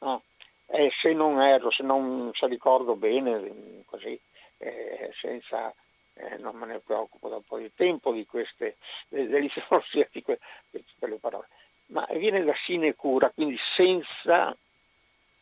No? 0.00 0.22
E 0.66 0.90
se 1.00 1.12
non 1.12 1.40
erro, 1.40 1.70
se 1.70 1.82
non 1.82 2.30
se 2.34 2.46
ricordo 2.46 2.94
bene, 2.94 3.82
così, 3.86 4.20
eh, 4.58 5.10
senza, 5.20 5.72
eh, 6.14 6.36
non 6.38 6.56
me 6.56 6.66
ne 6.66 6.80
preoccupo 6.80 7.28
da 7.28 7.36
un 7.36 7.44
po' 7.44 7.58
di 7.58 7.72
tempo 7.74 8.12
di 8.12 8.26
queste, 8.26 8.76
dell'etimologia 9.08 10.06
di, 10.12 10.22
que, 10.22 10.38
di 10.70 10.84
quelle 10.98 11.16
parole, 11.16 11.48
ma 11.86 12.06
viene 12.12 12.44
da 12.44 12.54
sinecura, 12.64 13.30
quindi 13.30 13.56
senza 13.76 14.54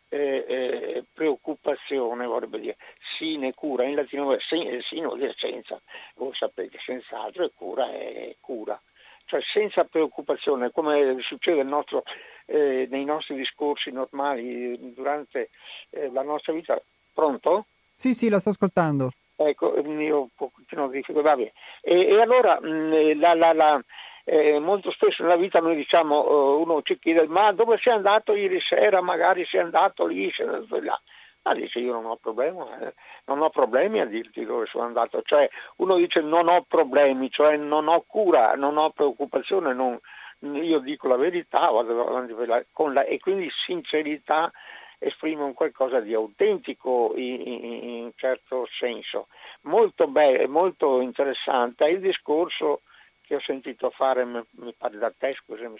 eh, 0.08 0.44
eh, 0.48 1.04
preoccupazione, 1.12 2.26
vorrebbe 2.26 2.60
dire, 2.60 2.76
sine 3.18 3.54
cura, 3.54 3.84
in 3.84 3.94
latino 3.94 4.36
sine, 4.40 4.80
sine 4.82 5.06
vuol 5.06 5.18
dire 5.18 5.34
senza, 5.36 5.80
voi 6.14 6.34
sapete, 6.34 6.78
senz'altro 6.84 7.44
e 7.44 7.50
cura 7.54 7.90
è 7.90 8.36
cura, 8.40 8.80
cioè 9.26 9.40
senza 9.52 9.84
preoccupazione, 9.84 10.70
come 10.70 11.16
succede 11.20 11.62
nostro, 11.62 12.04
eh, 12.46 12.86
nei 12.90 13.04
nostri 13.04 13.34
discorsi 13.34 13.90
normali 13.90 14.94
durante 14.94 15.50
eh, 15.90 16.10
la 16.12 16.22
nostra 16.22 16.52
vita. 16.52 16.80
Pronto? 17.12 17.66
Sì, 17.94 18.14
sì, 18.14 18.28
la 18.28 18.38
sto 18.38 18.50
ascoltando. 18.50 19.10
Ecco, 19.36 19.76
io 19.78 20.20
un 20.20 20.28
pochettino 20.34 20.88
di 20.88 20.98
difficoltà. 20.98 21.34
E, 21.34 21.52
e 21.82 22.20
allora 22.20 22.60
mh, 22.60 23.18
la, 23.18 23.34
la, 23.34 23.52
la 23.52 23.84
eh, 24.28 24.58
molto 24.58 24.90
spesso 24.90 25.22
nella 25.22 25.36
vita 25.36 25.60
noi 25.60 25.76
diciamo, 25.76 26.20
uh, 26.20 26.60
uno 26.60 26.82
ci 26.82 26.98
chiede 26.98 27.28
ma 27.28 27.52
dove 27.52 27.78
sei 27.80 27.92
andato 27.92 28.34
ieri 28.34 28.60
sera, 28.60 29.00
magari 29.00 29.44
sei 29.46 29.60
andato 29.60 30.04
lì, 30.04 30.28
sei 30.32 30.46
andato 30.46 30.80
là. 30.80 31.00
Ma 31.42 31.54
dice 31.54 31.78
io 31.78 31.92
non 31.92 32.06
ho 32.06 32.16
problema, 32.16 32.66
eh, 32.80 32.94
non 33.26 33.40
ho 33.40 33.50
problemi 33.50 34.00
a 34.00 34.04
dirti 34.04 34.44
dove 34.44 34.66
sono 34.66 34.82
andato, 34.82 35.22
cioè 35.22 35.48
uno 35.76 35.94
dice 35.94 36.20
non 36.22 36.48
ho 36.48 36.64
problemi, 36.66 37.30
cioè 37.30 37.56
non 37.56 37.86
ho 37.86 38.02
cura, 38.04 38.56
non 38.56 38.76
ho 38.78 38.90
preoccupazione, 38.90 39.72
non, 39.72 39.96
io 40.40 40.80
dico 40.80 41.06
la 41.06 41.16
verità 41.16 41.70
la, 41.70 43.04
e 43.04 43.18
quindi 43.20 43.48
sincerità 43.64 44.50
esprime 44.98 45.44
un 45.44 45.54
qualcosa 45.54 46.00
di 46.00 46.14
autentico 46.14 47.12
in, 47.14 47.40
in, 47.42 48.04
un 48.06 48.12
certo 48.16 48.66
senso. 48.76 49.28
Molto, 49.62 50.08
be- 50.08 50.48
molto 50.48 51.00
interessante 51.00 51.84
è 51.84 51.90
il 51.90 52.00
discorso 52.00 52.80
che 53.26 53.34
ho 53.34 53.40
sentito 53.40 53.90
fare, 53.90 54.24
mi 54.24 54.74
pare 54.78 54.98
da 54.98 55.12
te, 55.16 55.34
scusami. 55.34 55.76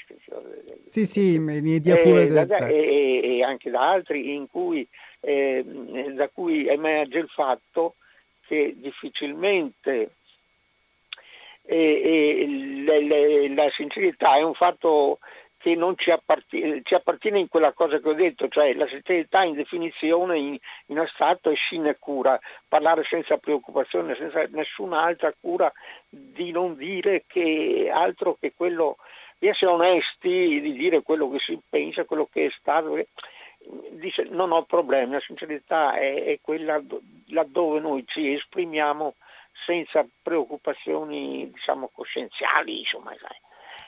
Sì, 0.88 1.07
sì, 1.07 1.38
mi 1.38 1.80
dia 1.80 1.97
pure 2.03 2.24
e, 2.24 2.26
del 2.26 2.47
da, 2.47 2.66
e, 2.66 3.20
e, 3.22 3.42
anche 3.44 3.70
da 3.70 3.88
altri, 3.88 4.34
in 4.34 4.49
cui, 4.49 4.86
eh, 5.20 5.64
da 6.14 6.28
cui 6.28 6.66
emerge 6.66 7.18
il 7.18 7.28
fatto 7.28 7.94
che 8.47 8.74
difficilmente 8.76 10.11
eh, 11.62 12.47
le, 12.84 13.03
le, 13.03 13.55
la 13.55 13.70
sincerità 13.70 14.36
è 14.36 14.42
un 14.42 14.55
fatto 14.55 15.18
che 15.67 15.75
non 15.75 15.97
ci 15.97 16.12
appartiene, 16.12 16.83
ci 16.85 16.95
appartiene, 16.95 17.41
in 17.41 17.49
quella 17.49 17.73
cosa 17.73 17.99
che 17.99 18.09
ho 18.09 18.14
detto, 18.14 18.47
cioè 18.47 18.73
la 18.75 18.87
sincerità 18.87 19.43
in 19.43 19.55
definizione 19.55 20.39
in, 20.39 20.57
in 20.87 20.99
astratto 21.01 21.51
è 21.51 21.57
sinecura, 21.69 22.39
parlare 22.69 23.03
senza 23.03 23.37
preoccupazione, 23.39 24.14
senza 24.14 24.47
nessuna 24.51 25.03
altra 25.03 25.35
cura 25.41 25.73
di 26.09 26.53
non 26.53 26.77
dire 26.77 27.25
che 27.27 27.91
altro 27.93 28.37
che 28.39 28.53
quello, 28.55 28.99
di 29.41 29.49
essere 29.49 29.73
onesti, 29.73 30.61
di 30.61 30.73
dire 30.73 31.03
quello 31.03 31.29
che 31.31 31.41
si 31.41 31.59
pensa, 31.69 32.05
quello 32.05 32.29
che 32.31 32.47
è 32.47 32.51
stato. 32.61 33.05
Dice 33.91 34.23
non 34.31 34.53
ho 34.53 34.62
problemi, 34.62 35.14
la 35.14 35.21
sincerità 35.21 35.97
è, 35.97 36.27
è 36.27 36.39
quella 36.41 36.81
laddove 37.31 37.81
noi 37.81 38.05
ci 38.07 38.35
esprimiamo 38.35 39.17
senza 39.67 40.07
preoccupazioni 40.23 41.51
diciamo 41.51 41.91
coscienziali, 41.93 42.79
insomma, 42.79 43.12
sai 43.19 43.45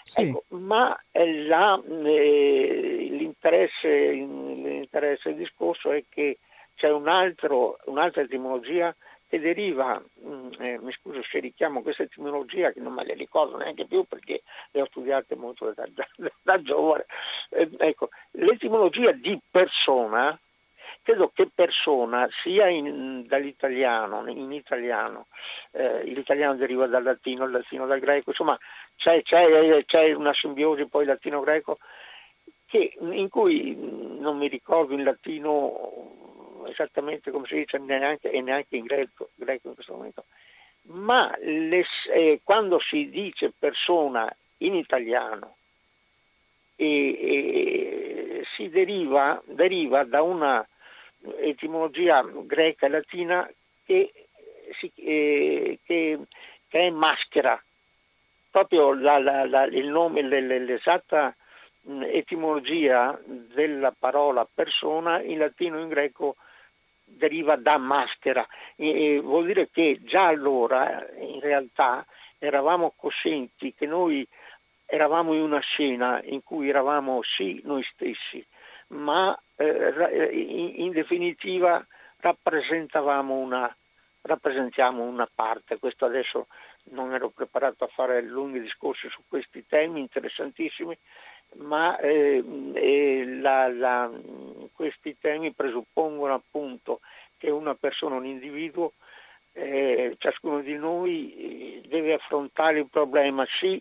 sì. 0.09 0.23
Ecco, 0.23 0.45
ma 0.49 0.99
la, 1.13 1.81
eh, 1.87 3.09
l'interesse, 3.11 4.11
l'interesse, 4.11 5.29
del 5.31 5.39
discorso 5.39 5.93
è 5.93 6.05
che 6.09 6.39
c'è 6.75 6.91
un 6.91 7.09
altro, 7.09 7.79
un'altra 7.85 8.23
etimologia 8.23 8.95
che 9.29 9.39
deriva, 9.39 10.03
mh, 10.23 10.31
mm, 10.31 10.51
eh, 10.61 10.79
mi 10.81 10.93
scuso 10.93 11.23
se 11.31 11.41
richiamo 11.41 11.83
questa 11.83 12.05
etimologia 12.05 12.73
che 12.73 12.81
non 12.81 12.95
me 12.95 13.05
le 13.05 13.13
ricordo 13.13 13.59
neanche 13.59 13.85
più 13.85 14.05
perché 14.05 14.43
le 14.71 14.81
ho 14.81 14.87
studiate 14.87 15.35
molto 15.35 15.71
da, 15.73 15.87
da, 15.91 16.09
da 16.43 16.63
giovane, 16.63 17.05
eh, 17.51 17.69
ecco, 17.77 18.09
l'etimologia 18.31 19.13
di 19.13 19.39
persona 19.51 20.39
credo 21.09 21.31
che 21.33 21.49
persona 21.55 22.29
sia 22.43 22.69
in, 22.69 23.25
dall'italiano, 23.27 24.29
in 24.29 24.53
italiano, 24.53 25.29
eh, 25.71 26.03
l'italiano 26.05 26.57
deriva 26.57 26.87
dal 26.87 27.03
latino, 27.03 27.47
il 27.47 27.53
latino 27.53 27.87
dal 27.87 27.99
greco, 27.99 28.29
insomma 28.29 28.59
c'è, 28.95 29.23
c'è, 29.23 29.85
c'è 29.87 30.13
una 30.13 30.35
simbiosi 30.35 30.85
poi 30.85 31.07
latino-greco 31.07 31.79
che, 32.67 32.93
in 33.01 33.31
cui 33.31 33.75
non 34.21 34.37
mi 34.37 34.49
ricordo 34.49 34.93
in 34.93 35.03
latino 35.03 36.67
esattamente 36.67 37.31
come 37.31 37.47
si 37.47 37.55
dice 37.55 37.79
neanche, 37.79 38.31
e 38.31 38.43
neanche 38.43 38.77
in 38.77 38.85
greco, 38.85 39.31
greco 39.35 39.69
in 39.69 39.75
questo 39.75 39.95
momento, 39.95 40.27
ma 40.89 41.35
le, 41.41 41.87
eh, 42.13 42.41
quando 42.45 42.79
si 42.81 43.09
dice 43.09 43.51
persona 43.59 44.31
in 44.59 44.75
italiano 44.75 45.57
e, 46.77 46.87
e 47.19 48.43
si 48.57 48.69
deriva, 48.69 49.43
deriva 49.47 50.05
da 50.05 50.21
una 50.21 50.69
etimologia 51.39 52.23
greca 52.23 52.87
e 52.87 52.89
latina 52.89 53.51
che, 53.85 54.13
si, 54.79 54.91
eh, 54.97 55.79
che, 55.85 56.19
che 56.69 56.79
è 56.79 56.91
maschera. 56.91 57.61
Proprio 58.51 58.95
la, 58.95 59.19
la, 59.19 59.47
la, 59.47 59.65
il 59.65 59.89
nome, 59.89 60.23
l'esatta 60.23 61.35
etimologia 62.11 63.19
della 63.25 63.95
parola 63.97 64.47
persona 64.53 65.23
in 65.23 65.39
latino 65.39 65.79
e 65.79 65.83
in 65.83 65.89
greco 65.89 66.37
deriva 67.05 67.57
da 67.57 67.79
maschera. 67.79 68.47
E 68.77 69.21
vuol 69.21 69.47
dire 69.47 69.71
che 69.71 69.99
già 70.03 70.27
allora 70.27 71.07
in 71.19 71.41
realtà 71.41 72.05
eravamo 72.39 72.93
coscienti 72.97 73.75
che 73.75 73.87
noi 73.87 74.27
eravamo 74.87 75.35
in 75.35 75.41
una 75.41 75.61
scena 75.61 76.21
in 76.25 76.43
cui 76.43 76.69
eravamo 76.69 77.21
sì 77.23 77.61
noi 77.65 77.83
stessi, 77.93 78.45
ma 78.89 79.39
eh, 79.57 80.31
in, 80.77 80.93
definitiva 80.93 81.85
rappresentavamo 82.19 83.35
una, 83.35 83.75
rappresentiamo 84.23 85.03
una 85.03 85.29
parte. 85.33 85.79
Questo 85.79 86.05
adesso 86.05 86.47
non 86.91 87.13
ero 87.13 87.31
preparato 87.31 87.85
a 87.85 87.89
fare 87.89 88.23
lunghi 88.23 88.61
discorsi 88.61 89.09
su 89.09 89.23
questi 89.29 89.67
temi 89.67 90.01
interessantissimi, 90.01 90.97
ma 91.57 91.99
eh, 91.99 92.43
eh, 92.75 93.25
la, 93.41 93.69
la, 93.69 94.11
questi 94.73 95.17
temi 95.19 95.53
presuppongono 95.53 96.35
appunto 96.35 97.01
che 97.37 97.51
una 97.51 97.75
persona, 97.75 98.17
un 98.17 98.27
individuo, 98.27 98.93
eh, 99.53 100.15
ciascuno 100.19 100.61
di 100.61 100.75
noi 100.75 101.83
deve 101.89 102.15
affrontare 102.15 102.79
il 102.79 102.89
problema 102.89 103.45
sì 103.59 103.81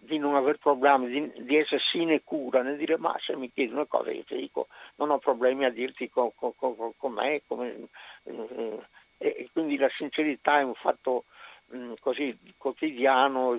di 0.00 0.18
non 0.18 0.34
aver 0.34 0.58
problemi, 0.58 1.08
di, 1.08 1.44
di 1.44 1.56
essere 1.56 1.80
sinecura, 1.80 2.62
nel 2.62 2.76
dire 2.76 2.96
ma 2.96 3.14
se 3.20 3.36
mi 3.36 3.52
chiedi 3.52 3.72
una 3.72 3.86
cosa 3.86 4.10
io 4.10 4.24
ti 4.24 4.36
dico 4.36 4.68
non 4.96 5.10
ho 5.10 5.18
problemi 5.18 5.64
a 5.64 5.70
dirti 5.70 6.08
con, 6.08 6.30
con, 6.34 6.54
con 6.56 7.12
me, 7.12 7.42
come, 7.46 7.88
eh, 8.24 8.78
e 9.18 9.48
quindi 9.52 9.76
la 9.76 9.90
sincerità 9.96 10.60
è 10.60 10.62
un 10.62 10.74
fatto 10.74 11.24
mh, 11.66 11.94
così 12.00 12.36
quotidiano, 12.56 13.58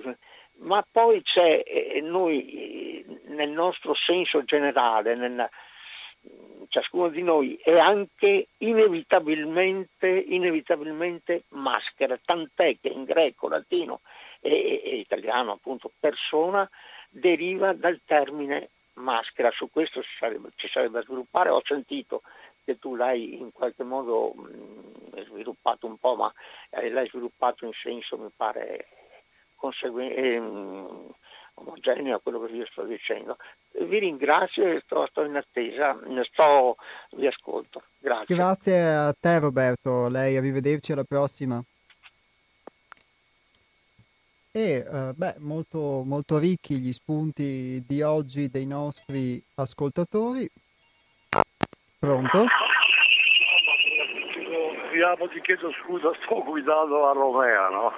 ma 0.58 0.84
poi 0.90 1.22
c'è, 1.22 1.62
eh, 1.64 2.00
noi 2.00 3.04
nel 3.26 3.50
nostro 3.50 3.94
senso 3.94 4.42
generale, 4.44 5.14
nel, 5.14 5.48
ciascuno 6.68 7.08
di 7.08 7.22
noi 7.22 7.58
è 7.62 7.78
anche 7.78 8.48
inevitabilmente, 8.58 10.08
inevitabilmente 10.08 11.44
maschera, 11.50 12.18
tant'è 12.24 12.78
che 12.80 12.88
in 12.88 13.04
greco, 13.04 13.48
latino 13.48 14.00
e, 14.42 14.82
e 14.84 14.96
italiano 14.96 15.52
appunto 15.52 15.90
persona 15.98 16.68
deriva 17.08 17.72
dal 17.72 18.00
termine 18.04 18.70
maschera, 18.94 19.50
su 19.52 19.70
questo 19.70 20.02
ci 20.02 20.16
sarebbe, 20.18 20.50
ci 20.56 20.68
sarebbe 20.68 20.98
da 20.98 21.04
sviluppare, 21.04 21.48
ho 21.48 21.62
sentito 21.64 22.22
che 22.64 22.78
tu 22.78 22.94
l'hai 22.94 23.40
in 23.40 23.52
qualche 23.52 23.82
modo 23.82 24.34
mh, 24.34 25.24
sviluppato 25.24 25.86
un 25.86 25.96
po', 25.96 26.14
ma 26.14 26.32
eh, 26.70 26.90
l'hai 26.90 27.08
sviluppato 27.08 27.64
in 27.64 27.72
senso 27.72 28.18
mi 28.18 28.30
pare 28.34 28.86
conseguente. 29.56 30.14
Eh, 30.14 30.40
omogeneo 31.54 32.16
a 32.16 32.20
quello 32.20 32.40
che 32.40 32.52
io 32.52 32.66
sto 32.66 32.82
dicendo. 32.84 33.36
Vi 33.78 33.98
ringrazio 33.98 34.64
e 34.64 34.80
sto, 34.84 35.06
sto 35.06 35.22
in 35.22 35.36
attesa, 35.36 35.98
sto, 36.24 36.76
vi 37.10 37.26
ascolto. 37.26 37.82
Grazie. 37.98 38.34
Grazie 38.34 38.94
a 38.94 39.14
te 39.18 39.38
Roberto, 39.38 40.08
lei 40.08 40.36
arrivederci 40.36 40.92
alla 40.92 41.04
prossima. 41.04 41.62
E 44.54 44.84
eh, 44.86 45.12
beh, 45.14 45.36
molto, 45.38 46.02
molto 46.04 46.36
ricchi 46.36 46.78
gli 46.78 46.92
spunti 46.92 47.82
di 47.86 48.02
oggi 48.02 48.50
dei 48.50 48.66
nostri 48.66 49.42
ascoltatori. 49.54 50.46
Pronto? 51.98 52.44
Io 54.92 55.28
ti 55.30 55.40
chiedo 55.40 55.72
scusa, 55.82 56.10
sto 56.22 56.42
guidando 56.42 57.08
a 57.08 57.12
Romea, 57.14 57.68
no? 57.70 57.92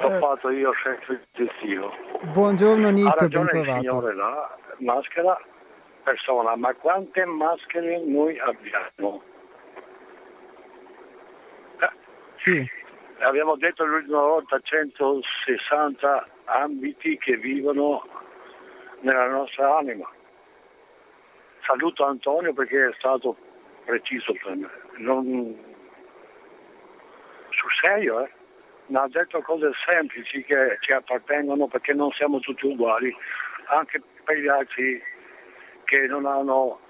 L'ho 0.00 0.16
eh. 0.16 0.18
fatto 0.18 0.50
io 0.50 0.72
senza 0.82 1.12
intestino. 1.12 1.92
Buongiorno 2.32 2.90
Nick, 2.90 3.28
ben 3.28 3.46
trovato. 3.46 3.78
signore 3.78 4.14
la 4.16 4.58
maschera 4.78 5.40
persona, 6.02 6.56
ma 6.56 6.74
quante 6.74 7.24
maschere 7.24 8.02
noi 8.04 8.36
abbiamo? 8.40 9.22
Eh. 11.78 11.90
Sì. 12.32 12.75
Abbiamo 13.20 13.56
detto 13.56 13.84
l'ultima 13.84 14.20
volta 14.20 14.58
160 14.60 16.26
ambiti 16.44 17.16
che 17.16 17.36
vivono 17.36 18.06
nella 19.00 19.28
nostra 19.28 19.78
anima. 19.78 20.08
Saluto 21.64 22.04
Antonio 22.04 22.52
perché 22.52 22.88
è 22.88 22.94
stato 22.98 23.36
preciso 23.84 24.32
per 24.42 24.54
me. 24.54 24.68
Non... 24.98 25.74
Sul 27.50 27.70
serio, 27.80 28.24
eh? 28.24 28.30
ma 28.88 29.02
ha 29.02 29.08
detto 29.08 29.40
cose 29.40 29.70
semplici 29.86 30.44
che 30.44 30.76
ci 30.80 30.92
appartengono 30.92 31.66
perché 31.68 31.94
non 31.94 32.10
siamo 32.12 32.38
tutti 32.40 32.66
uguali, 32.66 33.14
anche 33.68 34.02
per 34.24 34.36
gli 34.36 34.48
altri 34.48 35.02
che 35.84 36.06
non 36.06 36.26
hanno 36.26 36.80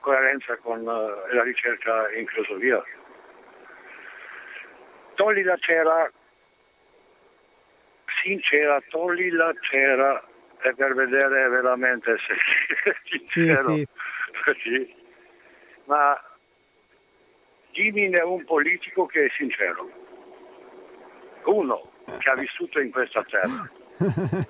coerenza 0.00 0.56
con 0.58 0.80
uh, 0.80 1.34
la 1.34 1.42
ricerca 1.42 2.12
in 2.12 2.26
filosofia. 2.26 2.82
Togli 5.14 5.42
la 5.42 5.56
cera 5.58 6.10
sincera, 8.22 8.80
togli 8.88 9.30
la 9.30 9.52
cera 9.60 10.22
e 10.62 10.74
per 10.74 10.94
vedere 10.94 11.48
veramente 11.48 12.16
se 12.18 12.34
è 12.90 12.96
sincero. 13.04 13.74
Sì, 13.74 13.86
sì. 14.44 14.60
sì. 14.62 14.94
Ma 15.84 16.18
dimmi 17.72 18.10
è 18.10 18.22
un 18.22 18.44
politico 18.44 19.06
che 19.06 19.26
è 19.26 19.28
sincero 19.36 20.02
uno 21.44 21.90
che 22.18 22.30
ha 22.30 22.34
vissuto 22.34 22.80
in 22.80 22.90
questa 22.90 23.22
terra, 23.24 23.70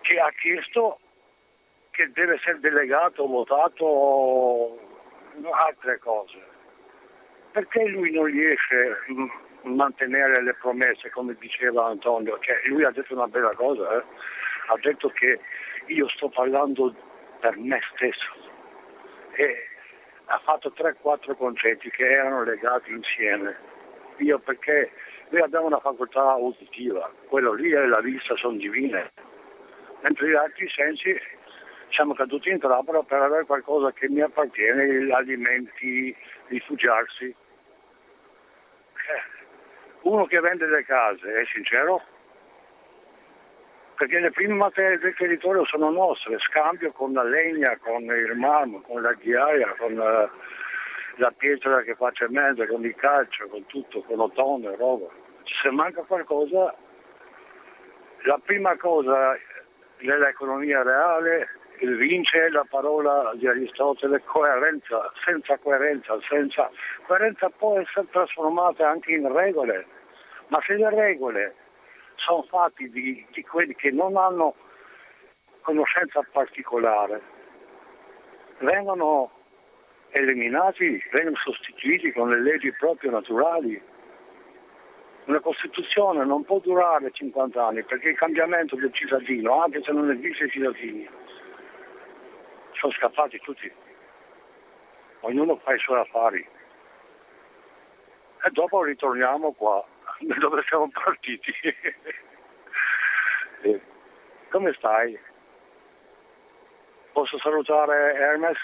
che 0.00 0.18
ha 0.18 0.30
chiesto 0.32 0.98
che 1.90 2.10
deve 2.12 2.34
essere 2.34 2.58
delegato, 2.60 3.26
votato, 3.26 4.78
altre 5.52 5.98
cose. 5.98 6.52
Perché 7.54 7.86
lui 7.86 8.10
non 8.10 8.24
riesce 8.24 8.98
a 9.62 9.68
mantenere 9.68 10.42
le 10.42 10.54
promesse, 10.54 11.08
come 11.10 11.36
diceva 11.38 11.86
Antonio? 11.86 12.36
Cioè, 12.40 12.62
lui 12.66 12.82
ha 12.82 12.90
detto 12.90 13.14
una 13.14 13.28
bella 13.28 13.54
cosa, 13.54 13.96
eh? 13.96 14.02
ha 14.66 14.78
detto 14.82 15.08
che 15.10 15.38
io 15.86 16.08
sto 16.08 16.28
parlando 16.30 16.92
per 17.38 17.56
me 17.56 17.80
stesso 17.94 18.32
e 19.34 19.68
ha 20.24 20.40
fatto 20.42 20.72
3-4 20.76 21.36
concetti 21.36 21.90
che 21.90 22.10
erano 22.10 22.42
legati 22.42 22.90
insieme 22.90 23.56
io 24.16 24.40
perché 24.40 24.90
noi 25.30 25.42
abbiamo 25.42 25.66
una 25.66 25.78
facoltà 25.78 26.34
uditiva, 26.34 27.08
quello 27.28 27.52
lì 27.52 27.70
e 27.70 27.86
la 27.86 28.00
vista 28.00 28.36
sono 28.36 28.56
divine, 28.56 29.12
mentre 30.02 30.28
gli 30.28 30.34
altri 30.34 30.68
sensi 30.70 31.16
siamo 31.90 32.14
caduti 32.14 32.50
in 32.50 32.58
trappola 32.58 33.02
per 33.02 33.22
avere 33.22 33.44
qualcosa 33.44 33.92
che 33.92 34.08
mi 34.08 34.20
appartiene, 34.20 35.04
gli 35.04 35.10
alimenti, 35.10 36.14
rifugiarsi. 36.48 37.34
Eh, 40.04 40.08
uno 40.08 40.26
che 40.26 40.40
vende 40.40 40.66
le 40.66 40.84
case 40.84 41.40
è 41.40 41.44
sincero? 41.52 42.02
Perché 43.96 44.18
le 44.18 44.30
prime 44.30 44.54
materie 44.54 44.98
del 44.98 45.14
territorio 45.14 45.64
sono 45.64 45.90
nostre, 45.90 46.38
scambio 46.38 46.92
con 46.92 47.12
la 47.12 47.22
legna, 47.22 47.76
con 47.78 48.02
il 48.02 48.34
marmo, 48.36 48.80
con 48.82 49.02
la 49.02 49.12
ghiaia, 49.12 49.74
con... 49.78 49.96
Uh, 49.96 50.28
la 51.16 51.30
pietra 51.30 51.82
che 51.82 51.94
fa 51.94 52.10
cemento, 52.12 52.66
con 52.66 52.84
il 52.84 52.94
calcio, 52.94 53.46
con 53.48 53.64
tutto, 53.66 54.02
con 54.02 54.16
l'ottone, 54.16 54.74
roba. 54.76 55.06
Se 55.62 55.70
manca 55.70 56.02
qualcosa, 56.02 56.74
la 58.24 58.40
prima 58.44 58.76
cosa 58.76 59.38
nell'economia 59.98 60.82
reale 60.82 61.48
vince 61.80 62.48
la 62.50 62.66
parola 62.68 63.32
di 63.34 63.46
Aristotele 63.46 64.22
coerenza, 64.24 65.12
senza 65.24 65.58
coerenza, 65.58 66.18
senza 66.28 66.70
coerenza 67.06 67.48
può 67.50 67.78
essere 67.78 68.06
trasformata 68.10 68.88
anche 68.88 69.12
in 69.12 69.30
regole, 69.32 69.86
ma 70.48 70.60
se 70.66 70.74
le 70.74 70.90
regole 70.90 71.54
sono 72.16 72.42
fatte 72.42 72.88
di, 72.88 73.24
di 73.30 73.42
quelli 73.42 73.74
che 73.74 73.90
non 73.90 74.16
hanno 74.16 74.54
conoscenza 75.62 76.24
particolare, 76.30 77.20
vengono 78.58 79.30
eliminati, 80.10 81.02
vengono 81.10 81.36
sostituiti 81.36 82.12
con 82.12 82.30
le 82.30 82.40
leggi 82.40 82.72
proprio 82.72 83.10
naturali. 83.10 83.80
Una 85.24 85.40
Costituzione 85.40 86.24
non 86.24 86.44
può 86.44 86.58
durare 86.58 87.10
50 87.10 87.66
anni 87.66 87.82
perché 87.82 88.10
il 88.10 88.16
cambiamento 88.16 88.76
del 88.76 88.92
cittadino, 88.92 89.62
anche 89.62 89.82
se 89.82 89.90
non 89.90 90.10
esiste 90.10 90.50
cittadini, 90.50 91.08
sono 92.72 92.92
scappati 92.92 93.38
tutti. 93.38 93.72
Ognuno 95.20 95.56
fa 95.56 95.74
i 95.74 95.78
suoi 95.78 96.00
affari. 96.00 96.46
E 98.46 98.50
dopo 98.50 98.82
ritorniamo 98.82 99.52
qua, 99.52 99.82
dove 100.40 100.64
siamo 100.66 100.90
partiti. 100.90 101.52
Come 104.50 104.72
stai? 104.74 105.18
Posso 107.12 107.38
salutare 107.38 108.14
Hermes? 108.14 108.58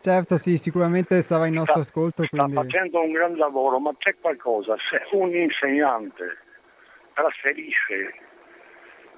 Certo, 0.00 0.36
sì, 0.36 0.58
sicuramente 0.58 1.22
sarà 1.22 1.46
in 1.46 1.54
nostro 1.54 1.82
sta, 1.82 1.98
ascolto. 1.98 2.24
Quindi... 2.28 2.52
Sta 2.52 2.62
facendo 2.62 3.00
un 3.00 3.10
gran 3.10 3.36
lavoro, 3.36 3.78
ma 3.78 3.92
c'è 3.98 4.14
qualcosa. 4.20 4.76
Se 4.90 5.02
un 5.12 5.34
insegnante 5.34 6.38
trasferisce 7.14 8.14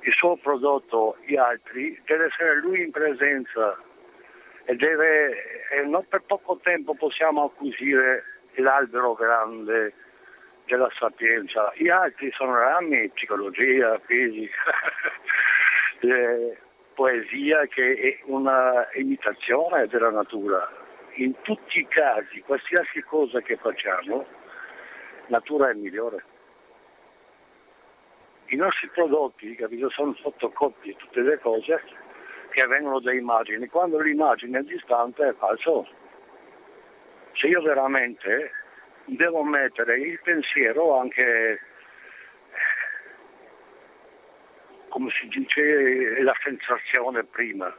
il 0.00 0.12
suo 0.12 0.36
prodotto 0.36 1.16
agli 1.20 1.36
altri, 1.36 2.00
deve 2.06 2.26
essere 2.26 2.60
lui 2.60 2.82
in 2.82 2.90
presenza 2.90 3.78
e 4.64 4.74
deve, 4.74 5.68
e 5.70 5.82
non 5.84 6.06
per 6.08 6.22
poco 6.22 6.58
tempo 6.62 6.94
possiamo 6.94 7.44
acquisire 7.44 8.24
l'albero 8.54 9.14
grande 9.14 9.92
della 10.70 10.90
sapienza. 10.96 11.72
Gli 11.74 11.88
altri 11.88 12.30
sono 12.32 12.54
rami, 12.54 13.08
psicologia, 13.10 13.98
fisica, 14.06 14.72
poesia 16.94 17.66
che 17.66 17.94
è 17.94 18.20
una 18.26 18.88
imitazione 18.94 19.88
della 19.88 20.10
natura. 20.10 20.70
In 21.14 21.34
tutti 21.42 21.80
i 21.80 21.88
casi, 21.88 22.40
qualsiasi 22.42 23.02
cosa 23.02 23.40
che 23.40 23.56
facciamo, 23.56 24.24
natura 25.26 25.70
è 25.70 25.74
migliore. 25.74 26.24
I 28.46 28.56
nostri 28.56 28.88
prodotti, 28.88 29.54
capito, 29.56 29.90
sono 29.90 30.12
fotocopie, 30.14 30.94
tutte 30.96 31.20
le 31.20 31.38
cose 31.40 31.82
che 32.50 32.66
vengono 32.66 33.00
da 33.00 33.12
immagini. 33.12 33.66
Quando 33.68 33.98
l'immagine 33.98 34.60
è 34.60 34.62
distante 34.62 35.28
è 35.28 35.34
falso. 35.34 35.86
Se 37.32 37.46
io 37.46 37.60
veramente 37.62 38.50
devo 39.16 39.42
mettere 39.42 39.98
il 39.98 40.20
pensiero 40.22 40.98
anche 40.98 41.60
come 44.88 45.10
si 45.10 45.28
dice, 45.28 46.20
la 46.20 46.34
sensazione 46.42 47.22
prima. 47.24 47.72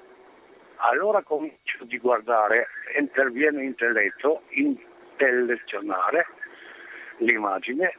Allora 0.77 1.21
comincio 1.21 1.83
di 1.83 1.97
guardare, 1.97 2.67
interviene 2.97 3.59
l'intelletto, 3.59 4.43
intellezionare 4.49 6.25
l'immagine 7.17 7.93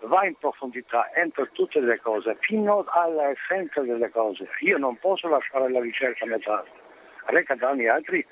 va 0.00 0.26
in 0.26 0.34
profondità, 0.34 1.10
entra 1.14 1.46
tutte 1.46 1.80
le 1.80 1.98
cose, 2.00 2.36
fino 2.40 2.84
all'essenza 2.88 3.80
delle 3.80 4.10
cose. 4.10 4.48
Io 4.60 4.76
non 4.78 4.98
posso 4.98 5.28
lasciare 5.28 5.70
la 5.70 5.80
ricerca 5.80 6.24
a 6.24 6.28
metà, 6.28 6.64
reca 7.26 7.54
danni 7.54 7.88
altri. 7.88 8.24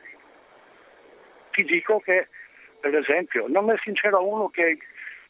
Ti 1.51 1.65
dico 1.65 2.01
che, 2.01 2.29
per 2.91 2.97
esempio, 2.97 3.47
non 3.49 3.71
è 3.71 3.77
sincero 3.83 4.23
uno 4.23 4.51
che, 4.51 4.77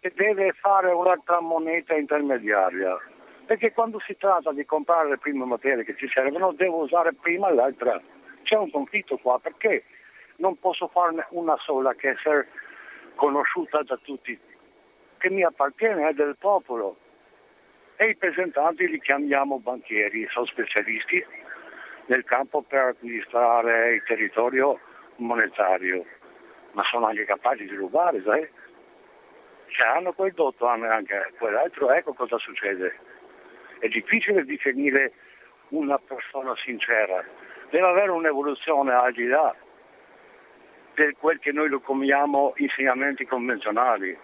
che 0.00 0.12
deve 0.16 0.52
fare 0.54 0.90
un'altra 0.90 1.38
moneta 1.38 1.94
intermediaria, 1.94 2.98
perché 3.46 3.70
quando 3.70 4.00
si 4.00 4.16
tratta 4.16 4.50
di 4.52 4.64
comprare 4.64 5.10
le 5.10 5.18
prime 5.18 5.44
materie 5.44 5.84
che 5.84 5.94
ci 5.96 6.08
servono 6.08 6.52
devo 6.52 6.82
usare 6.82 7.14
prima 7.14 7.52
l'altra. 7.52 8.02
C'è 8.42 8.56
un 8.56 8.72
conflitto 8.72 9.18
qua, 9.18 9.38
perché 9.38 9.84
non 10.36 10.58
posso 10.58 10.88
farne 10.88 11.24
una 11.30 11.56
sola 11.58 11.94
che 11.94 12.16
sia 12.22 12.44
conosciuta 13.14 13.82
da 13.82 13.96
tutti? 14.02 14.36
che 15.18 15.30
mi 15.30 15.44
appartiene, 15.44 16.08
è 16.08 16.12
del 16.12 16.36
popolo. 16.38 16.98
E 17.96 18.08
i 18.08 18.16
presentanti 18.16 18.88
li 18.88 19.00
chiamiamo 19.00 19.60
banchieri, 19.60 20.26
sono 20.28 20.44
specialisti 20.44 21.24
nel 22.06 22.24
campo 22.24 22.62
per 22.62 22.96
amministrare 23.00 23.94
il 23.94 24.02
territorio 24.02 24.78
monetario, 25.16 26.04
ma 26.74 26.84
sono 26.84 27.06
anche 27.06 27.24
capaci 27.24 27.64
di 27.64 27.74
rubare, 27.74 28.22
sai? 28.22 28.48
Se 29.74 29.82
hanno 29.82 30.12
quel 30.12 30.32
dotto, 30.32 30.66
hanno 30.66 30.88
anche 30.88 31.32
quell'altro, 31.38 31.90
ecco 31.90 32.12
cosa 32.12 32.38
succede. 32.38 32.96
È 33.80 33.88
difficile 33.88 34.44
definire 34.44 35.12
una 35.68 35.98
persona 35.98 36.54
sincera, 36.56 37.24
deve 37.70 37.86
avere 37.86 38.10
un'evoluzione 38.10 38.92
al 38.92 39.12
di 39.12 39.26
là 39.26 39.54
di 40.94 41.12
quel 41.18 41.40
che 41.40 41.50
noi 41.50 41.68
lo 41.68 41.80
chiamiamo 41.80 42.52
insegnamenti 42.56 43.24
convenzionali 43.26 44.16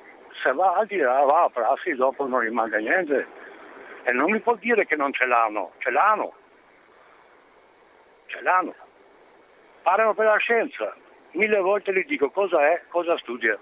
se 0.42 0.52
va 0.52 0.74
al 0.74 0.86
di 0.86 0.96
là 0.96 1.22
va 1.24 1.44
a 1.44 1.50
prassi 1.50 1.92
dopo 1.94 2.26
non 2.26 2.40
rimane 2.40 2.78
niente 2.78 3.26
e 4.04 4.12
non 4.12 4.30
mi 4.30 4.40
può 4.40 4.54
dire 4.54 4.86
che 4.86 4.96
non 4.96 5.12
ce 5.12 5.26
l'hanno, 5.26 5.72
ce 5.78 5.90
l'hanno, 5.90 6.32
ce 8.26 8.40
l'hanno. 8.40 8.74
Parlano 9.82 10.14
per 10.14 10.24
la 10.26 10.36
scienza, 10.38 10.94
mille 11.32 11.58
volte 11.58 11.92
gli 11.92 12.04
dico 12.04 12.30
cosa 12.30 12.66
è, 12.68 12.82
cosa 12.88 13.16
studia, 13.18 13.58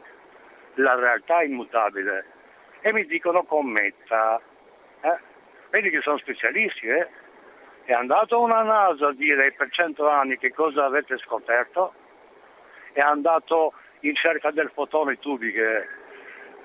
la 0.74 0.94
realtà 0.94 1.40
è 1.40 1.44
immutabile 1.44 2.24
e 2.80 2.92
mi 2.92 3.04
dicono 3.06 3.42
commetta. 3.44 4.40
Eh? 5.00 5.18
Vedi 5.70 5.90
che 5.90 6.00
sono 6.00 6.18
specialisti, 6.18 6.86
eh? 6.86 7.08
È 7.84 7.92
andato 7.92 8.40
una 8.40 8.62
NASA 8.62 9.08
a 9.08 9.12
dire 9.12 9.52
per 9.52 9.70
cento 9.70 10.08
anni 10.08 10.36
che 10.36 10.52
cosa 10.52 10.84
avete 10.84 11.16
scoperto, 11.18 11.94
è 12.92 13.00
andato 13.00 13.72
in 14.00 14.14
cerca 14.14 14.50
del 14.50 14.70
fotone 14.74 15.18
tubi 15.18 15.52
che 15.52 15.86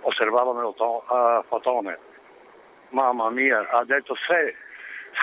osservavano 0.02 0.60
il 0.60 0.66
uh, 0.66 1.44
fotone. 1.48 1.98
Mamma 2.90 3.30
mia, 3.30 3.68
ha 3.70 3.84
detto 3.86 4.16
se 4.28 4.56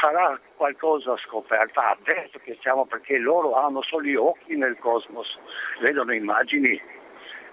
sarà 0.00 0.38
qualcosa 0.60 1.16
scoperta, 1.16 1.88
ha 1.88 1.96
detto 2.02 2.38
che 2.40 2.58
siamo 2.60 2.84
perché 2.84 3.16
loro 3.16 3.54
hanno 3.54 3.80
solo 3.80 4.04
gli 4.04 4.14
occhi 4.14 4.56
nel 4.56 4.76
cosmos, 4.78 5.38
vedono 5.80 6.12
immagini, 6.12 6.78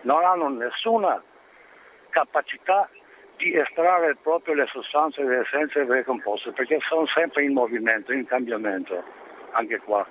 non 0.01 0.25
hanno 0.25 0.49
nessuna 0.49 1.23
capacità 2.09 2.89
di 3.37 3.55
estrarre 3.55 4.17
proprio 4.17 4.55
le 4.55 4.65
sostanze 4.65 5.21
e 5.21 5.23
le 5.23 5.39
essenze 5.39 5.85
delle 5.85 6.03
composte, 6.03 6.51
perché 6.51 6.79
sono 6.81 7.07
sempre 7.07 7.45
in 7.45 7.53
movimento, 7.53 8.11
in 8.11 8.25
cambiamento, 8.25 9.01
anche 9.51 9.77
qua. 9.77 10.05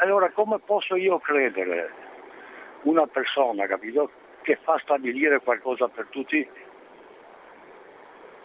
Allora 0.00 0.28
come 0.30 0.58
posso 0.58 0.96
io 0.96 1.20
credere 1.20 1.92
una 2.82 3.06
persona, 3.06 3.68
capito, 3.68 4.10
che 4.42 4.58
fa 4.64 4.76
stabilire 4.80 5.38
qualcosa 5.38 5.86
per 5.86 6.08
tutti, 6.10 6.48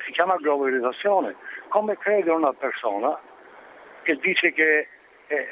si 0.06 0.12
chiama 0.12 0.36
globalizzazione. 0.36 1.36
Come 1.74 1.98
crede 1.98 2.30
una 2.30 2.54
persona 2.54 3.20
che 4.04 4.16
dice 4.18 4.54
che 4.54 4.88
è 5.26 5.48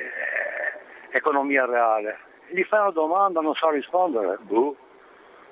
economia 1.09 1.65
reale? 1.65 2.19
Gli 2.49 2.61
fai 2.61 2.81
una 2.81 2.91
domanda, 2.91 3.41
non 3.41 3.55
sa 3.55 3.71
rispondere. 3.71 4.37
Buh. 4.41 4.77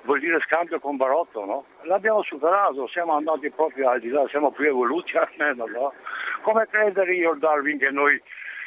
Vuol 0.02 0.20
dire 0.20 0.38
scambio 0.42 0.78
con 0.78 0.96
barotto, 0.96 1.44
no? 1.44 1.64
L'abbiamo 1.82 2.22
superato, 2.22 2.86
siamo 2.86 3.14
andati 3.14 3.50
proprio 3.50 3.88
al 3.88 3.98
di 3.98 4.10
là, 4.10 4.24
siamo 4.28 4.52
più 4.52 4.68
evoluti 4.68 5.16
almeno, 5.18 5.66
no? 5.66 5.92
Come 6.42 6.68
credere 6.68 7.14
io, 7.14 7.34
Darwin, 7.34 7.76
che 7.76 7.90
noi 7.90 8.22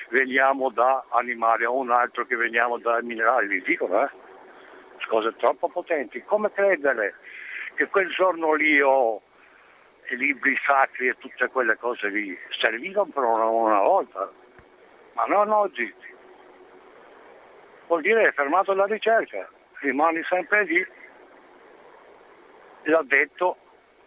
veniamo 0.09 0.71
da 0.71 1.05
animali 1.07 1.63
o 1.63 1.73
un 1.77 1.89
altro 1.89 2.25
che 2.25 2.35
veniamo 2.35 2.79
da 2.79 3.01
minerali? 3.01 3.47
Vi 3.47 3.61
dicono, 3.61 4.03
eh? 4.03 4.09
cose 5.07 5.33
troppo 5.37 5.69
potenti. 5.69 6.21
Come 6.23 6.51
credere 6.51 7.15
che 7.75 7.87
quel 7.87 8.09
giorno 8.09 8.55
lì 8.55 8.81
ho 8.81 9.15
i 9.15 9.32
libri 10.09 10.57
sacri 10.65 11.07
e 11.07 11.17
tutte 11.17 11.47
quelle 11.47 11.77
cose 11.77 12.07
lì 12.09 12.37
servivano 12.59 13.09
per 13.11 13.23
una, 13.23 13.45
una 13.45 13.81
volta, 13.81 14.31
ma 15.13 15.25
non 15.25 15.49
oggi. 15.49 15.93
Vuol 17.87 18.01
dire 18.01 18.27
è 18.27 18.31
fermato 18.31 18.73
la 18.73 18.85
ricerca, 18.85 19.49
rimani 19.79 20.23
sempre 20.23 20.63
lì. 20.63 20.87
L'ha 22.83 23.03
detto 23.03 23.57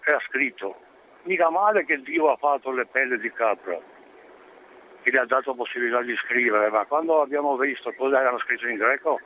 e 0.04 0.12
ha 0.12 0.20
scritto. 0.28 0.76
Mica 1.22 1.50
male 1.50 1.84
che 1.84 2.00
Dio 2.02 2.30
ha 2.30 2.36
fatto 2.36 2.70
le 2.70 2.86
pelle 2.86 3.18
di 3.18 3.32
capra, 3.32 3.78
che 5.02 5.10
gli 5.10 5.16
ha 5.16 5.24
dato 5.24 5.54
possibilità 5.54 6.02
di 6.02 6.14
scrivere, 6.16 6.70
ma 6.70 6.84
quando 6.84 7.20
abbiamo 7.20 7.56
visto 7.56 7.92
cosa 7.94 8.20
erano 8.20 8.38
scritto 8.38 8.68
in 8.68 8.76
greco, 8.76 9.18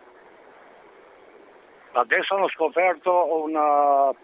Adesso 1.93 2.35
hanno 2.37 2.49
scoperto 2.49 3.43
una 3.43 4.15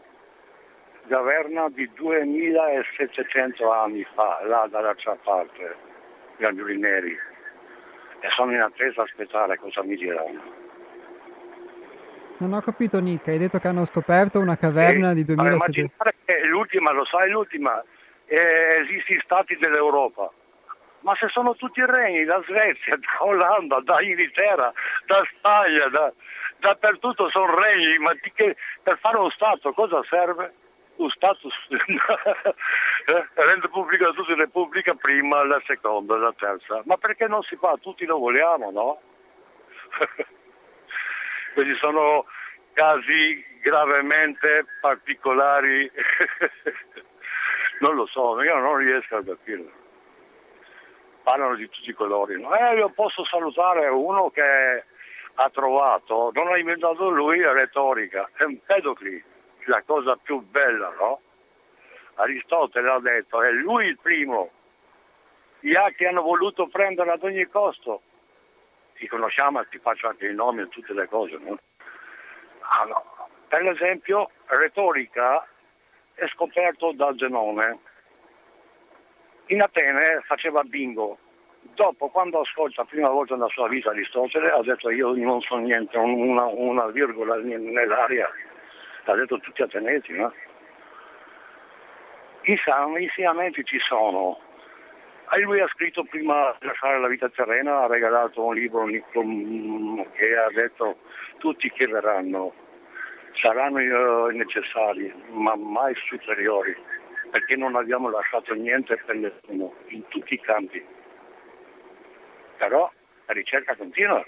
caverna 1.09 1.69
di 1.71 1.89
2700 1.95 3.71
anni 3.73 4.07
fa, 4.15 4.41
là 4.45 4.67
dall'altra 4.71 5.17
parte, 5.23 5.77
gli 6.37 6.45
angeli 6.45 6.79
neri, 6.79 7.17
e 8.21 8.29
sono 8.31 8.53
in 8.53 8.61
attesa 8.61 9.01
a 9.01 9.05
aspettare 9.05 9.59
cosa 9.59 9.83
mi 9.83 9.97
diranno. 9.97 10.65
Non 12.39 12.53
ho 12.53 12.61
capito 12.61 13.01
Nick, 13.01 13.29
hai 13.29 13.39
detto 13.39 13.59
che 13.59 13.69
hanno 13.69 13.87
scoperto 13.87 14.39
una 14.39 14.57
caverna 14.57 15.13
e, 15.13 15.15
di 15.15 15.25
2700 15.25 15.95
anni. 15.99 16.49
L'ultima, 16.49 16.91
lo 16.93 17.05
sai, 17.07 17.31
l'ultima, 17.31 17.83
eh, 18.27 18.85
esistono 18.85 19.21
stati 19.25 19.57
dell'Europa. 19.57 20.31
Ma 21.01 21.15
se 21.15 21.29
sono 21.29 21.55
tutti 21.55 21.83
regni, 21.87 22.25
da 22.25 22.43
Svezia, 22.47 22.97
da 23.01 23.25
Olanda, 23.25 23.81
da 23.81 24.03
Inghilterra, 24.03 24.73
da 25.07 25.23
Spagna, 25.37 25.89
da, 25.89 26.13
dappertutto 26.59 27.31
sono 27.31 27.59
regni, 27.59 27.97
ma 27.99 28.13
che, 28.35 28.57
per 28.83 28.99
fare 28.99 29.17
uno 29.17 29.31
Stato 29.31 29.73
cosa 29.73 30.03
serve? 30.09 30.53
Un 30.97 31.11
Stato 31.11 31.49
eh, 31.69 33.29
rende 33.35 33.69
pubblica 33.69 34.11
tutte 34.13 34.35
le 34.35 34.45
repubblica 34.45 34.95
prima, 34.95 35.45
la 35.45 35.61
seconda, 35.67 36.17
la 36.17 36.33
terza. 36.33 36.81
Ma 36.85 36.97
perché 36.97 37.27
non 37.27 37.43
si 37.43 37.57
fa? 37.57 37.77
Tutti 37.81 38.07
lo 38.07 38.19
vogliamo, 38.19 38.71
no? 38.71 39.01
Quindi 41.55 41.77
sono 41.77 42.25
casi 42.73 43.45
gravemente 43.63 44.67
particolari, 44.81 45.91
non 47.81 47.95
lo 47.95 48.07
so, 48.07 48.41
io 48.43 48.59
non 48.59 48.77
riesco 48.77 49.17
a 49.17 49.25
capirlo. 49.25 49.71
Parlano 51.23 51.57
di 51.57 51.69
tutti 51.69 51.91
i 51.91 51.95
colori. 51.95 52.41
No? 52.41 52.55
Eh, 52.55 52.77
io 52.77 52.91
posso 52.91 53.25
salutare 53.25 53.89
uno 53.89 54.31
che 54.31 54.85
ha 55.35 55.51
trovato, 55.51 56.31
non 56.35 56.49
ha 56.49 56.59
inventato 56.59 57.09
lui, 57.09 57.41
la 57.41 57.53
retorica, 57.53 58.31
è 58.35 58.45
un 58.45 58.53
Empedocli, 58.53 59.25
la 59.67 59.83
cosa 59.83 60.17
più 60.17 60.41
bella, 60.41 60.93
no? 60.99 61.21
Aristotele 62.15 62.91
ha 62.91 63.01
detto, 63.01 63.43
è 63.43 63.51
lui 63.51 63.87
il 63.87 63.99
primo. 63.99 64.51
Gli 65.61 65.75
altri 65.75 66.07
hanno 66.07 66.23
voluto 66.23 66.67
prendere 66.67 67.11
ad 67.11 67.23
ogni 67.23 67.45
costo. 67.47 68.03
Ti 68.95 69.07
conosciamo 69.09 69.65
ti 69.67 69.79
faccio 69.79 70.09
anche 70.09 70.29
i 70.29 70.35
nomi 70.35 70.63
e 70.63 70.69
tutte 70.69 70.93
le 70.95 71.07
cose, 71.09 71.37
no? 71.39 71.59
No. 72.87 73.29
Per 73.49 73.67
esempio, 73.69 74.31
retorica 74.47 75.47
è 76.15 76.27
scoperto 76.29 76.93
da 76.93 77.15
Zenone. 77.17 77.79
In 79.47 79.63
Atene 79.63 80.23
faceva 80.25 80.63
bingo, 80.63 81.19
Dopo, 81.75 82.09
quando 82.09 82.41
ascolta 82.41 82.83
la 82.83 82.89
prima 82.89 83.09
volta 83.09 83.35
nella 83.35 83.49
sua 83.49 83.69
vita 83.69 83.91
Aristotele, 83.91 84.51
ha 84.51 84.63
detto 84.63 84.91
io 84.91 85.13
non 85.15 85.41
so 85.41 85.57
niente, 85.57 85.99
una, 85.99 86.45
una 86.45 86.87
virgola 86.87 87.37
nell'aria, 87.37 88.31
l'ha 89.07 89.15
detto 89.17 89.39
tutti 89.39 89.63
ateneti, 89.63 90.13
no? 90.13 90.33
Gli 92.43 92.57
insegnamenti 92.99 93.65
ci 93.65 93.79
sono. 93.81 94.41
E 95.33 95.41
lui 95.41 95.61
ha 95.61 95.67
scritto 95.69 96.05
prima 96.05 96.55
di 96.61 96.67
lasciare 96.67 97.01
la 97.01 97.09
vita 97.09 97.29
terrena, 97.29 97.83
ha 97.83 97.87
regalato 97.89 98.45
un 98.45 98.55
libro 98.55 98.85
che 98.85 100.37
ha 100.37 100.51
detto 100.55 100.99
tutti 101.39 101.71
che 101.71 101.87
verranno 101.87 102.65
saranno 103.33 103.79
eh, 103.79 104.33
necessari, 104.33 105.13
ma 105.31 105.55
mai 105.57 105.95
superiori, 106.09 106.75
perché 107.31 107.57
non 107.57 107.77
abbiamo 107.77 108.09
lasciato 108.09 108.55
niente 108.55 108.97
per 109.05 109.17
nessuno, 109.17 109.75
in 109.89 110.07
tutti 110.09 110.35
i 110.35 110.41
campi 110.41 110.83
però 112.57 112.91
la 113.27 113.33
ricerca 113.33 113.75
continua, 113.77 114.25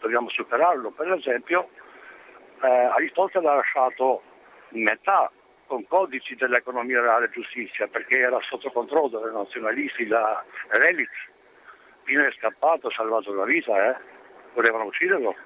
dobbiamo 0.00 0.28
superarlo. 0.30 0.90
Per 0.90 1.12
esempio 1.12 1.68
eh, 2.62 2.68
Aristotele 2.68 3.48
ha 3.48 3.54
lasciato 3.54 4.22
metà 4.70 5.30
con 5.66 5.86
codici 5.86 6.34
dell'economia 6.34 7.00
reale 7.00 7.26
e 7.26 7.30
giustizia 7.30 7.86
perché 7.86 8.18
era 8.18 8.38
sotto 8.40 8.70
controllo 8.70 9.20
dei 9.20 9.32
nazionalisti, 9.32 10.06
la 10.06 10.44
Relic. 10.68 11.10
Pino 12.02 12.24
è 12.24 12.32
scappato, 12.32 12.88
ha 12.88 12.92
salvato 12.92 13.32
la 13.32 13.44
vita, 13.44 13.90
eh? 13.90 13.96
volevano 14.54 14.84
ucciderlo. 14.84 15.36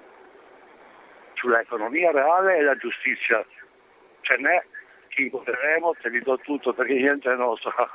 Sull'economia 1.33 2.11
reale 2.11 2.57
e 2.57 2.61
la 2.63 2.75
giustizia 2.75 3.45
ce 4.21 4.37
n'è, 4.37 4.63
ci 5.09 5.23
incontreremo, 5.23 5.93
te 6.01 6.09
li 6.09 6.21
do 6.21 6.37
tutto 6.39 6.73
perché 6.73 6.93
niente 6.93 7.31
è 7.31 7.35
nostro. 7.35 7.71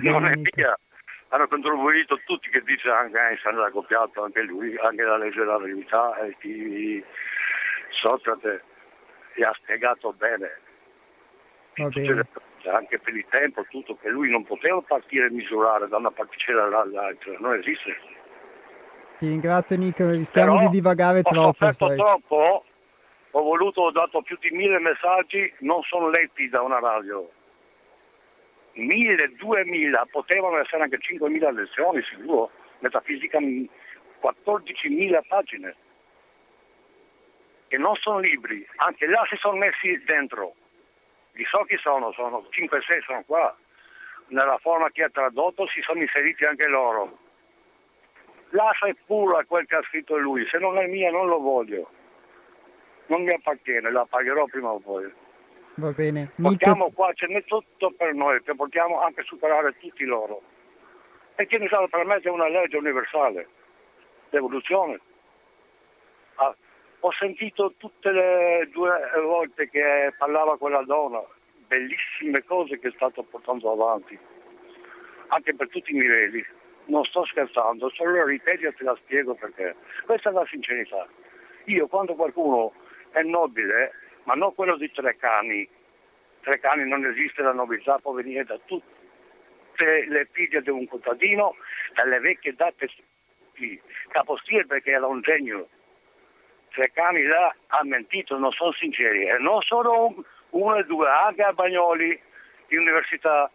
non 0.00 0.26
è 0.26 0.34
mia. 0.34 0.76
Hanno 1.36 1.48
contribuito 1.48 2.18
tutti 2.24 2.48
che 2.48 2.62
dice 2.62 2.88
anche 2.88 3.18
Einstein 3.18 3.56
l'ha 3.56 3.70
copiato, 3.70 4.24
anche 4.24 4.40
lui, 4.40 4.74
anche 4.78 5.02
la 5.02 5.18
legge 5.18 5.40
della 5.40 5.58
verità, 5.58 6.16
e 6.20 6.34
chi 6.40 7.04
Socrate 7.90 8.62
gli 9.34 9.42
ha 9.42 9.52
spiegato 9.52 10.14
bene. 10.14 10.50
bene. 11.74 12.26
Anche 12.72 12.98
per 12.98 13.14
il 13.14 13.26
tempo, 13.28 13.66
tutto, 13.68 13.98
che 14.00 14.08
lui 14.08 14.30
non 14.30 14.44
poteva 14.44 14.80
partire 14.80 15.26
e 15.26 15.30
misurare 15.30 15.88
da 15.88 15.98
una 15.98 16.10
particella 16.10 16.80
all'altra, 16.80 17.36
non 17.38 17.52
esiste. 17.52 17.98
Ti 19.18 19.28
ringrazio 19.28 19.76
Nick, 19.76 19.98
rischiamo 19.98 20.54
Però 20.54 20.66
di 20.66 20.74
divagare 20.74 21.20
troppo. 21.20 21.66
Ho 21.66 21.94
troppo, 21.94 22.64
ho 23.32 23.42
voluto, 23.42 23.82
ho 23.82 23.90
dato 23.90 24.22
più 24.22 24.38
di 24.40 24.48
mille 24.56 24.78
messaggi, 24.78 25.52
non 25.58 25.82
sono 25.82 26.08
letti 26.08 26.48
da 26.48 26.62
una 26.62 26.80
radio. 26.80 27.30
Mille, 28.76 29.32
duemila, 29.36 30.06
potevano 30.10 30.58
essere 30.58 30.82
anche 30.82 30.98
cinquemila 30.98 31.50
lezioni 31.50 32.02
sicuro, 32.02 32.50
metafisica 32.80 33.38
14.000 33.38 35.26
pagine 35.26 35.76
che 37.68 37.78
non 37.78 37.94
sono 37.96 38.18
libri, 38.18 38.66
anche 38.76 39.06
là 39.06 39.24
si 39.28 39.36
sono 39.36 39.56
messi 39.56 40.02
dentro. 40.04 40.54
Li 41.32 41.44
so 41.44 41.64
chi 41.64 41.76
sono, 41.78 42.12
sono 42.12 42.46
5-6 42.50 43.02
sono 43.04 43.22
qua. 43.26 43.56
Nella 44.28 44.58
forma 44.58 44.90
che 44.90 45.04
ha 45.04 45.10
tradotto 45.10 45.66
si 45.68 45.80
sono 45.82 46.00
inseriti 46.00 46.44
anche 46.44 46.66
loro. 46.66 47.18
Lascia 48.50 48.86
pura 49.04 49.44
quel 49.44 49.66
che 49.66 49.76
ha 49.76 49.82
scritto 49.82 50.16
lui, 50.16 50.46
se 50.48 50.58
non 50.58 50.78
è 50.78 50.86
mia 50.86 51.10
non 51.10 51.26
lo 51.26 51.38
voglio. 51.38 51.90
Non 53.06 53.22
mi 53.22 53.32
appartiene, 53.32 53.90
la 53.90 54.06
pagherò 54.08 54.46
prima 54.46 54.70
o 54.70 54.78
poi. 54.78 55.12
Va 55.78 55.90
bene. 55.90 56.30
Portiamo 56.40 56.90
qua, 56.90 57.12
ce 57.12 57.26
n'è 57.26 57.44
tutto 57.44 57.92
per 57.96 58.14
noi, 58.14 58.42
che 58.42 58.54
possiamo 58.54 59.00
anche 59.02 59.22
superare 59.24 59.76
tutti 59.78 60.04
loro. 60.04 60.40
E 61.34 61.46
che 61.46 61.58
ne 61.58 61.68
sa, 61.68 61.86
per 61.86 62.06
me 62.06 62.16
è 62.16 62.28
una 62.28 62.48
legge 62.48 62.78
universale, 62.78 63.46
l'evoluzione. 64.30 64.98
Ah, 66.36 66.56
ho 67.00 67.12
sentito 67.12 67.74
tutte 67.76 68.10
le 68.10 68.68
due 68.72 68.90
volte 69.22 69.68
che 69.68 70.14
parlava 70.16 70.56
quella 70.56 70.82
donna, 70.82 71.22
bellissime 71.66 72.42
cose 72.44 72.78
che 72.78 72.88
è 72.88 72.92
stato 72.92 73.22
portando 73.22 73.70
avanti, 73.70 74.18
anche 75.26 75.54
per 75.54 75.68
tutti 75.68 75.94
i 75.94 76.00
livelli. 76.00 76.42
Non 76.86 77.04
sto 77.04 77.26
scherzando, 77.26 77.90
solo 77.90 78.24
ripeto 78.24 78.66
e 78.66 78.72
te 78.72 78.84
la 78.84 78.96
spiego 79.02 79.34
perché. 79.34 79.74
Questa 80.06 80.30
è 80.30 80.32
la 80.32 80.46
sincerità. 80.46 81.06
Io 81.64 81.86
quando 81.88 82.14
qualcuno 82.14 82.72
è 83.10 83.22
nobile, 83.22 83.92
ma 84.26 84.34
non 84.34 84.54
quello 84.54 84.76
di 84.76 84.90
Trecani, 84.90 85.68
Trecani 86.40 86.88
non 86.88 87.04
esiste 87.04 87.42
la 87.42 87.52
nobiltà, 87.52 87.98
può 87.98 88.12
venire 88.12 88.44
da 88.44 88.58
tutte 88.64 90.06
le 90.06 90.28
figlie 90.30 90.62
di 90.62 90.70
un 90.70 90.86
contadino, 90.86 91.56
dalle 91.94 92.20
vecchie 92.20 92.54
date 92.54 92.88
di 93.54 93.80
Capostile 94.08 94.66
perché 94.66 94.90
era 94.90 95.06
un 95.06 95.20
genio, 95.22 95.68
Treccani 96.70 97.22
là 97.22 97.54
ha 97.68 97.84
mentito, 97.84 98.36
non 98.36 98.52
sono 98.52 98.72
sinceri, 98.72 99.26
e 99.26 99.38
non 99.38 99.62
solo 99.62 100.14
uno 100.50 100.76
e 100.76 100.84
due, 100.84 101.08
anche 101.08 101.42
a 101.42 101.52
Bagnoli 101.52 102.20
di 102.66 102.76
università 102.76 103.50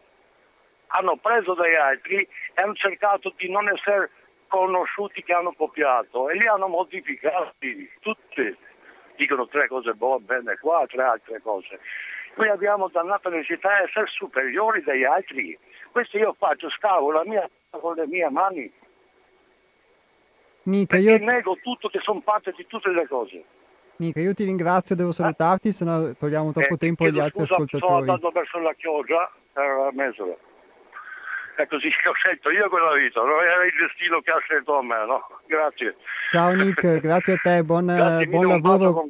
hanno 0.88 1.16
preso 1.18 1.54
dagli 1.54 1.76
altri 1.76 2.22
e 2.22 2.62
hanno 2.62 2.74
cercato 2.74 3.32
di 3.38 3.50
non 3.50 3.70
essere 3.70 4.10
conosciuti 4.48 5.24
che 5.24 5.34
hanno 5.34 5.54
copiato 5.54 6.30
e 6.30 6.38
li 6.38 6.48
hanno 6.48 6.68
modificati 6.68 7.90
tutti. 8.00 8.58
Dicono 9.16 9.48
tre 9.48 9.68
cose 9.68 9.94
buone, 9.94 10.24
bene 10.26 10.58
qua, 10.60 10.86
tre 10.88 11.04
altre 11.04 11.42
cose. 11.42 11.80
Noi 12.36 12.50
abbiamo 12.50 12.88
dannato 12.88 13.30
la 13.30 13.38
necessità 13.38 13.70
di 13.78 13.84
essere 13.88 14.08
superiori 14.08 14.82
dagli 14.84 15.04
altri. 15.04 15.58
Questo 15.92 16.18
io 16.18 16.36
faccio, 16.38 16.70
scavo 16.70 17.12
la 17.12 17.24
mia 17.26 17.50
con 17.70 17.96
le 17.96 18.08
mie 18.08 18.30
mani 18.30 18.72
Nica, 20.64 20.98
io... 20.98 21.18
nego 21.18 21.58
tutto 21.62 21.90
che 21.90 22.00
sono 22.02 22.22
parte 22.22 22.54
di 22.56 22.66
tutte 22.68 22.90
le 22.92 23.08
cose. 23.08 23.44
Nica, 23.98 24.20
io 24.20 24.34
ti 24.34 24.44
ringrazio, 24.44 24.96
devo 24.96 25.12
salutarti, 25.12 25.70
eh? 25.70 25.72
se 25.72 25.86
no 25.86 26.14
togliamo 26.16 26.52
troppo 26.52 26.76
eh, 26.76 26.78
tempo 26.78 27.06
agli 27.06 27.20
altri 27.20 27.42
scusa, 27.42 27.56
ascoltatori. 27.56 27.86
Sono 27.86 27.98
andato 27.98 28.30
verso 28.30 28.60
la 28.60 28.74
chioggia 28.74 29.32
per 29.54 29.90
mezz'ora. 29.94 30.36
È 31.56 31.68
così 31.68 31.90
che 31.90 32.10
ho 32.10 32.14
scelto 32.14 32.50
io 32.50 32.70
quella 32.70 32.94
vita, 32.94 33.22
non 33.22 33.42
era 33.42 33.66
il 33.66 33.74
destino 33.80 34.22
che 34.22 34.32
ha 34.32 34.40
scelto 34.40 34.78
a 34.78 34.84
me, 34.84 35.06
no? 35.06 35.28
Grazie. 35.46 35.96
Ciao 36.30 36.54
Nick, 36.54 37.00
grazie 37.02 37.34
a 37.34 37.38
te, 37.38 37.64
buon, 37.64 37.86
grazie, 37.86 38.28
buon 38.28 38.48
lavoro. 38.48 39.08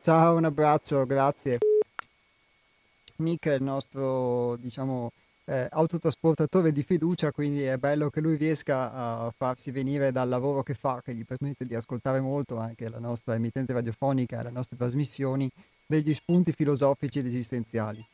Ciao, 0.00 0.36
un 0.36 0.44
abbraccio, 0.44 1.04
grazie. 1.04 1.58
Nick 3.16 3.48
è 3.48 3.54
il 3.54 3.62
nostro, 3.62 4.56
diciamo, 4.56 5.10
eh, 5.46 5.68
autotrasportatore 5.70 6.72
di 6.72 6.82
fiducia, 6.82 7.30
quindi 7.30 7.62
è 7.62 7.76
bello 7.76 8.10
che 8.10 8.20
lui 8.20 8.36
riesca 8.36 8.92
a 8.92 9.32
farsi 9.36 9.70
venire 9.70 10.12
dal 10.12 10.28
lavoro 10.28 10.62
che 10.62 10.74
fa, 10.74 11.00
che 11.02 11.14
gli 11.14 11.24
permette 11.24 11.64
di 11.64 11.74
ascoltare 11.74 12.20
molto 12.20 12.58
anche 12.58 12.88
la 12.88 12.98
nostra 12.98 13.34
emittente 13.34 13.72
radiofonica 13.72 14.40
e 14.40 14.42
le 14.44 14.50
nostre 14.50 14.76
trasmissioni, 14.76 15.50
degli 15.86 16.12
spunti 16.14 16.52
filosofici 16.52 17.20
ed 17.20 17.26
esistenziali. 17.26 18.04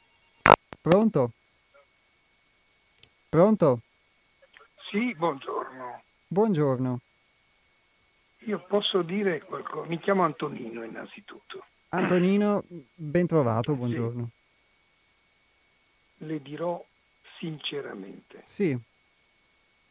Pronto? 0.81 1.33
Pronto? 3.33 3.81
Sì, 4.91 5.15
buongiorno. 5.15 6.03
Buongiorno. 6.27 7.01
Io 8.41 8.63
posso 8.67 9.01
dire 9.01 9.41
qualcosa, 9.41 9.89
mi 9.89 9.99
chiamo 10.01 10.23
Antonino 10.23 10.85
innanzitutto. 10.85 11.65
Antonino, 11.89 12.63
ben 12.69 13.27
trovato, 13.27 13.75
buongiorno. 13.75 14.31
Sì. 16.19 16.27
Le 16.27 16.43
dirò 16.43 16.85
sinceramente 17.39 18.43
sì. 18.43 18.79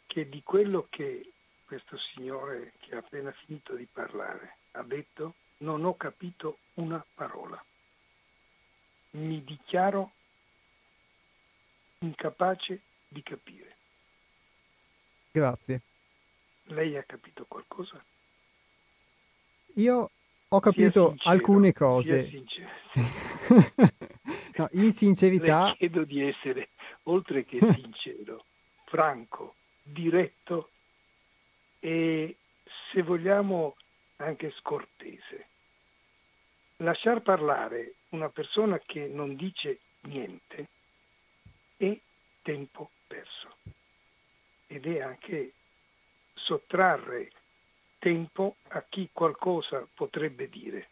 che 0.06 0.30
di 0.30 0.44
quello 0.44 0.86
che 0.92 1.32
questo 1.66 1.98
signore 2.14 2.74
che 2.82 2.94
ha 2.94 3.00
appena 3.00 3.32
finito 3.32 3.74
di 3.74 3.88
parlare 3.92 4.58
ha 4.74 4.84
detto 4.84 5.34
non 5.62 5.84
ho 5.84 5.98
capito 5.98 6.60
una 6.76 7.04
parola. 7.16 7.60
Mi 9.14 9.44
dichiaro 9.44 10.12
incapace 12.02 12.82
di 13.12 13.22
capire. 13.24 13.76
Grazie. 15.32 15.82
Lei 16.64 16.95
ha 16.95 17.03
capito 17.03 17.45
qualcosa? 17.45 18.01
Io 19.76 20.12
ho 20.47 20.59
capito 20.59 21.09
sincero, 21.09 21.30
alcune 21.30 21.74
cose. 21.74 22.30
no, 24.55 24.70
in 24.74 24.91
sincerità... 24.91 25.68
Le 25.68 25.76
chiedo 25.76 26.03
di 26.05 26.22
essere 26.22 26.70
oltre 27.03 27.43
che 27.43 27.59
sincero, 27.76 28.45
franco, 28.86 29.55
diretto 29.84 30.70
e, 31.80 32.38
se 32.91 33.01
vogliamo, 33.01 33.76
anche 34.18 34.53
scortese. 34.59 35.47
Lasciar 36.78 37.22
parlare 37.22 37.95
una 38.09 38.30
persona 38.30 38.80
che 38.80 39.07
non 39.07 39.36
dice 39.36 39.80
niente 40.01 40.68
è 41.76 41.97
tempo 42.41 42.91
perso 43.12 43.55
ed 44.68 44.86
è 44.86 45.01
anche 45.01 45.51
sottrarre 46.34 47.32
tempo 47.99 48.55
a 48.70 48.84
chi 48.88 49.09
qualcosa 49.12 49.86
potrebbe 49.93 50.47
dire. 50.49 50.88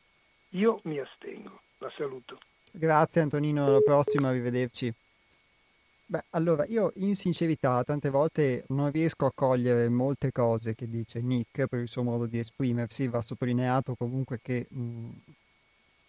Io 0.50 0.82
mi 0.84 1.00
astengo. 1.00 1.62
La 1.78 1.92
saluto. 1.96 2.40
Grazie 2.72 3.22
Antonino, 3.22 3.66
alla 3.66 3.80
prossima, 3.80 4.30
arrivederci. 4.30 4.94
Beh, 6.06 6.26
allora 6.32 6.66
io 6.66 6.92
in 6.96 7.16
sincerità 7.16 7.84
tante 7.84 8.10
volte 8.10 8.66
non 8.70 8.92
riesco 8.92 9.26
a 9.26 9.32
cogliere 9.34 9.88
molte 9.90 10.32
cose 10.32 10.76
che 10.76 10.90
dice 10.90 11.22
Nick 11.22 11.68
per 11.68 11.80
il 11.80 11.88
suo 11.88 12.04
modo 12.04 12.26
di 12.26 12.40
esprimersi, 12.40 13.08
va 13.08 13.22
sottolineato 13.22 13.96
comunque 13.96 14.40
che 14.42 14.66
mh, 14.68 15.10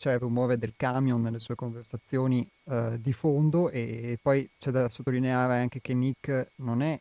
c'è 0.01 0.14
il 0.14 0.18
rumore 0.18 0.57
del 0.57 0.72
camion 0.78 1.20
nelle 1.20 1.40
sue 1.40 1.55
conversazioni 1.55 2.48
eh, 2.70 2.96
di 3.03 3.12
fondo 3.12 3.68
e 3.68 4.18
poi 4.22 4.48
c'è 4.59 4.70
da 4.70 4.88
sottolineare 4.88 5.59
anche 5.59 5.82
che 5.82 5.92
Nick 5.92 6.53
non 6.57 6.80
è 6.80 6.98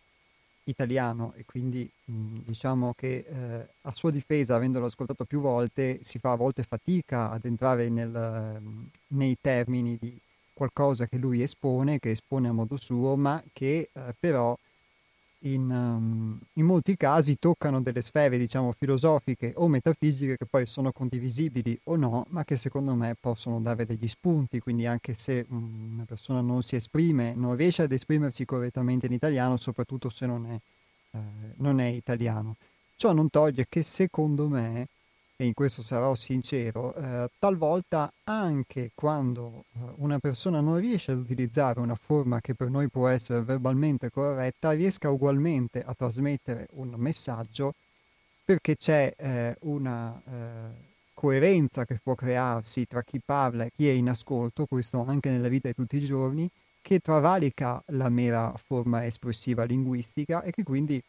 italiano 0.65 1.31
e 1.37 1.45
quindi 1.45 1.89
mh, 2.03 2.39
diciamo 2.45 2.93
che 2.97 3.25
eh, 3.25 3.67
a 3.83 3.93
sua 3.95 4.11
difesa, 4.11 4.55
avendolo 4.55 4.87
ascoltato 4.87 5.23
più 5.23 5.39
volte, 5.39 5.99
si 6.03 6.19
fa 6.19 6.33
a 6.33 6.35
volte 6.35 6.63
fatica 6.63 7.31
ad 7.31 7.45
entrare 7.45 7.87
nel, 7.87 8.61
nei 9.07 9.37
termini 9.39 9.97
di 9.97 10.19
qualcosa 10.51 11.07
che 11.07 11.15
lui 11.15 11.41
espone, 11.41 11.99
che 11.99 12.11
espone 12.11 12.49
a 12.49 12.51
modo 12.51 12.75
suo, 12.75 13.15
ma 13.15 13.41
che 13.53 13.91
eh, 13.93 14.15
però 14.19 14.57
in, 15.43 15.69
um, 15.69 16.39
in, 16.53 16.65
molti 16.65 16.97
casi 16.97 17.37
toccano 17.39 17.81
delle 17.81 18.01
sfere, 18.01 18.37
diciamo, 18.37 18.73
filosofiche 18.73 19.53
o 19.55 19.67
metafisiche 19.67 20.37
che 20.37 20.45
poi 20.45 20.65
sono 20.65 20.91
condivisibili 20.91 21.79
o 21.85 21.95
no, 21.95 22.25
ma 22.29 22.43
che 22.43 22.57
secondo 22.57 22.93
me 22.95 23.15
possono 23.19 23.61
dare 23.61 23.85
degli 23.85 24.07
spunti, 24.07 24.59
quindi 24.59 24.85
anche 24.85 25.13
se 25.13 25.45
um, 25.49 25.91
una 25.93 26.05
persona 26.05 26.41
non 26.41 26.61
si 26.63 26.75
esprime, 26.75 27.33
non 27.35 27.55
riesce 27.55 27.83
ad 27.83 27.91
esprimersi 27.91 28.45
correttamente 28.45 29.05
in 29.05 29.13
italiano, 29.13 29.57
soprattutto 29.57 30.09
se 30.09 30.25
non 30.25 30.45
è, 30.45 30.59
eh, 31.17 31.19
non 31.57 31.79
è 31.79 31.87
italiano. 31.87 32.55
Ciò 32.95 33.13
non 33.13 33.29
toglie 33.29 33.65
che 33.69 33.81
secondo 33.83 34.49
me 34.49 34.87
e 35.41 35.45
in 35.45 35.53
questo 35.53 35.81
sarò 35.83 36.15
sincero, 36.15 36.93
eh, 36.95 37.29
talvolta 37.39 38.11
anche 38.25 38.91
quando 38.93 39.63
eh, 39.73 39.79
una 39.99 40.19
persona 40.19 40.59
non 40.59 40.77
riesce 40.79 41.13
ad 41.13 41.19
utilizzare 41.19 41.79
una 41.79 41.95
forma 41.95 42.41
che 42.41 42.55
per 42.55 42.69
noi 42.69 42.89
può 42.89 43.07
essere 43.07 43.41
verbalmente 43.41 44.09
corretta, 44.09 44.71
riesca 44.71 45.09
ugualmente 45.09 45.81
a 45.81 45.93
trasmettere 45.93 46.67
un 46.71 46.93
messaggio 46.97 47.73
perché 48.43 48.75
c'è 48.75 49.13
eh, 49.15 49.55
una 49.61 50.21
eh, 50.25 50.87
coerenza 51.13 51.85
che 51.85 52.01
può 52.03 52.15
crearsi 52.15 52.85
tra 52.85 53.01
chi 53.01 53.21
parla 53.23 53.63
e 53.63 53.71
chi 53.73 53.87
è 53.87 53.93
in 53.93 54.09
ascolto, 54.09 54.65
questo 54.65 55.05
anche 55.07 55.29
nella 55.29 55.47
vita 55.47 55.69
di 55.69 55.73
tutti 55.73 55.95
i 55.95 56.03
giorni, 56.03 56.49
che 56.81 56.99
travalica 56.99 57.81
la 57.87 58.09
mera 58.09 58.53
forma 58.61 59.05
espressiva 59.05 59.63
linguistica 59.63 60.43
e 60.43 60.51
che 60.51 60.63
quindi 60.63 61.01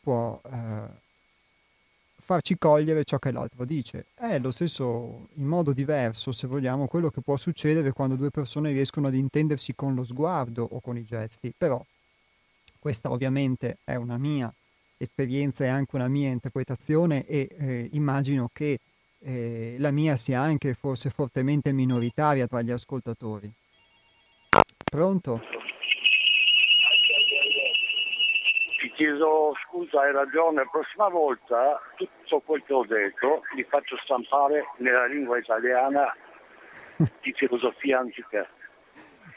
può 0.00 0.40
eh, 0.44 1.08
farci 2.30 2.56
cogliere 2.58 3.02
ciò 3.02 3.18
che 3.18 3.32
l'altro 3.32 3.64
dice. 3.64 4.06
È 4.14 4.38
lo 4.38 4.52
stesso, 4.52 5.26
in 5.34 5.46
modo 5.46 5.72
diverso, 5.72 6.30
se 6.30 6.46
vogliamo, 6.46 6.86
quello 6.86 7.10
che 7.10 7.22
può 7.22 7.36
succedere 7.36 7.90
quando 7.90 8.14
due 8.14 8.30
persone 8.30 8.70
riescono 8.70 9.08
ad 9.08 9.16
intendersi 9.16 9.74
con 9.74 9.96
lo 9.96 10.04
sguardo 10.04 10.64
o 10.70 10.78
con 10.78 10.96
i 10.96 11.02
gesti. 11.02 11.52
Però 11.56 11.84
questa 12.78 13.10
ovviamente 13.10 13.78
è 13.82 13.96
una 13.96 14.16
mia 14.16 14.52
esperienza 14.96 15.64
e 15.64 15.68
anche 15.68 15.96
una 15.96 16.06
mia 16.06 16.28
interpretazione 16.28 17.26
e 17.26 17.48
eh, 17.50 17.88
immagino 17.94 18.48
che 18.52 18.78
eh, 19.18 19.74
la 19.80 19.90
mia 19.90 20.16
sia 20.16 20.40
anche 20.40 20.74
forse 20.74 21.10
fortemente 21.10 21.72
minoritaria 21.72 22.46
tra 22.46 22.62
gli 22.62 22.70
ascoltatori. 22.70 23.52
Pronto? 24.84 25.40
Chiedo 29.00 29.56
scusa, 29.64 30.02
hai 30.02 30.12
ragione, 30.12 30.62
la 30.62 30.68
prossima 30.70 31.08
volta 31.08 31.80
tutto 31.96 32.40
quel 32.40 32.62
che 32.64 32.72
ho 32.74 32.84
detto 32.84 33.42
li 33.54 33.64
faccio 33.64 33.96
stampare 34.04 34.62
nella 34.76 35.06
lingua 35.06 35.38
italiana 35.38 36.14
di 37.22 37.32
filosofia 37.32 38.00
antica. 38.00 38.46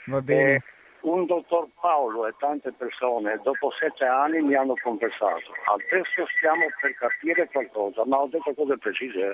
Va 0.07 0.21
bene. 0.21 0.51
E 0.55 0.63
un 1.03 1.25
dottor 1.25 1.69
Paolo 1.79 2.27
e 2.27 2.33
tante 2.39 2.73
persone 2.73 3.39
dopo 3.41 3.71
sette 3.79 4.03
anni 4.03 4.41
mi 4.41 4.53
hanno 4.53 4.73
conversato. 4.83 5.53
Adesso 5.65 6.25
stiamo 6.35 6.65
per 6.81 6.93
capire 6.95 7.47
qualcosa, 7.47 8.05
ma 8.05 8.17
ho 8.17 8.27
detto 8.27 8.53
cose 8.53 8.77
precise. 8.77 9.33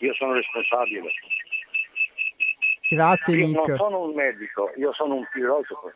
Io 0.00 0.14
sono 0.14 0.32
responsabile. 0.32 1.10
Grazie 2.88 3.36
io 3.36 3.46
Nick. 3.46 3.66
non 3.68 3.76
sono 3.76 4.00
un 4.04 4.14
medico, 4.14 4.72
io 4.76 4.94
sono 4.94 5.16
un 5.16 5.24
filosofo. 5.30 5.92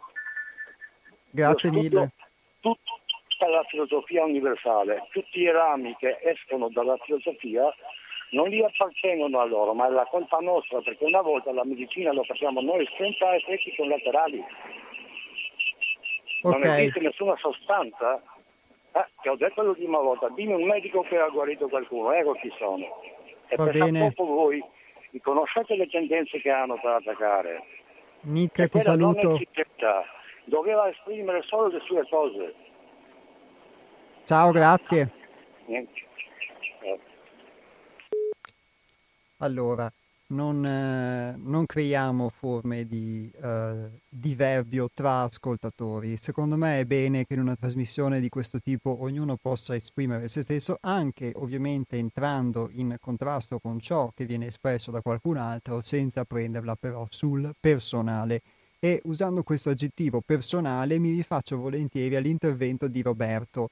Grazie 1.31 1.71
mille. 1.71 2.11
Tutto 2.61 3.02
la 3.49 3.65
filosofia 3.65 4.25
universale. 4.25 5.07
Tutti 5.11 5.41
i 5.41 5.51
rami 5.51 5.95
che 5.99 6.19
escono 6.23 6.69
dalla 6.69 6.97
filosofia 7.05 7.73
non 8.31 8.49
li 8.49 8.63
appartengono 8.63 9.41
a 9.41 9.45
loro, 9.45 9.75
ma 9.75 9.87
è 9.87 9.91
la 9.91 10.07
colpa 10.07 10.39
nostra, 10.39 10.81
perché 10.81 11.05
una 11.05 11.21
volta 11.21 11.53
la 11.53 11.65
medicina 11.65 12.13
lo 12.13 12.25
facciamo 12.25 12.61
noi 12.61 12.87
senza 12.97 13.35
effetti 13.35 13.75
collaterali. 13.77 14.45
Okay. 16.43 16.61
Non 16.61 16.79
esiste 16.79 17.01
nessuna 17.01 17.37
sostanza. 17.37 18.23
Eh, 18.95 19.07
che 19.23 19.29
ho 19.31 19.37
detto 19.37 19.63
l'ultima 19.63 19.99
volta, 19.99 20.29
dimmi 20.31 20.53
un 20.53 20.67
medico 20.67 21.01
che 21.03 21.17
ha 21.17 21.29
guarito 21.29 21.69
qualcuno, 21.69 22.13
ecco 22.13 22.33
chi 22.33 22.53
sono. 22.59 23.01
E 23.49 23.57
Va 23.57 23.65
per 23.65 23.79
bene. 23.79 24.13
voi 24.17 24.63
conoscete 25.21 25.77
le 25.77 25.89
tendenze 25.89 26.41
che 26.41 26.51
hanno 26.51 26.79
per 26.81 26.91
attaccare. 26.91 27.63
Nick, 28.23 28.69
ti 28.69 28.81
saluto. 28.81 29.39
Doveva 30.45 30.89
esprimere 30.89 31.43
solo 31.43 31.69
le 31.69 31.81
sue 31.81 32.07
cose. 32.09 32.55
Ciao, 34.25 34.53
grazie. 34.53 35.11
Allora, 39.39 39.93
non, 40.29 40.65
eh, 40.65 41.35
non 41.37 41.67
creiamo 41.67 42.29
forme 42.29 42.87
di 42.87 43.31
eh, 43.43 44.01
diverbio 44.09 44.89
tra 44.93 45.23
ascoltatori. 45.23 46.17
Secondo 46.17 46.57
me 46.57 46.81
è 46.81 46.85
bene 46.85 47.25
che 47.25 47.35
in 47.35 47.41
una 47.41 47.57
trasmissione 47.57 48.21
di 48.21 48.29
questo 48.29 48.61
tipo 48.61 48.99
ognuno 49.01 49.37
possa 49.37 49.75
esprimere 49.75 50.29
se 50.29 50.43
stesso, 50.43 50.79
anche 50.81 51.33
ovviamente 51.35 51.97
entrando 51.97 52.71
in 52.73 52.97
contrasto 53.01 53.59
con 53.59 53.81
ciò 53.81 54.11
che 54.15 54.25
viene 54.25 54.47
espresso 54.47 54.91
da 54.93 55.01
qualcun 55.01 55.37
altro, 55.37 55.81
senza 55.83 56.25
prenderla 56.25 56.77
però 56.77 57.07
sul 57.11 57.53
personale. 57.59 58.41
E 58.79 59.01
usando 59.05 59.43
questo 59.43 59.71
aggettivo 59.71 60.21
personale 60.25 60.99
mi 60.99 61.11
rifaccio 61.11 61.57
volentieri 61.57 62.17
all'intervento 62.17 62.89
di 62.89 63.03
Roberto 63.03 63.69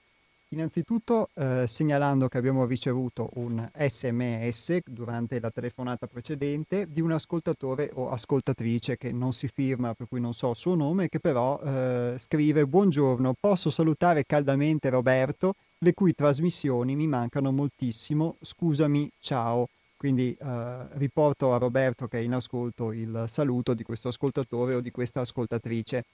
Innanzitutto 0.53 1.29
eh, 1.35 1.65
segnalando 1.69 2.27
che 2.27 2.37
abbiamo 2.37 2.67
ricevuto 2.67 3.31
un 3.35 3.71
sms 3.73 4.81
durante 4.85 5.39
la 5.39 5.49
telefonata 5.49 6.09
precedente 6.09 6.91
di 6.91 7.01
un 7.01 7.13
ascoltatore 7.13 7.89
o 7.95 8.11
ascoltatrice 8.11 8.97
che 8.97 9.13
non 9.13 9.33
si 9.33 9.47
firma, 9.47 9.95
per 9.95 10.09
cui 10.09 10.21
non 10.21 10.35
so 10.35 10.51
il 10.51 10.57
suo 10.57 10.75
nome, 10.75 11.09
che 11.09 11.21
però 11.21 11.61
eh, 11.61 12.17
scrive 12.19 12.67
Buongiorno, 12.67 13.35
posso 13.39 13.71
salutare 13.71 14.25
caldamente 14.27 14.89
Roberto, 14.91 15.55
le 15.79 15.95
cui 15.95 16.17
trasmissioni 16.17 16.97
mi 16.97 17.07
mancano 17.07 17.53
moltissimo, 17.53 18.35
scusami, 18.41 19.09
ciao. 19.21 19.69
Quindi 19.97 20.37
eh, 20.37 20.77
riporto 20.95 21.55
a 21.55 21.59
Roberto 21.59 22.09
che 22.09 22.19
è 22.19 22.23
in 22.23 22.33
ascolto 22.33 22.91
il 22.91 23.27
saluto 23.29 23.73
di 23.73 23.85
questo 23.85 24.09
ascoltatore 24.09 24.75
o 24.75 24.81
di 24.81 24.91
questa 24.91 25.21
ascoltatrice. 25.21 26.05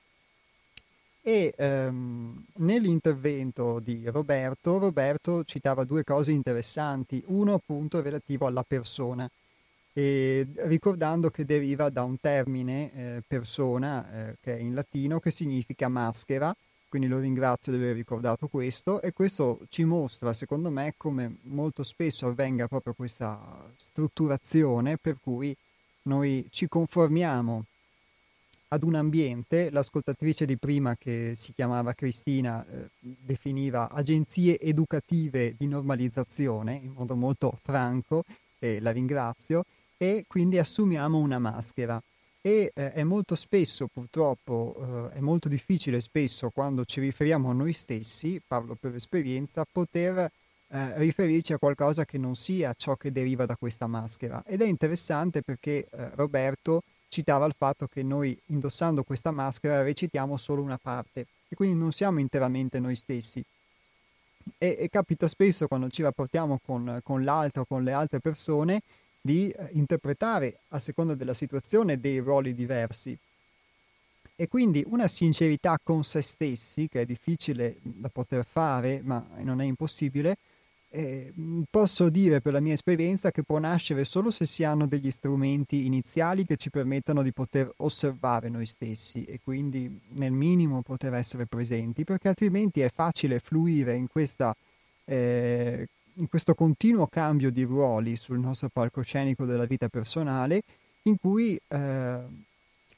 E 1.29 1.53
ehm, 1.57 2.45
nell'intervento 2.59 3.81
di 3.81 4.09
Roberto, 4.09 4.79
Roberto 4.79 5.43
citava 5.43 5.83
due 5.83 6.05
cose 6.05 6.31
interessanti. 6.31 7.20
Uno 7.27 7.55
appunto 7.55 8.01
relativo 8.01 8.47
alla 8.47 8.62
persona, 8.62 9.29
e 9.93 10.47
ricordando 10.66 11.31
che 11.31 11.45
deriva 11.45 11.91
da 11.91 12.05
un 12.05 12.20
termine 12.20 12.93
eh, 12.93 13.22
persona, 13.27 14.29
eh, 14.29 14.37
che 14.41 14.57
è 14.57 14.61
in 14.61 14.72
latino, 14.72 15.18
che 15.18 15.33
significa 15.33 15.89
maschera, 15.89 16.55
quindi 16.89 17.09
lo 17.09 17.18
ringrazio 17.18 17.72
di 17.72 17.79
aver 17.79 17.97
ricordato 17.97 18.47
questo. 18.47 19.03
E 19.03 19.12
questo 19.12 19.59
ci 19.68 19.83
mostra 19.83 20.33
secondo 20.33 20.70
me 20.70 20.95
come 20.97 21.39
molto 21.43 21.83
spesso 21.83 22.29
avvenga 22.29 22.68
proprio 22.68 22.93
questa 22.93 23.68
strutturazione 23.79 24.97
per 24.97 25.16
cui 25.20 25.57
noi 26.03 26.47
ci 26.51 26.68
conformiamo 26.68 27.64
ad 28.69 28.83
un 28.83 28.95
ambiente, 28.95 29.71
l'ascoltatrice 29.71 30.45
di 30.45 30.57
prima 30.57 30.97
che 30.97 31.35
si 31.37 31.53
chiamava 31.53 31.95
Cristina 31.95 32.67
eh, 32.67 32.89
definiva 32.99 33.89
agenzie 33.91 34.59
educative 34.59 35.55
di 35.57 35.69
normalizzazione 35.69 36.75
in 36.75 36.93
modo 36.93 37.14
molto 37.14 37.57
franco 37.62 38.25
e 38.59 38.81
la 38.81 38.91
ringrazio 38.91 39.64
e 39.97 40.25
quindi 40.27 40.59
assumiamo 40.59 41.18
una 41.18 41.38
maschera. 41.38 42.03
E 42.41 42.71
eh, 42.75 42.93
è 42.93 43.03
molto 43.03 43.34
spesso 43.34 43.88
purtroppo 43.93 45.11
eh, 45.13 45.17
è 45.17 45.21
molto 45.21 45.49
difficile 45.49 46.01
spesso 46.01 46.51
quando 46.51 46.84
ci 46.84 47.01
riferiamo 47.01 47.51
a 47.51 47.53
noi 47.53 47.72
stessi, 47.72 48.41
parlo 48.47 48.76
per 48.79 48.95
esperienza, 48.95 49.64
poter 49.71 50.18
eh, 50.68 50.99
riferirci 50.99 51.53
a 51.53 51.59
qualcosa 51.59 52.05
che 52.05 52.18
non 52.18 52.34
sia 52.34 52.75
ciò 52.76 52.97
che 52.97 53.13
deriva 53.13 53.47
da 53.47 53.57
questa 53.57 53.87
maschera. 53.87 54.43
Ed 54.47 54.61
è 54.61 54.67
interessante 54.67 55.43
perché 55.43 55.87
eh, 55.91 56.11
Roberto 56.14 56.83
citava 57.08 57.46
il 57.46 57.54
fatto 57.57 57.87
che 57.87 58.03
noi 58.03 58.38
indossando 58.46 59.03
questa 59.03 59.30
maschera 59.30 59.83
recitiamo 59.83 60.37
solo 60.37 60.62
una 60.62 60.78
parte 60.78 61.26
e 61.49 61.54
quindi 61.54 61.78
non 61.78 61.92
siamo 61.92 62.20
interamente 62.20 62.78
noi 62.80 62.96
stessi. 62.96 63.45
E, 64.58 64.76
e 64.78 64.88
capita 64.88 65.26
spesso 65.26 65.66
quando 65.66 65.88
ci 65.88 66.03
rapportiamo 66.03 66.61
con, 66.64 67.00
con 67.03 67.24
l'altro, 67.24 67.64
con 67.64 67.83
le 67.83 67.92
altre 67.92 68.20
persone, 68.20 68.83
di 69.20 69.49
eh, 69.49 69.68
interpretare 69.72 70.61
a 70.68 70.78
seconda 70.78 71.14
della 71.14 71.34
situazione 71.34 71.99
dei 71.99 72.18
ruoli 72.18 72.54
diversi. 72.54 73.18
E 74.38 74.49
quindi 74.49 74.84
una 74.87 75.08
sincerità 75.08 75.78
con 75.83 76.04
se 76.04 76.20
stessi, 76.20 76.88
che 76.88 77.00
è 77.00 77.04
difficile 77.07 77.76
da 77.83 78.08
poter 78.08 78.45
fare, 78.45 79.00
ma 79.03 79.26
non 79.38 79.61
è 79.61 79.64
impossibile, 79.64 80.37
eh, 80.91 81.33
posso 81.68 82.08
dire 82.08 82.41
per 82.41 82.53
la 82.53 82.61
mia 82.61 82.72
esperienza 82.72 83.30
che 83.30 83.42
può 83.42 83.58
nascere 83.58 84.04
solo 84.04 84.30
se 84.30 84.46
si 84.46 84.64
hanno 84.64 84.87
degli 84.87 85.11
strumenti 85.11 85.84
iniziali 85.84 86.45
che 86.45 86.57
ci 86.57 86.71
permettano 86.71 87.22
di 87.22 87.33
poter 87.33 87.71
osservare 87.79 88.49
noi 88.49 88.67
stessi 88.67 89.25
e 89.25 89.41
quindi 89.42 90.00
nel 90.17 90.33
minimo 90.33 90.83
poter 90.83 91.14
essere 91.14 91.46
presenti, 91.46 92.04
perché 92.04 92.29
altrimenti 92.29 92.80
è 92.80 92.91
facile 92.91 93.41
fluire 93.41 93.95
in, 93.96 94.08
questa, 94.08 94.54
eh, 95.04 95.87
in 96.14 96.29
questo 96.29 96.54
continuo 96.54 97.07
cambio 97.08 97.50
di 97.50 97.63
ruoli 97.64 98.17
sul 98.17 98.38
nostro 98.38 98.68
palcoscenico 98.72 99.45
della 99.45 99.67
vita 99.67 99.88
personale 99.88 100.63
in 101.03 101.17
cui 101.18 101.58
eh, 101.68 102.18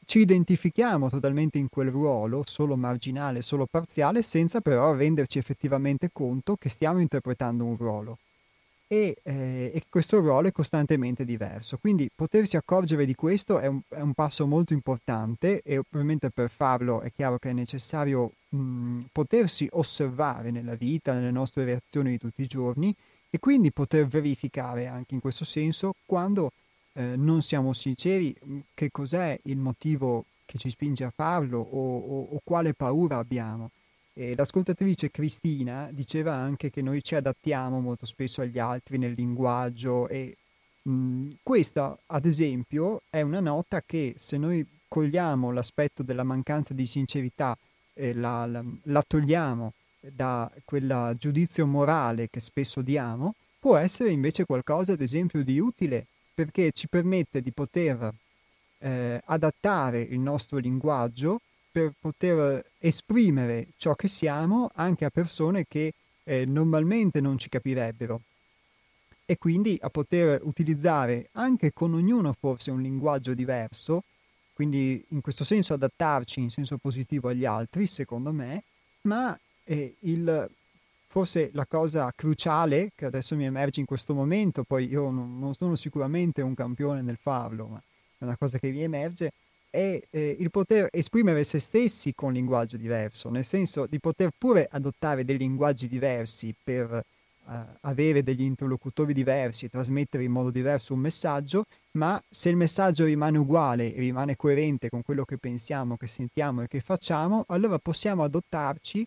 ci 0.09 0.21
identifichiamo 0.21 1.11
totalmente 1.11 1.59
in 1.59 1.69
quel 1.69 1.91
ruolo, 1.91 2.43
solo 2.47 2.77
marginale, 2.77 3.43
solo 3.43 3.67
parziale, 3.67 4.23
senza 4.23 4.63
però 4.63 4.95
renderci 4.95 5.37
effettivamente 5.37 6.09
conto 6.11 6.57
che 6.57 6.71
stiamo 6.71 7.01
interpretando 7.01 7.67
un 7.67 7.77
ruolo 7.77 8.17
e, 8.87 9.19
eh, 9.23 9.71
e 9.75 9.83
questo 9.91 10.19
ruolo 10.21 10.49
è 10.49 10.53
costantemente 10.53 11.27
diverso. 11.27 11.77
Quindi 11.77 12.09
potersi 12.13 12.57
accorgere 12.57 13.05
di 13.05 13.15
questo 13.15 13.59
è 13.59 13.67
un, 13.67 13.81
è 13.87 14.01
un, 14.01 14.15
passo 14.15 14.47
molto 14.47 14.73
importante 14.73 15.61
e 15.63 15.77
ovviamente 15.77 16.31
per 16.31 16.49
farlo 16.49 17.03
è 17.03 17.13
chiaro 17.15 17.37
che 17.37 17.51
è 17.51 17.53
necessario 17.53 18.33
mh, 18.49 19.01
potersi 19.13 19.69
osservare 19.73 20.51
nella 20.51 20.75
vita, 20.75 21.13
nelle 21.13 21.31
nostre 21.31 21.67
reazioni 21.67 22.13
di 22.13 22.19
tutti 22.19 22.41
i 22.41 22.47
giorni 22.47 22.97
e 23.29 23.39
quindi 23.39 23.71
poter 23.73 24.07
verificare 24.07 24.87
anche 24.87 25.13
in 25.13 25.21
questo 25.21 25.45
senso 25.45 25.93
quando 26.07 26.51
eh, 26.99 27.15
non 27.17 27.43
siamo 27.43 27.73
sinceri 27.73 28.35
che 28.75 28.91
cos'è 28.91 29.39
il 29.45 29.57
motivo 29.57 30.25
che 30.45 30.59
ci 30.59 30.69
spinge 30.69 31.05
a 31.05 31.13
farlo 31.15 31.61
o, 31.61 31.99
o, 31.99 32.29
o 32.33 32.41
quale 32.43 32.75
paura 32.75 33.19
abbiamo. 33.19 33.71
E 34.13 34.35
l'ascoltatrice 34.35 35.13
Cristina 35.13 35.91
diceva 35.93 36.35
anche 36.35 36.71
che 36.71 36.83
noi 36.83 37.05
ci 37.05 37.15
adattiamo 37.15 37.79
molto 37.79 38.05
spesso 38.05 38.41
agli 38.41 38.59
altri 38.59 38.99
nel 38.99 39.13
linguaggio 39.13 40.09
e 40.09 40.37
mh, 40.83 41.35
questa, 41.45 41.97
ad 42.07 42.27
esempio, 42.27 43.03
è 43.11 43.21
una 43.21 43.41
nota 43.41 43.81
che 43.87 44.15
se 44.17 44.37
noi 44.37 44.67
cogliamo 44.89 45.53
l'aspetto 45.53 46.03
della 46.03 46.25
mancanza 46.25 46.75
di 46.75 46.87
sincerità 46.87 47.57
e 47.95 48.13
la, 48.13 48.45
la, 48.47 48.65
la 48.85 49.05
togliamo 49.07 49.73
da 50.01 50.51
quel 50.65 51.15
giudizio 51.17 51.65
morale 51.65 52.29
che 52.29 52.41
spesso 52.41 52.83
diamo, 52.83 53.35
può 53.61 53.77
essere 53.77 54.11
invece 54.11 54.47
qualcosa, 54.47 54.95
ad 54.95 55.01
esempio, 55.01 55.45
di 55.45 55.61
utile 55.61 56.07
perché 56.39 56.71
ci 56.71 56.87
permette 56.87 57.43
di 57.43 57.51
poter 57.51 58.15
eh, 58.79 59.21
adattare 59.25 60.01
il 60.03 60.21
nostro 60.21 60.59
linguaggio 60.59 61.41
per 61.69 61.93
poter 61.99 62.65
esprimere 62.79 63.71
ciò 63.77 63.97
che 63.97 64.07
siamo 64.07 64.71
anche 64.77 65.05
a 65.05 65.11
persone 65.11 65.65
che 65.67 65.93
eh, 66.23 66.45
normalmente 66.45 67.21
non 67.21 67.39
ci 67.39 67.49
capirebbero. 67.49 68.21
E 69.27 69.37
quindi 69.37 69.77
a 69.81 69.91
poter 69.91 70.39
utilizzare 70.45 71.29
anche 71.33 71.73
con 71.73 71.95
ognuno 71.95 72.33
forse 72.39 72.71
un 72.71 72.83
linguaggio 72.83 73.35
diverso, 73.35 74.05
quindi 74.53 75.05
in 75.09 75.21
questo 75.21 75.43
senso 75.43 75.75
adattarci 75.75 76.39
in 76.39 76.51
senso 76.51 76.77
positivo 76.77 77.31
agli 77.31 77.47
altri, 77.47 77.89
secondo 77.89 78.31
me, 78.31 78.63
ma 79.03 79.37
eh, 79.65 79.97
il, 80.03 80.49
forse 81.09 81.51
la 81.55 81.67
cosa 81.67 82.13
cruciale 82.15 82.93
che 82.95 83.07
adesso 83.07 83.35
mi 83.35 83.47
emerge 83.47 83.81
in 83.81 83.87
questo 83.87 84.15
momento, 84.15 84.63
poi 84.63 84.87
io 84.87 85.11
non, 85.11 85.39
non 85.39 85.55
sono 85.55 85.75
sicuramente 85.75 86.43
un 86.43 86.55
campione 86.55 87.01
nel 87.01 87.19
farlo, 87.21 87.67
ma 87.67 87.83
è 88.19 88.25
una 88.25 88.37
cosa 88.37 88.59
che 88.59 88.71
mi 88.71 88.83
emerge, 88.83 89.33
è 89.71 90.01
eh, 90.11 90.37
il 90.39 90.51
poter 90.51 90.89
esprimere 90.91 91.45
se 91.45 91.59
stessi 91.59 92.15
con 92.15 92.33
linguaggio 92.33 92.77
diverso, 92.77 93.31
nel 93.31 93.45
senso 93.45 93.87
di 93.87 93.99
poter 93.99 94.31
pure 94.37 94.69
adottare 94.71 95.25
dei 95.25 95.39
linguaggi 95.39 95.89
diversi 95.89 96.55
per 96.63 96.93
eh, 96.93 97.65
avere 97.81 98.23
degli 98.23 98.43
interlocutori 98.43 99.15
diversi 99.15 99.65
e 99.65 99.71
trasmettere 99.71 100.25
in 100.25 100.31
modo 100.31 100.51
diverso 100.51 100.93
un 100.93 101.01
messaggio, 101.01 101.65
ma 101.93 102.23
se 102.29 102.51
il 102.51 102.57
messaggio 102.57 103.07
rimane 103.07 103.39
uguale 103.39 103.95
e 103.95 103.99
rimane 103.99 104.37
coerente 104.37 104.91
con 104.91 105.03
quello 105.03 105.25
che 105.25 105.39
pensiamo, 105.39 105.97
che 105.97 106.07
sentiamo 106.07 106.63
e 106.63 106.69
che 106.69 106.81
facciamo, 106.81 107.47
allora 107.49 107.79
possiamo 107.79 108.25
adottarci, 108.25 109.07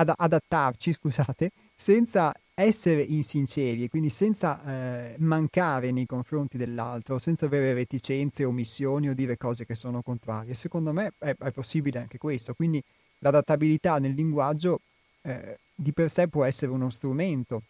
ad- 0.00 0.14
adattarci, 0.16 0.92
scusate, 0.92 1.50
senza 1.74 2.32
essere 2.54 3.02
insinceri 3.02 3.84
e 3.84 3.88
quindi 3.88 4.10
senza 4.10 4.62
eh, 4.64 5.14
mancare 5.18 5.92
nei 5.92 6.06
confronti 6.06 6.56
dell'altro, 6.56 7.18
senza 7.18 7.46
avere 7.46 7.72
reticenze, 7.72 8.44
omissioni 8.44 9.08
o 9.08 9.14
dire 9.14 9.36
cose 9.36 9.64
che 9.64 9.74
sono 9.74 10.02
contrarie. 10.02 10.54
Secondo 10.54 10.92
me 10.92 11.12
è, 11.18 11.34
è 11.36 11.50
possibile 11.52 12.00
anche 12.00 12.18
questo, 12.18 12.54
quindi 12.54 12.82
l'adattabilità 13.18 13.98
nel 13.98 14.12
linguaggio 14.12 14.80
eh, 15.22 15.58
di 15.74 15.92
per 15.92 16.10
sé 16.10 16.28
può 16.28 16.44
essere 16.44 16.72
uno 16.72 16.90
strumento. 16.90 17.62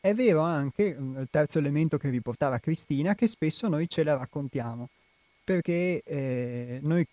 È 0.00 0.14
vero 0.14 0.40
anche, 0.40 0.96
mm, 0.98 1.18
il 1.18 1.28
terzo 1.30 1.58
elemento 1.58 1.96
che 1.96 2.10
vi 2.10 2.20
portava 2.20 2.58
Cristina, 2.58 3.14
che 3.14 3.26
spesso 3.26 3.68
noi 3.68 3.88
ce 3.88 4.04
la 4.04 4.16
raccontiamo, 4.16 4.88
perché 5.44 6.02
eh, 6.04 6.78
noi 6.82 7.06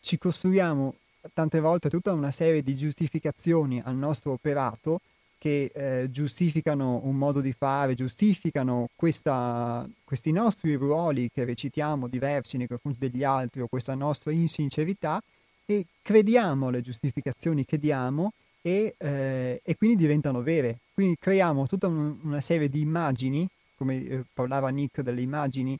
ci 0.00 0.18
costruiamo 0.18 0.94
tante 1.34 1.60
volte 1.60 1.88
tutta 1.90 2.12
una 2.12 2.30
serie 2.30 2.62
di 2.62 2.76
giustificazioni 2.76 3.80
al 3.84 3.96
nostro 3.96 4.32
operato 4.32 5.00
che 5.40 5.70
eh, 5.74 6.10
giustificano 6.10 7.00
un 7.04 7.16
modo 7.16 7.40
di 7.40 7.52
fare, 7.52 7.94
giustificano 7.94 8.90
questa, 8.94 9.88
questi 10.04 10.32
nostri 10.32 10.74
ruoli 10.74 11.30
che 11.32 11.44
recitiamo 11.44 12.08
diversi 12.08 12.58
nei 12.58 12.66
confronti 12.66 12.98
degli 12.98 13.24
altri 13.24 13.62
o 13.62 13.66
questa 13.66 13.94
nostra 13.94 14.32
insincerità 14.32 15.18
e 15.64 15.86
crediamo 16.02 16.68
alle 16.68 16.82
giustificazioni 16.82 17.64
che 17.64 17.78
diamo 17.78 18.32
e, 18.60 18.94
eh, 18.98 19.62
e 19.64 19.76
quindi 19.76 19.96
diventano 19.96 20.42
vere. 20.42 20.80
Quindi 20.92 21.16
creiamo 21.18 21.66
tutta 21.66 21.86
un, 21.86 22.18
una 22.22 22.42
serie 22.42 22.68
di 22.68 22.80
immagini, 22.80 23.48
come 23.76 24.06
eh, 24.06 24.24
parlava 24.34 24.68
Nick 24.68 25.00
delle 25.00 25.22
immagini, 25.22 25.78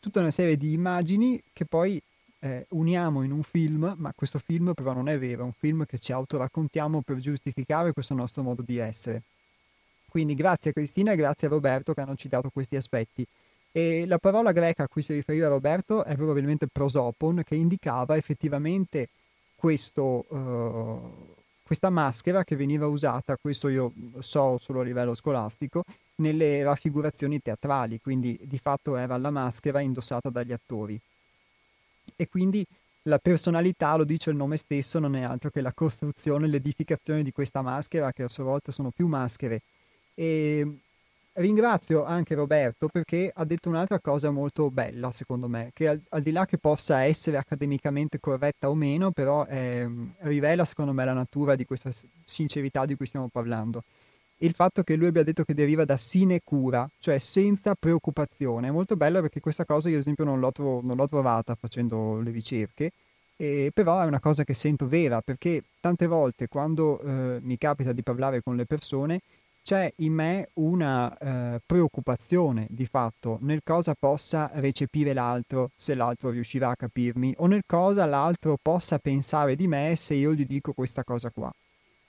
tutta 0.00 0.20
una 0.20 0.30
serie 0.30 0.56
di 0.56 0.72
immagini 0.72 1.38
che 1.52 1.66
poi 1.66 2.00
eh, 2.40 2.66
uniamo 2.70 3.22
in 3.22 3.32
un 3.32 3.42
film, 3.42 3.94
ma 3.98 4.12
questo 4.14 4.38
film 4.38 4.72
però 4.74 4.92
non 4.92 5.08
è 5.08 5.18
vero, 5.18 5.42
è 5.42 5.44
un 5.44 5.52
film 5.52 5.84
che 5.84 5.98
ci 5.98 6.12
autoraccontiamo 6.12 7.02
per 7.02 7.18
giustificare 7.18 7.92
questo 7.92 8.14
nostro 8.14 8.42
modo 8.42 8.62
di 8.62 8.78
essere. 8.78 9.22
Quindi 10.08 10.34
grazie 10.34 10.70
a 10.70 10.72
Cristina 10.72 11.12
e 11.12 11.16
grazie 11.16 11.46
a 11.46 11.50
Roberto 11.50 11.94
che 11.94 12.00
hanno 12.00 12.16
citato 12.16 12.50
questi 12.50 12.76
aspetti. 12.76 13.24
E 13.72 14.04
la 14.06 14.18
parola 14.18 14.50
greca 14.50 14.84
a 14.84 14.88
cui 14.88 15.02
si 15.02 15.12
riferiva 15.12 15.46
Roberto 15.46 16.02
è 16.02 16.16
probabilmente 16.16 16.66
prosopon, 16.66 17.42
che 17.44 17.54
indicava 17.54 18.16
effettivamente 18.16 19.08
questo, 19.54 20.24
uh, 20.28 21.34
questa 21.62 21.90
maschera 21.90 22.42
che 22.42 22.56
veniva 22.56 22.88
usata, 22.88 23.36
questo 23.40 23.68
io 23.68 23.92
so 24.18 24.58
solo 24.58 24.80
a 24.80 24.84
livello 24.84 25.14
scolastico, 25.14 25.84
nelle 26.16 26.64
raffigurazioni 26.64 27.40
teatrali, 27.40 28.00
quindi 28.00 28.38
di 28.42 28.58
fatto 28.58 28.96
era 28.96 29.16
la 29.16 29.30
maschera 29.30 29.80
indossata 29.80 30.30
dagli 30.30 30.52
attori 30.52 31.00
e 32.16 32.28
quindi 32.28 32.64
la 33.04 33.18
personalità, 33.18 33.96
lo 33.96 34.04
dice 34.04 34.30
il 34.30 34.36
nome 34.36 34.56
stesso, 34.56 34.98
non 34.98 35.16
è 35.16 35.22
altro 35.22 35.50
che 35.50 35.60
la 35.60 35.72
costruzione, 35.72 36.46
l'edificazione 36.46 37.22
di 37.22 37.32
questa 37.32 37.62
maschera, 37.62 38.12
che 38.12 38.24
a 38.24 38.28
sua 38.28 38.44
volta 38.44 38.72
sono 38.72 38.90
più 38.90 39.06
maschere. 39.06 39.62
E 40.14 40.80
ringrazio 41.34 42.04
anche 42.04 42.34
Roberto 42.34 42.88
perché 42.88 43.30
ha 43.34 43.44
detto 43.44 43.68
un'altra 43.68 44.00
cosa 44.00 44.30
molto 44.30 44.70
bella, 44.70 45.10
secondo 45.12 45.48
me, 45.48 45.70
che 45.72 45.88
al, 45.88 46.00
al 46.10 46.22
di 46.22 46.30
là 46.30 46.44
che 46.44 46.58
possa 46.58 47.02
essere 47.02 47.38
accademicamente 47.38 48.20
corretta 48.20 48.68
o 48.68 48.74
meno, 48.74 49.12
però 49.12 49.46
eh, 49.46 49.88
rivela, 50.20 50.64
secondo 50.64 50.92
me, 50.92 51.04
la 51.04 51.14
natura 51.14 51.56
di 51.56 51.64
questa 51.64 51.90
sincerità 52.24 52.84
di 52.84 52.96
cui 52.96 53.06
stiamo 53.06 53.28
parlando 53.28 53.82
il 54.42 54.54
fatto 54.54 54.82
che 54.82 54.96
lui 54.96 55.08
abbia 55.08 55.22
detto 55.22 55.44
che 55.44 55.54
deriva 55.54 55.84
da 55.84 55.96
sinecura, 55.96 56.88
cioè 56.98 57.18
senza 57.18 57.74
preoccupazione. 57.74 58.68
È 58.68 58.70
molto 58.70 58.96
bello 58.96 59.20
perché 59.20 59.40
questa 59.40 59.64
cosa 59.64 59.88
io 59.88 59.96
ad 59.96 60.02
esempio 60.02 60.24
non 60.24 60.40
l'ho, 60.40 60.52
tro- 60.52 60.80
non 60.82 60.96
l'ho 60.96 61.08
trovata 61.08 61.54
facendo 61.54 62.20
le 62.20 62.30
ricerche, 62.30 62.92
eh, 63.36 63.70
però 63.72 64.00
è 64.00 64.04
una 64.04 64.20
cosa 64.20 64.44
che 64.44 64.54
sento 64.54 64.86
vera 64.86 65.20
perché 65.20 65.62
tante 65.80 66.06
volte 66.06 66.46
quando 66.48 67.00
eh, 67.00 67.38
mi 67.40 67.56
capita 67.56 67.92
di 67.92 68.02
parlare 68.02 68.42
con 68.42 68.54
le 68.54 68.66
persone 68.66 69.20
c'è 69.62 69.92
in 69.96 70.12
me 70.12 70.48
una 70.54 71.16
eh, 71.16 71.60
preoccupazione 71.64 72.66
di 72.70 72.86
fatto 72.86 73.38
nel 73.42 73.60
cosa 73.62 73.94
possa 73.98 74.50
recepire 74.54 75.12
l'altro 75.12 75.70
se 75.74 75.94
l'altro 75.94 76.30
riuscirà 76.30 76.70
a 76.70 76.76
capirmi 76.76 77.34
o 77.38 77.46
nel 77.46 77.62
cosa 77.66 78.04
l'altro 78.04 78.58
possa 78.60 78.98
pensare 78.98 79.56
di 79.56 79.66
me 79.66 79.94
se 79.96 80.14
io 80.14 80.32
gli 80.34 80.46
dico 80.46 80.72
questa 80.72 81.04
cosa 81.04 81.30
qua. 81.30 81.50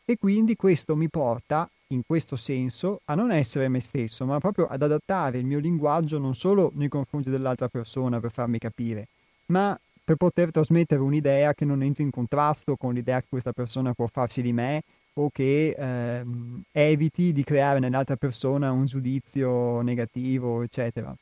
E 0.04 0.18
quindi 0.18 0.56
questo 0.56 0.96
mi 0.96 1.10
porta 1.10 1.70
in 1.92 2.04
questo 2.06 2.36
senso 2.36 3.02
a 3.06 3.16
non 3.16 3.32
essere 3.32 3.68
me 3.68 3.80
stesso, 3.80 4.26
ma 4.26 4.40
proprio 4.40 4.68
ad 4.68 4.82
adattare 4.82 5.38
il 5.38 5.46
mio 5.46 5.60
linguaggio 5.60 6.18
non 6.18 6.36
solo 6.36 6.72
nei 6.76 6.90
confronti 6.90 7.30
dell'altra 7.30 7.68
persona 7.68 8.20
per 8.20 8.32
farmi 8.32 8.58
capire, 8.58 9.08
ma 9.48 9.78
per 10.04 10.16
poter 10.16 10.52
trasmettere 10.52 11.02
un'idea 11.02 11.54
che 11.54 11.66
non 11.66 11.84
entri 11.84 12.04
in 12.04 12.10
contrasto 12.10 12.76
con 12.76 12.94
l'idea 12.94 13.22
che 13.22 13.28
questa 13.30 13.54
persona 13.54 13.94
può 13.94 14.08
farsi 14.08 14.42
di 14.42 14.52
me 14.52 14.82
o 15.14 15.30
che 15.30 15.76
ehm, 15.78 16.64
eviti 16.72 17.34
di 17.34 17.44
creare 17.44 17.80
nell'altra 17.80 18.16
persona 18.16 18.72
un 18.72 18.86
giudizio 18.86 19.82
negativo, 19.82 20.64
eccetera. 20.64 21.14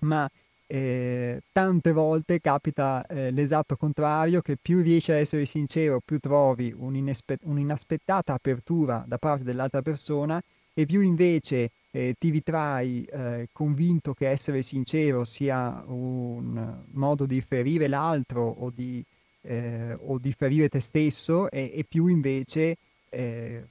Ma 0.00 0.28
eh, 0.66 1.42
tante 1.52 1.92
volte 1.92 2.40
capita 2.40 3.04
eh, 3.06 3.30
l'esatto 3.30 3.76
contrario, 3.76 4.40
che 4.40 4.56
più 4.60 4.80
riesci 4.82 5.12
a 5.12 5.16
essere 5.16 5.46
sincero, 5.46 6.00
più 6.04 6.18
trovi 6.18 6.74
un'inespe- 6.76 7.38
un'inaspettata 7.42 8.34
apertura 8.34 9.04
da 9.06 9.18
parte 9.18 9.44
dell'altra 9.44 9.82
persona 9.82 10.42
e 10.74 10.84
più 10.84 11.00
invece 11.00 11.70
eh, 11.90 12.14
ti 12.18 12.30
ritrai 12.30 13.02
eh, 13.04 13.48
convinto 13.52 14.12
che 14.12 14.28
essere 14.28 14.60
sincero 14.60 15.24
sia 15.24 15.82
un 15.86 16.82
modo 16.92 17.24
di 17.24 17.40
ferire 17.40 17.88
l'altro 17.88 18.46
o 18.46 18.70
di, 18.74 19.02
eh, 19.42 19.96
o 19.98 20.18
di 20.18 20.32
ferire 20.32 20.68
te 20.68 20.80
stesso 20.80 21.50
e, 21.50 21.72
e 21.74 21.84
più 21.84 22.08
invece 22.08 22.76
eh, 23.08 23.64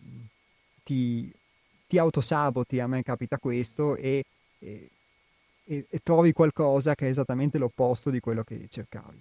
ti, 0.84 1.32
ti 1.88 1.98
autosaboti, 2.00 2.80
a 2.80 2.88
me 2.88 3.04
capita 3.04 3.38
questo 3.38 3.96
e, 3.96 4.24
e 4.58 4.90
e, 5.66 5.86
e, 5.90 6.00
trovi 6.04 6.32
qualcosa 6.32 6.96
che 6.96 7.08
è 7.08 7.10
esattamente 7.10 7.58
l'opposto 7.58 8.10
di 8.10 8.20
quello 8.20 8.44
che 8.44 8.68
cercavi. 8.70 9.20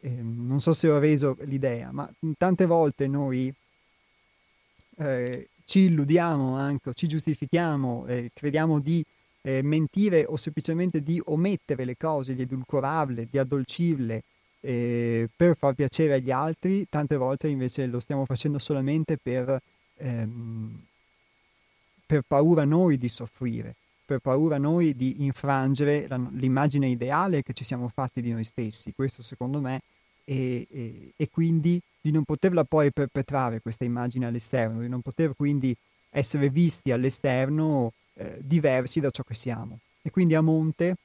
eh, 0.00 0.08
non 0.10 0.60
so 0.60 0.72
se 0.72 0.88
ho 0.88 0.98
reso 0.98 1.36
l'idea, 1.40 1.90
ma 1.90 2.08
tante 2.36 2.66
volte 2.66 3.08
noi 3.08 3.52
eh, 4.98 5.48
ci 5.64 5.80
illudiamo 5.80 6.56
anche, 6.56 6.92
ci 6.94 7.06
giustifichiamo, 7.06 8.06
eh, 8.06 8.30
crediamo 8.32 8.78
di 8.80 9.04
eh, 9.42 9.62
mentire 9.62 10.24
o 10.26 10.36
semplicemente 10.36 11.02
di 11.02 11.20
omettere 11.26 11.84
le 11.84 11.96
cose, 11.96 12.34
di 12.34 12.42
edulcorarle, 12.42 13.28
di 13.30 13.38
addolcirle 13.38 14.22
eh, 14.60 15.28
per 15.34 15.56
far 15.56 15.74
piacere 15.74 16.14
agli 16.14 16.30
altri, 16.30 16.86
tante 16.88 17.16
volte 17.16 17.48
invece 17.48 17.86
lo 17.86 18.00
stiamo 18.00 18.24
facendo 18.24 18.58
solamente 18.58 19.16
per, 19.16 19.60
ehm, 19.96 20.82
per 22.06 22.22
paura 22.26 22.64
noi 22.64 22.98
di 22.98 23.08
soffrire, 23.08 23.74
per 24.08 24.20
paura 24.20 24.56
noi 24.56 24.96
di 24.96 25.22
infrangere 25.22 26.08
la, 26.08 26.16
l'immagine 26.32 26.88
ideale 26.88 27.42
che 27.42 27.52
ci 27.52 27.62
siamo 27.62 27.90
fatti 27.92 28.22
di 28.22 28.32
noi 28.32 28.44
stessi. 28.44 28.94
Questo 28.94 29.22
secondo 29.22 29.60
me 29.60 29.82
e, 30.24 30.66
e, 30.70 31.12
e, 31.14 31.28
quindi 31.28 31.78
di 32.00 32.10
non 32.10 32.24
poterla 32.24 32.64
poi 32.64 32.90
perpetrare 32.90 33.60
questa 33.60 33.84
immagine 33.84 34.24
all'esterno, 34.24 34.80
di 34.80 34.88
non 34.88 35.02
poter 35.02 35.34
quindi 35.36 35.76
essere 36.08 36.48
visti 36.48 36.90
all'esterno 36.90 37.92
eh, 38.14 38.38
diversi 38.40 39.00
da 39.00 39.10
ciò 39.10 39.22
che 39.24 39.34
siamo. 39.34 39.80
E 40.00 40.08
quindi 40.08 40.34
a 40.34 40.40
monte 40.40 40.96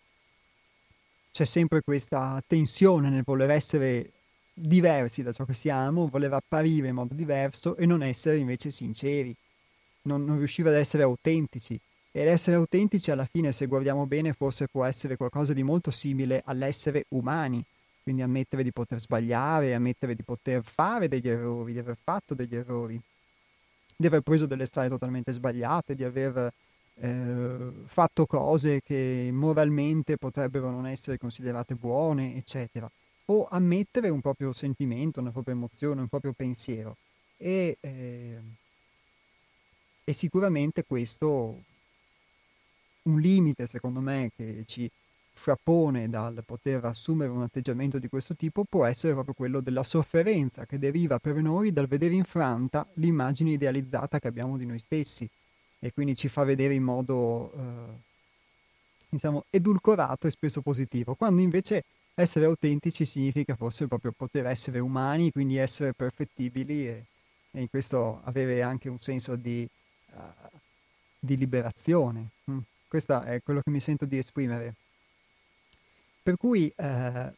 c'è 1.34 1.44
sempre 1.44 1.82
questa 1.82 2.42
tensione 2.48 3.10
nel 3.10 3.24
voler 3.26 3.50
essere 3.50 4.12
diversi 4.54 5.24
da 5.24 5.34
ciò 5.34 5.44
che 5.44 5.56
siamo, 5.56 6.08
voler 6.08 6.32
apparire 6.32 6.88
in 6.88 6.96
modo 6.96 7.14
diverso 7.14 7.76
e 7.76 7.86
non 7.86 8.02
essere 8.02 8.38
invece 8.38 8.72
sinceri, 8.72 9.36
non, 10.04 10.24
non 10.24 10.38
riuscire 10.38 10.70
ad 10.70 10.76
essere 10.76 11.04
autentici. 11.04 11.78
Ed 12.16 12.28
essere 12.28 12.58
autentici 12.58 13.10
alla 13.10 13.26
fine, 13.26 13.52
se 13.52 13.66
guardiamo 13.66 14.06
bene, 14.06 14.34
forse 14.34 14.68
può 14.68 14.86
essere 14.86 15.18
qualcosa 15.18 15.52
di 15.52 15.64
molto 15.64 15.90
simile 15.90 16.44
all'essere 16.46 17.06
umani, 17.10 17.66
quindi 18.04 18.22
ammettere 18.22 18.62
di 18.62 18.72
poter 18.72 19.00
sbagliare, 19.00 19.74
ammettere 19.74 20.14
di 20.14 20.22
poter 20.22 20.62
fare 20.64 21.08
degli 21.08 21.28
errori, 21.28 21.74
di 21.74 21.80
aver 21.80 21.98
fatto 21.98 22.36
degli 22.36 22.56
errori, 22.56 23.02
di 23.96 24.06
aver 24.06 24.22
preso 24.22 24.46
delle 24.46 24.68
strade 24.68 24.90
totalmente 24.90 25.32
sbagliate, 25.32 25.96
di 25.96 26.04
aver 26.04 26.54
eh, 26.98 27.72
fatto 27.86 28.28
cose 28.28 28.82
che 28.84 29.32
moralmente 29.34 30.18
potrebbero 30.18 30.70
non 30.70 30.86
essere 30.86 31.18
considerate 31.18 31.74
buone, 31.74 32.36
eccetera. 32.36 32.88
O 33.26 33.48
ammettere 33.50 34.10
un 34.10 34.22
proprio 34.22 34.54
sentimento, 34.54 35.20
una 35.20 35.32
propria 35.32 35.56
emozione, 35.56 36.02
un 36.02 36.10
proprio 36.10 36.34
pensiero. 36.34 36.96
E, 37.38 37.76
eh, 37.82 38.40
e 40.04 40.14
sicuramente 40.14 40.84
questo 40.84 41.72
un 43.04 43.20
limite, 43.20 43.68
secondo 43.68 44.00
me, 44.00 44.32
che 44.36 44.64
ci 44.66 44.90
frappone 45.36 46.10
dal 46.10 46.44
poter 46.46 46.86
assumere 46.86 47.32
un 47.32 47.42
atteggiamento 47.42 47.98
di 47.98 48.08
questo 48.08 48.36
tipo 48.36 48.64
può 48.66 48.86
essere 48.86 49.14
proprio 49.14 49.34
quello 49.34 49.62
della 49.62 49.84
sofferenza 49.84 50.66
che 50.66 50.78
deriva 50.78 51.18
per 51.18 51.36
noi 51.38 51.74
dal 51.74 51.88
vedere 51.88 52.14
infranta 52.14 52.88
l'immagine 52.96 53.52
idealizzata 53.52 54.20
che 54.20 54.28
abbiamo 54.28 54.58
di 54.58 54.66
noi 54.66 54.78
stessi 54.78 55.28
e 55.80 55.92
quindi 55.92 56.16
ci 56.16 56.30
fa 56.30 56.44
vedere 56.44 56.76
in 56.76 56.84
modo 56.84 57.52
eh, 57.52 58.02
diciamo 59.10 59.46
edulcorato 59.50 60.28
e 60.28 60.32
spesso 60.32 60.62
positivo, 60.62 61.16
quando 61.16 61.42
invece 61.42 61.84
essere 62.16 62.46
autentici 62.46 63.06
significa 63.06 63.56
forse 63.56 63.88
proprio 63.88 64.12
poter 64.12 64.46
essere 64.46 64.80
umani, 64.80 65.32
quindi 65.32 65.58
essere 65.58 65.94
perfettibili 65.94 66.88
e, 66.88 67.06
e 67.52 67.62
in 67.62 67.70
questo 67.70 68.22
avere 68.24 68.62
anche 68.62 68.88
un 68.88 69.00
senso 69.00 69.36
di, 69.36 69.68
uh, 70.12 70.58
di 71.20 71.38
liberazione. 71.38 72.30
Mm. 72.50 72.60
Questo 72.94 73.22
è 73.22 73.42
quello 73.42 73.62
che 73.62 73.72
mi 73.72 73.80
sento 73.80 74.06
di 74.06 74.20
esprimere. 74.20 74.76
Per 76.22 76.38
cui 76.38 76.72
eh, 76.76 77.34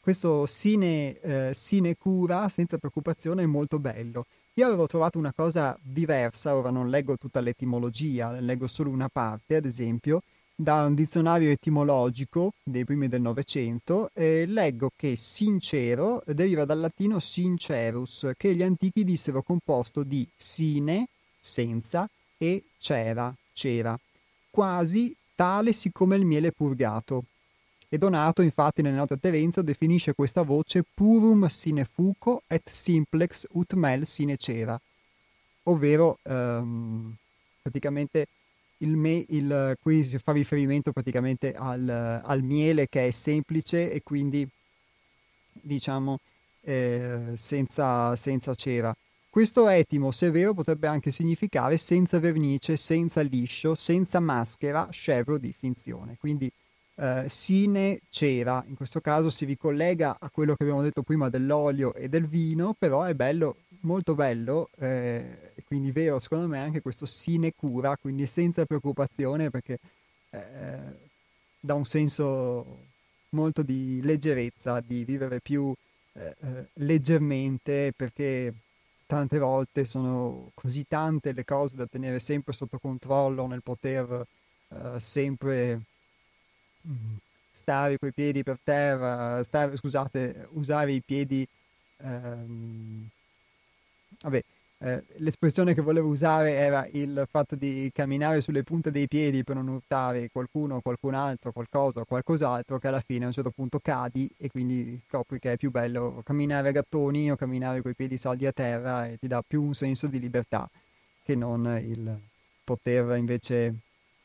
questo 0.00 0.44
sine, 0.46 1.20
eh, 1.20 1.52
sinecura 1.54 2.48
senza 2.48 2.78
preoccupazione 2.78 3.44
è 3.44 3.46
molto 3.46 3.78
bello. 3.78 4.26
Io 4.54 4.66
avevo 4.66 4.88
trovato 4.88 5.18
una 5.18 5.32
cosa 5.32 5.78
diversa, 5.80 6.56
ora 6.56 6.70
non 6.70 6.88
leggo 6.88 7.16
tutta 7.16 7.38
l'etimologia, 7.38 8.32
leggo 8.40 8.66
solo 8.66 8.90
una 8.90 9.08
parte, 9.08 9.54
ad 9.54 9.66
esempio, 9.66 10.20
da 10.52 10.84
un 10.84 10.96
dizionario 10.96 11.50
etimologico 11.50 12.54
dei 12.64 12.84
primi 12.84 13.06
del 13.06 13.20
Novecento, 13.20 14.10
e 14.12 14.46
leggo 14.46 14.90
che 14.96 15.14
sincero 15.14 16.24
deriva 16.26 16.64
dal 16.64 16.80
latino 16.80 17.20
sincerus, 17.20 18.32
che 18.36 18.52
gli 18.52 18.64
antichi 18.64 19.04
dissero 19.04 19.42
composto 19.42 20.02
di 20.02 20.28
sine, 20.36 21.06
senza, 21.38 22.10
e 22.36 22.64
cera, 22.78 23.32
cera, 23.52 23.96
quasi 24.52 25.16
tale 25.34 25.72
siccome 25.72 26.14
il 26.14 26.24
miele 26.24 26.52
purgato. 26.52 27.24
E 27.88 27.98
Donato, 27.98 28.42
infatti, 28.42 28.80
nelle 28.80 28.96
note 28.96 29.18
Terenzo 29.18 29.60
definisce 29.60 30.14
questa 30.14 30.42
voce 30.42 30.84
purum 30.94 31.46
sine 31.46 31.84
fuco 31.84 32.42
et 32.46 32.68
simplex 32.70 33.46
ut 33.52 33.74
mel 33.74 34.06
sine 34.06 34.36
cera, 34.36 34.80
ovvero 35.64 36.18
ehm, 36.22 37.14
praticamente 37.60 38.26
il 38.78 38.96
me, 38.96 39.24
il, 39.28 39.76
qui 39.80 40.02
si 40.04 40.18
fa 40.18 40.32
riferimento 40.32 40.92
praticamente 40.92 41.52
al, 41.52 41.88
al, 42.24 42.42
miele 42.42 42.88
che 42.88 43.06
è 43.06 43.10
semplice 43.10 43.92
e 43.92 44.02
quindi 44.02 44.48
diciamo 45.52 46.18
eh, 46.62 47.32
senza, 47.34 48.16
senza 48.16 48.54
cera. 48.54 48.94
Questo 49.32 49.66
etimo, 49.66 50.10
se 50.10 50.30
vero, 50.30 50.52
potrebbe 50.52 50.88
anche 50.88 51.10
significare 51.10 51.78
senza 51.78 52.18
vernice, 52.18 52.76
senza 52.76 53.22
liscio, 53.22 53.74
senza 53.74 54.20
maschera, 54.20 54.90
scevro 54.90 55.38
di 55.38 55.54
finzione. 55.54 56.18
Quindi 56.20 56.52
eh, 56.96 57.24
sine 57.30 58.00
cera, 58.10 58.62
in 58.68 58.74
questo 58.74 59.00
caso 59.00 59.30
si 59.30 59.46
ricollega 59.46 60.18
a 60.20 60.28
quello 60.28 60.54
che 60.54 60.64
abbiamo 60.64 60.82
detto 60.82 61.00
prima 61.00 61.30
dell'olio 61.30 61.94
e 61.94 62.10
del 62.10 62.26
vino, 62.26 62.74
però 62.78 63.04
è 63.04 63.14
bello, 63.14 63.56
molto 63.80 64.14
bello, 64.14 64.68
eh, 64.76 65.54
quindi 65.64 65.92
vero 65.92 66.20
secondo 66.20 66.46
me 66.46 66.58
anche 66.58 66.82
questo 66.82 67.06
sine 67.06 67.54
cura, 67.54 67.96
quindi 67.96 68.26
senza 68.26 68.66
preoccupazione 68.66 69.48
perché 69.48 69.78
eh, 70.28 70.78
dà 71.58 71.72
un 71.72 71.86
senso 71.86 72.80
molto 73.30 73.62
di 73.62 73.98
leggerezza, 74.02 74.82
di 74.86 75.04
vivere 75.04 75.40
più 75.40 75.74
eh, 76.12 76.36
eh, 76.38 76.66
leggermente 76.74 77.94
perché 77.96 78.52
tante 79.12 79.38
volte 79.38 79.84
sono 79.84 80.52
così 80.54 80.86
tante 80.88 81.32
le 81.32 81.44
cose 81.44 81.76
da 81.76 81.84
tenere 81.84 82.18
sempre 82.18 82.54
sotto 82.54 82.78
controllo 82.78 83.46
nel 83.46 83.62
poter 83.62 84.26
eh, 84.68 84.98
sempre 85.00 85.82
stare 87.50 87.98
coi 87.98 88.10
piedi 88.10 88.42
per 88.42 88.58
terra, 88.64 89.42
stare, 89.44 89.76
scusate, 89.76 90.48
usare 90.52 90.92
i 90.92 91.02
piedi, 91.02 91.46
ehm, 91.98 93.06
vabbè, 94.22 94.42
eh, 94.84 95.04
l'espressione 95.18 95.74
che 95.74 95.80
volevo 95.80 96.08
usare 96.08 96.54
era 96.54 96.84
il 96.90 97.24
fatto 97.30 97.54
di 97.54 97.88
camminare 97.94 98.40
sulle 98.40 98.64
punte 98.64 98.90
dei 98.90 99.06
piedi 99.06 99.44
per 99.44 99.54
non 99.54 99.68
urtare 99.68 100.28
qualcuno, 100.32 100.80
qualcun 100.80 101.14
altro, 101.14 101.52
qualcosa 101.52 102.00
o 102.00 102.04
qualcos'altro 102.04 102.80
che 102.80 102.88
alla 102.88 103.00
fine 103.00 103.24
a 103.24 103.28
un 103.28 103.32
certo 103.32 103.50
punto 103.50 103.78
cadi 103.78 104.28
e 104.36 104.50
quindi 104.50 105.00
scopri 105.06 105.38
che 105.38 105.52
è 105.52 105.56
più 105.56 105.70
bello 105.70 106.20
camminare 106.24 106.70
a 106.70 106.72
gattoni 106.72 107.30
o 107.30 107.36
camminare 107.36 107.80
coi 107.80 107.94
piedi 107.94 108.18
saldi 108.18 108.44
a 108.44 108.50
terra 108.50 109.06
e 109.06 109.18
ti 109.18 109.28
dà 109.28 109.40
più 109.46 109.62
un 109.62 109.74
senso 109.74 110.08
di 110.08 110.18
libertà 110.18 110.68
che 111.22 111.36
non 111.36 111.64
il 111.80 112.18
poter 112.64 113.16
invece 113.16 113.74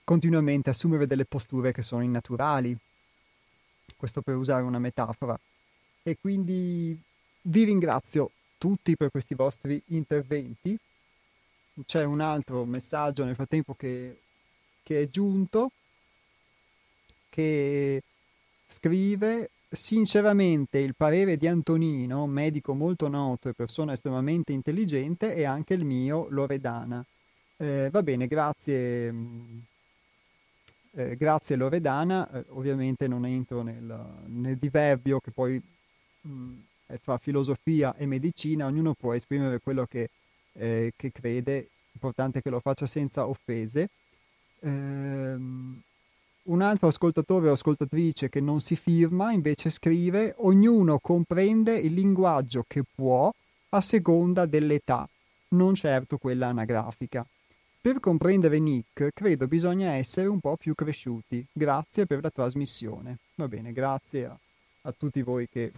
continuamente 0.04 0.72
assumere 0.72 1.06
delle 1.06 1.26
posture 1.26 1.72
che 1.72 1.84
sono 1.84 2.02
innaturali. 2.02 2.76
Questo 3.96 4.22
per 4.22 4.36
usare 4.36 4.64
una 4.64 4.80
metafora. 4.80 5.40
E 6.02 6.18
quindi 6.20 7.00
vi 7.42 7.64
ringrazio 7.64 8.32
tutti 8.58 8.96
per 8.96 9.12
questi 9.12 9.36
vostri 9.36 9.82
interventi. 9.88 10.78
C'è 11.86 12.04
un 12.04 12.22
altro 12.22 12.66
messaggio 12.66 13.24
nel 13.24 13.36
frattempo 13.36 13.76
che, 13.76 14.20
che 14.84 15.02
è 15.02 15.10
giunto, 15.10 15.72
che 17.30 18.02
scrive 18.66 19.50
sinceramente 19.70 20.80
il 20.80 20.96
parere 20.96 21.38
di 21.38 21.48
Antonino, 21.48 22.26
medico 22.26 22.74
molto 22.74 23.08
noto 23.08 23.50
e 23.50 23.54
persona 23.54 23.94
estremamente 23.94 24.54
intelligente, 24.54 25.34
è 25.36 25.44
anche 25.44 25.74
il 25.74 25.86
mio 25.86 26.28
Loredana. 26.30 27.06
Eh, 27.58 27.90
va 27.92 28.02
bene, 28.02 28.28
grazie 28.28 29.14
eh, 30.98 31.16
grazie 31.16 31.56
Loredana, 31.56 32.28
eh, 32.32 32.46
ovviamente 32.50 33.08
non 33.08 33.26
entro 33.26 33.62
nel, 33.62 34.24
nel 34.26 34.58
diverbio 34.58 35.20
che 35.20 35.30
poi 35.30 35.62
mh, 36.22 36.30
mm, 36.30 36.60
tra 37.04 37.18
filosofia 37.18 37.96
e 37.96 38.06
medicina, 38.06 38.66
ognuno 38.66 38.94
può 38.94 39.14
esprimere 39.14 39.60
quello 39.60 39.86
che, 39.86 40.10
eh, 40.54 40.94
che 40.96 41.12
crede, 41.12 41.70
l'importante 41.92 42.40
è 42.40 42.42
che 42.42 42.50
lo 42.50 42.60
faccia 42.60 42.86
senza 42.86 43.28
offese. 43.28 43.90
Ehm, 44.62 45.82
un 46.44 46.62
altro 46.62 46.88
ascoltatore 46.88 47.50
o 47.50 47.52
ascoltatrice 47.52 48.30
che 48.30 48.40
non 48.40 48.62
si 48.62 48.78
firma 48.78 49.34
invece 49.34 49.70
scrive 49.70 50.34
ognuno 50.38 51.00
comprende 51.00 51.78
il 51.78 51.94
linguaggio 51.94 52.64
che 52.66 52.84
può 52.84 53.32
a 53.70 53.82
seconda 53.82 54.46
dell'età, 54.46 55.08
non 55.50 55.76
certo 55.76 56.18
quella 56.18 56.48
anagrafica. 56.48 57.26
Per 57.80 58.00
comprendere 58.00 58.60
Nick, 58.60 59.10
credo 59.14 59.48
bisogna 59.48 59.92
essere 59.92 60.28
un 60.28 60.40
po' 60.40 60.56
più 60.58 60.74
cresciuti. 60.74 61.46
Grazie 61.52 62.06
per 62.06 62.22
la 62.22 62.30
trasmissione. 62.30 63.18
Va 63.36 63.48
bene, 63.48 63.72
grazie 63.72 64.26
a, 64.26 64.38
a 64.82 64.92
tutti 64.98 65.22
voi 65.22 65.48
che 65.48 65.72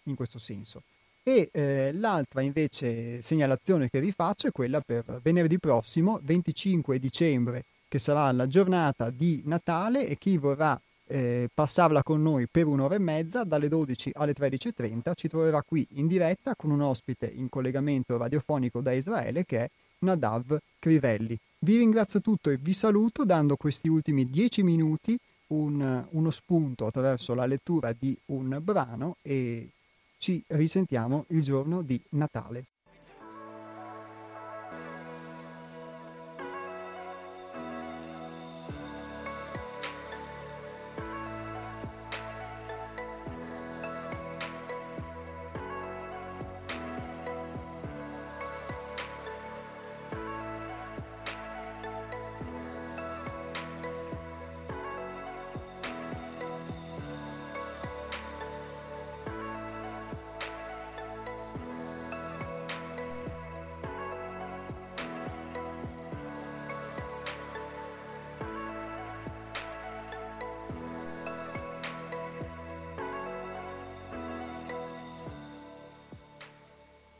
in 0.04 0.14
questo 0.14 0.38
senso. 0.38 0.82
E 1.22 1.48
eh, 1.52 1.90
l'altra 1.94 2.42
invece 2.42 3.22
segnalazione 3.22 3.88
che 3.88 4.00
vi 4.00 4.12
faccio 4.12 4.48
è 4.48 4.52
quella 4.52 4.82
per 4.82 5.20
venerdì 5.22 5.58
prossimo, 5.58 6.20
25 6.22 6.98
dicembre, 6.98 7.64
che 7.88 7.98
sarà 7.98 8.30
la 8.32 8.46
giornata 8.46 9.08
di 9.08 9.40
Natale 9.46 10.06
e 10.06 10.18
chi 10.18 10.36
vorrà 10.36 10.78
eh, 11.06 11.48
passarla 11.52 12.02
con 12.02 12.22
noi 12.22 12.46
per 12.48 12.66
un'ora 12.66 12.94
e 12.94 12.98
mezza, 12.98 13.44
dalle 13.44 13.68
12 13.68 14.10
alle 14.14 14.32
13.30, 14.32 15.12
ci 15.14 15.28
troverà 15.28 15.62
qui 15.62 15.86
in 15.92 16.06
diretta 16.06 16.54
con 16.54 16.70
un 16.70 16.80
ospite 16.80 17.26
in 17.26 17.48
collegamento 17.48 18.16
radiofonico 18.16 18.80
da 18.80 18.92
Israele 18.92 19.44
che 19.44 19.58
è 19.60 19.70
Nadav 20.00 20.58
Crivelli. 20.78 21.38
Vi 21.58 21.78
ringrazio 21.78 22.20
tutto 22.20 22.50
e 22.50 22.58
vi 22.60 22.72
saluto 22.72 23.24
dando 23.24 23.56
questi 23.56 23.88
ultimi 23.88 24.28
10 24.28 24.62
minuti 24.62 25.18
un, 25.48 26.04
uno 26.10 26.30
spunto 26.30 26.86
attraverso 26.86 27.34
la 27.34 27.46
lettura 27.46 27.94
di 27.96 28.16
un 28.26 28.58
brano 28.62 29.16
e 29.22 29.68
ci 30.18 30.42
risentiamo 30.48 31.26
il 31.28 31.42
giorno 31.42 31.82
di 31.82 32.00
Natale. 32.10 32.64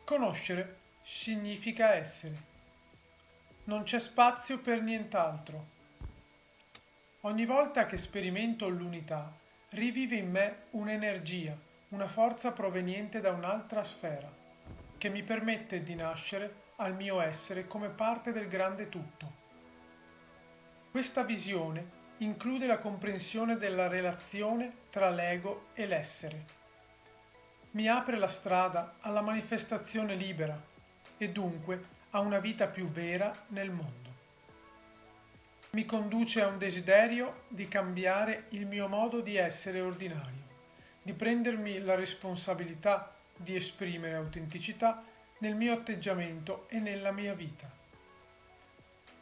Conoscere 0.04 0.80
significa 1.02 1.94
essere. 1.94 2.34
Non 3.64 3.84
c'è 3.84 3.98
spazio 3.98 4.58
per 4.58 4.82
nient'altro. 4.82 5.66
Ogni 7.22 7.46
volta 7.46 7.86
che 7.86 7.96
sperimento 7.96 8.68
l'unità, 8.68 9.32
rivive 9.70 10.16
in 10.16 10.30
me 10.30 10.56
un'energia, 10.72 11.56
una 11.88 12.06
forza 12.06 12.52
proveniente 12.52 13.22
da 13.22 13.30
un'altra 13.30 13.82
sfera, 13.82 14.30
che 14.98 15.08
mi 15.08 15.22
permette 15.22 15.82
di 15.82 15.94
nascere 15.94 16.54
al 16.76 16.94
mio 16.94 17.22
essere 17.22 17.66
come 17.66 17.88
parte 17.88 18.30
del 18.32 18.46
grande 18.46 18.90
tutto. 18.90 19.32
Questa 20.90 21.22
visione 21.22 22.02
include 22.18 22.66
la 22.66 22.78
comprensione 22.78 23.56
della 23.56 23.88
relazione 23.88 24.80
tra 24.90 25.08
l'ego 25.08 25.68
e 25.72 25.86
l'essere 25.86 26.63
mi 27.74 27.88
apre 27.88 28.18
la 28.18 28.28
strada 28.28 28.94
alla 29.00 29.20
manifestazione 29.20 30.14
libera 30.14 30.60
e 31.16 31.28
dunque 31.30 31.92
a 32.10 32.20
una 32.20 32.38
vita 32.38 32.66
più 32.66 32.84
vera 32.84 33.34
nel 33.48 33.70
mondo. 33.70 34.12
Mi 35.70 35.84
conduce 35.84 36.40
a 36.40 36.46
un 36.46 36.58
desiderio 36.58 37.42
di 37.48 37.66
cambiare 37.66 38.44
il 38.50 38.66
mio 38.66 38.86
modo 38.86 39.20
di 39.20 39.34
essere 39.34 39.80
ordinario, 39.80 40.42
di 41.02 41.12
prendermi 41.12 41.80
la 41.80 41.96
responsabilità 41.96 43.12
di 43.36 43.56
esprimere 43.56 44.14
autenticità 44.14 45.02
nel 45.38 45.56
mio 45.56 45.72
atteggiamento 45.72 46.66
e 46.68 46.78
nella 46.78 47.10
mia 47.10 47.34
vita. 47.34 47.68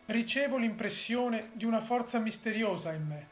Ricevo 0.07 0.59
l'impressione 0.59 1.51
di 1.55 1.65
una 1.65 1.81
forza 1.81 2.19
misteriosa 2.19 2.93
in 2.93 3.07
me 3.07 3.27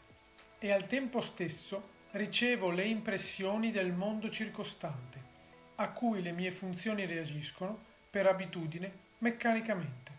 e 0.59 0.73
al 0.73 0.87
tempo 0.87 1.21
stesso 1.21 1.99
ricevo 2.13 2.71
le 2.71 2.85
impressioni 2.85 3.71
del 3.71 3.93
mondo 3.93 4.31
circostante, 4.31 5.19
a 5.77 5.91
cui 5.91 6.23
le 6.23 6.33
mie 6.33 6.51
funzioni 6.51 7.07
reagiscono, 7.07 7.89
per 8.11 8.27
abitudine, 8.27 8.93
meccanicamente. 9.19 10.19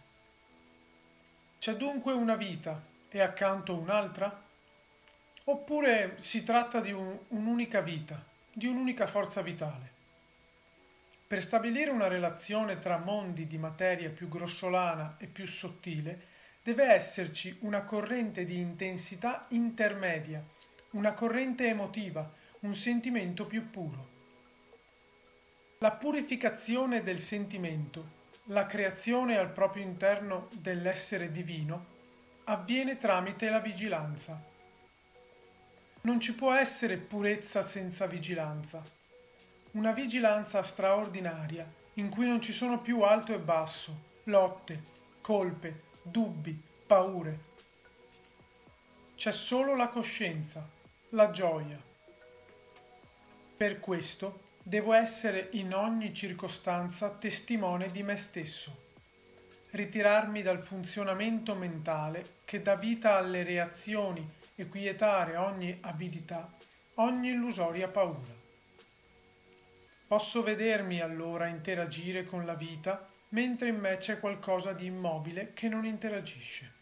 C'è 1.60 1.76
dunque 1.76 2.14
una 2.14 2.36
vita 2.36 2.82
e 3.10 3.20
accanto 3.20 3.76
un'altra? 3.76 4.50
Oppure 5.44 6.16
si 6.20 6.44
tratta 6.44 6.80
di 6.80 6.92
un, 6.92 7.18
un'unica 7.30 7.82
vita, 7.82 8.24
di 8.54 8.68
un'unica 8.68 9.06
forza 9.06 9.42
vitale? 9.42 9.90
Per 11.28 11.42
stabilire 11.42 11.92
una 11.92 12.08
relazione 12.08 12.78
tra 12.78 12.98
mondi 12.98 13.48
di 13.48 13.58
materia 13.58 14.10
più 14.10 14.30
grossolana 14.30 15.18
e 15.18 15.28
più 15.28 15.46
sottile, 15.46 16.30
deve 16.64 16.86
esserci 16.86 17.58
una 17.62 17.82
corrente 17.84 18.46
di 18.46 18.60
intensità 18.60 19.46
intermedia 19.50 20.44
una 20.92 21.14
corrente 21.14 21.68
emotiva, 21.68 22.30
un 22.62 22.76
sentimento 22.76 23.46
più 23.46 23.70
puro. 23.70 24.10
La 25.78 25.92
purificazione 25.92 27.02
del 27.02 27.18
sentimento, 27.18 28.20
la 28.46 28.66
creazione 28.66 29.38
al 29.38 29.52
proprio 29.52 29.84
interno 29.84 30.50
dell'essere 30.52 31.32
divino, 31.32 31.86
avviene 32.46 32.98
tramite 32.98 33.50
la 33.50 33.60
vigilanza. 33.60 34.40
Non 36.02 36.20
ci 36.20 36.34
può 36.34 36.52
essere 36.54 36.98
purezza 36.98 37.62
senza 37.62 38.06
vigilanza. 38.06 38.84
Una 39.72 39.94
vigilanza 39.94 40.62
straordinaria 40.62 41.66
in 41.96 42.10
cui 42.10 42.28
non 42.28 42.42
ci 42.42 42.52
sono 42.52 42.82
più 42.82 43.02
alto 43.02 43.34
e 43.34 43.40
basso, 43.40 44.10
lotte, 44.26 44.84
colpe, 45.22 45.84
dubbi, 46.02 46.60
paure. 46.86 47.50
C'è 49.16 49.32
solo 49.32 49.76
la 49.76 49.88
coscienza 49.88 50.80
la 51.14 51.30
gioia. 51.30 51.78
Per 53.58 53.80
questo 53.82 54.44
devo 54.64 54.94
essere 54.94 55.50
in 55.54 55.74
ogni 55.74 56.14
circostanza 56.14 57.10
testimone 57.10 57.92
di 57.92 58.02
me 58.02 58.16
stesso, 58.16 58.90
ritirarmi 59.72 60.42
dal 60.42 60.64
funzionamento 60.64 61.54
mentale 61.54 62.38
che 62.46 62.62
dà 62.62 62.76
vita 62.76 63.18
alle 63.18 63.44
reazioni 63.44 64.26
e 64.56 64.68
quietare 64.70 65.36
ogni 65.36 65.78
avidità, 65.82 66.50
ogni 66.96 67.32
illusoria 67.32 67.90
paura. 67.90 68.40
Posso 70.08 70.44
vedermi 70.44 71.02
allora 71.02 71.48
interagire 71.48 72.24
con 72.24 72.46
la 72.46 72.56
vita 72.56 73.06
mentre 73.30 73.68
in 73.68 73.80
me 73.80 73.98
c'è 73.98 74.18
qualcosa 74.18 74.72
di 74.72 74.86
immobile 74.86 75.52
che 75.54 75.68
non 75.68 75.86
interagisce. 75.86 76.80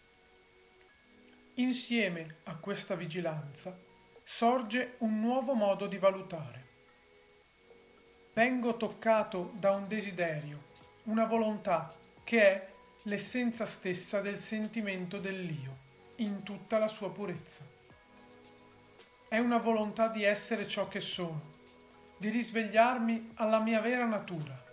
Insieme 1.56 2.38
a 2.44 2.56
questa 2.58 2.96
vigilanza 2.96 3.88
sorge 4.32 4.94
un 5.00 5.20
nuovo 5.20 5.56
modo 5.56 5.88
di 5.88 5.98
valutare. 5.98 6.68
Vengo 8.34 8.78
toccato 8.78 9.54
da 9.56 9.72
un 9.72 9.88
desiderio, 9.88 10.62
una 11.06 11.26
volontà 11.26 11.92
che 12.24 12.42
è 12.44 12.68
l'essenza 13.04 13.66
stessa 13.66 14.22
del 14.22 14.40
sentimento 14.40 15.18
dell'io, 15.18 15.78
in 16.18 16.44
tutta 16.44 16.78
la 16.78 16.88
sua 16.88 17.12
purezza. 17.12 17.66
È 19.28 19.40
una 19.40 19.58
volontà 19.58 20.10
di 20.10 20.24
essere 20.24 20.68
ciò 20.68 20.88
che 20.88 21.02
sono, 21.02 21.42
di 22.16 22.30
risvegliarmi 22.30 23.32
alla 23.34 23.60
mia 23.60 23.82
vera 23.82 24.06
natura. 24.06 24.64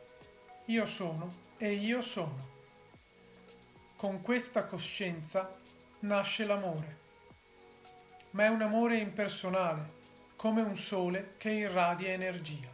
Io 0.66 0.86
sono 0.86 1.32
e 1.56 1.72
io 1.72 2.02
sono. 2.02 2.50
Con 3.96 4.20
questa 4.20 4.66
coscienza 4.66 5.50
nasce 6.00 6.44
l'amore, 6.44 7.04
ma 8.36 8.44
è 8.44 8.48
un 8.48 8.60
amore 8.60 8.98
impersonale, 8.98 9.94
come 10.36 10.60
un 10.60 10.76
sole 10.76 11.36
che 11.38 11.50
irradia 11.50 12.12
energia. 12.12 12.68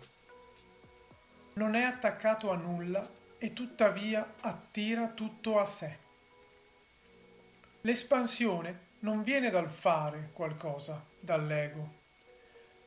Non 1.55 1.77
è 1.77 1.83
attaccato 1.85 2.51
a 2.51 2.57
nulla 2.57 3.09
e 3.39 3.53
tuttavia 3.53 4.35
attira 4.41 5.07
tutto 5.11 5.61
a 5.61 5.67
sé. 5.67 5.99
L'espansione 7.83 8.87
non 9.01 9.23
viene 9.23 9.51
dal 9.51 9.71
fare 9.71 10.31
qualcosa, 10.33 11.01
dall'ego, 11.21 11.95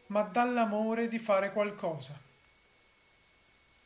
ma 0.08 0.24
dall'amore 0.24 1.08
di 1.08 1.18
fare 1.18 1.54
qualcosa. 1.54 2.20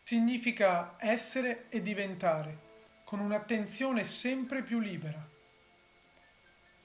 Significa 0.02 0.96
essere 0.98 1.66
e 1.70 1.84
diventare 1.84 2.58
con 3.04 3.20
un'attenzione 3.20 4.04
sempre 4.04 4.64
più 4.64 4.80
libera. 4.80 5.24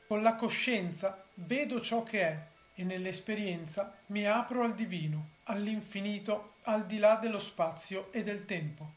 Con 0.06 0.22
la 0.22 0.35
coscienza 0.35 1.23
vedo 1.35 1.81
ciò 1.81 2.02
che 2.02 2.23
è 2.23 2.47
e 2.74 2.85
nell'esperienza 2.85 3.97
mi 4.06 4.27
apro 4.27 4.65
al 4.65 4.74
divino, 4.74 5.31
all'infinito, 5.44 6.55
al 6.62 6.86
di 6.86 6.98
là 6.98 7.16
dello 7.16 7.39
spazio 7.39 8.12
e 8.12 8.23
del 8.23 8.44
tempo. 8.44 8.93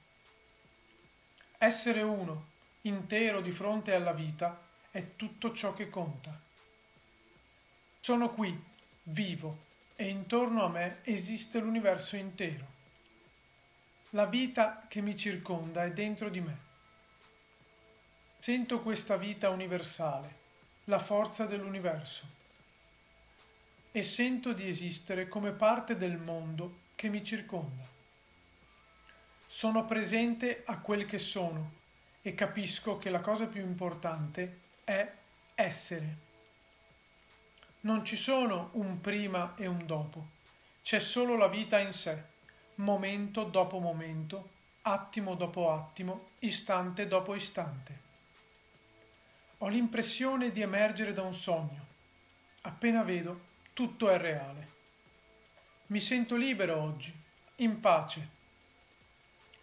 Essere 1.57 2.01
uno, 2.01 2.45
intero 2.81 3.41
di 3.41 3.51
fronte 3.51 3.93
alla 3.93 4.13
vita, 4.13 4.59
è 4.91 5.15
tutto 5.15 5.53
ciò 5.53 5.73
che 5.73 5.89
conta. 5.89 6.39
Sono 7.99 8.29
qui, 8.29 8.57
vivo, 9.03 9.65
e 9.95 10.07
intorno 10.07 10.63
a 10.63 10.69
me 10.69 10.99
esiste 11.03 11.59
l'universo 11.59 12.15
intero. 12.15 12.75
La 14.11 14.25
vita 14.25 14.85
che 14.87 15.01
mi 15.01 15.17
circonda 15.17 15.83
è 15.83 15.91
dentro 15.91 16.29
di 16.29 16.39
me. 16.39 16.57
Sento 18.39 18.81
questa 18.81 19.17
vita 19.17 19.49
universale, 19.49 20.35
la 20.89 20.99
forza 20.99 21.45
dell'universo 21.45 22.25
e 23.91 24.03
sento 24.03 24.53
di 24.53 24.69
esistere 24.69 25.27
come 25.27 25.51
parte 25.51 25.97
del 25.97 26.17
mondo 26.17 26.79
che 26.95 27.09
mi 27.09 27.25
circonda. 27.25 27.83
Sono 29.45 29.85
presente 29.85 30.63
a 30.65 30.79
quel 30.79 31.05
che 31.05 31.17
sono 31.17 31.71
e 32.21 32.33
capisco 32.35 32.97
che 32.97 33.09
la 33.09 33.19
cosa 33.19 33.47
più 33.47 33.61
importante 33.61 34.59
è 34.85 35.11
essere. 35.55 36.25
Non 37.81 38.05
ci 38.05 38.15
sono 38.15 38.69
un 38.73 39.01
prima 39.01 39.55
e 39.57 39.67
un 39.67 39.85
dopo, 39.85 40.25
c'è 40.83 40.99
solo 41.01 41.35
la 41.35 41.47
vita 41.47 41.79
in 41.79 41.91
sé, 41.91 42.23
momento 42.75 43.43
dopo 43.43 43.79
momento, 43.79 44.51
attimo 44.83 45.35
dopo 45.35 45.73
attimo, 45.73 46.29
istante 46.39 47.07
dopo 47.07 47.35
istante. 47.35 48.06
Ho 49.59 49.69
l'impressione 49.69 50.51
di 50.51 50.61
emergere 50.61 51.13
da 51.13 51.23
un 51.23 51.33
sogno. 51.33 51.85
Appena 52.61 53.01
vedo, 53.01 53.39
tutto 53.73 54.09
è 54.09 54.17
reale. 54.17 54.75
Mi 55.87 55.99
sento 55.99 56.35
libero 56.35 56.79
oggi, 56.79 57.11
in 57.57 57.79
pace. 57.79 58.35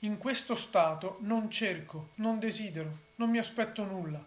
In 0.00 0.18
questo 0.18 0.56
stato 0.56 1.18
non 1.20 1.48
cerco, 1.48 2.10
non 2.16 2.40
desidero, 2.40 2.98
non 3.16 3.30
mi 3.30 3.38
aspetto 3.38 3.84
nulla. 3.84 4.22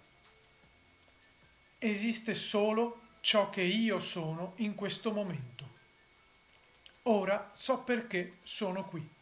Esiste 1.79 2.33
solo 2.33 3.01
ciò 3.19 3.49
che 3.49 3.61
io 3.61 3.99
sono 3.99 4.53
in 4.57 4.73
questo 4.73 5.11
momento. 5.11 5.69
Ora 7.03 7.51
so 7.53 7.79
perché 7.79 8.37
sono 8.43 8.85
qui. 8.85 9.15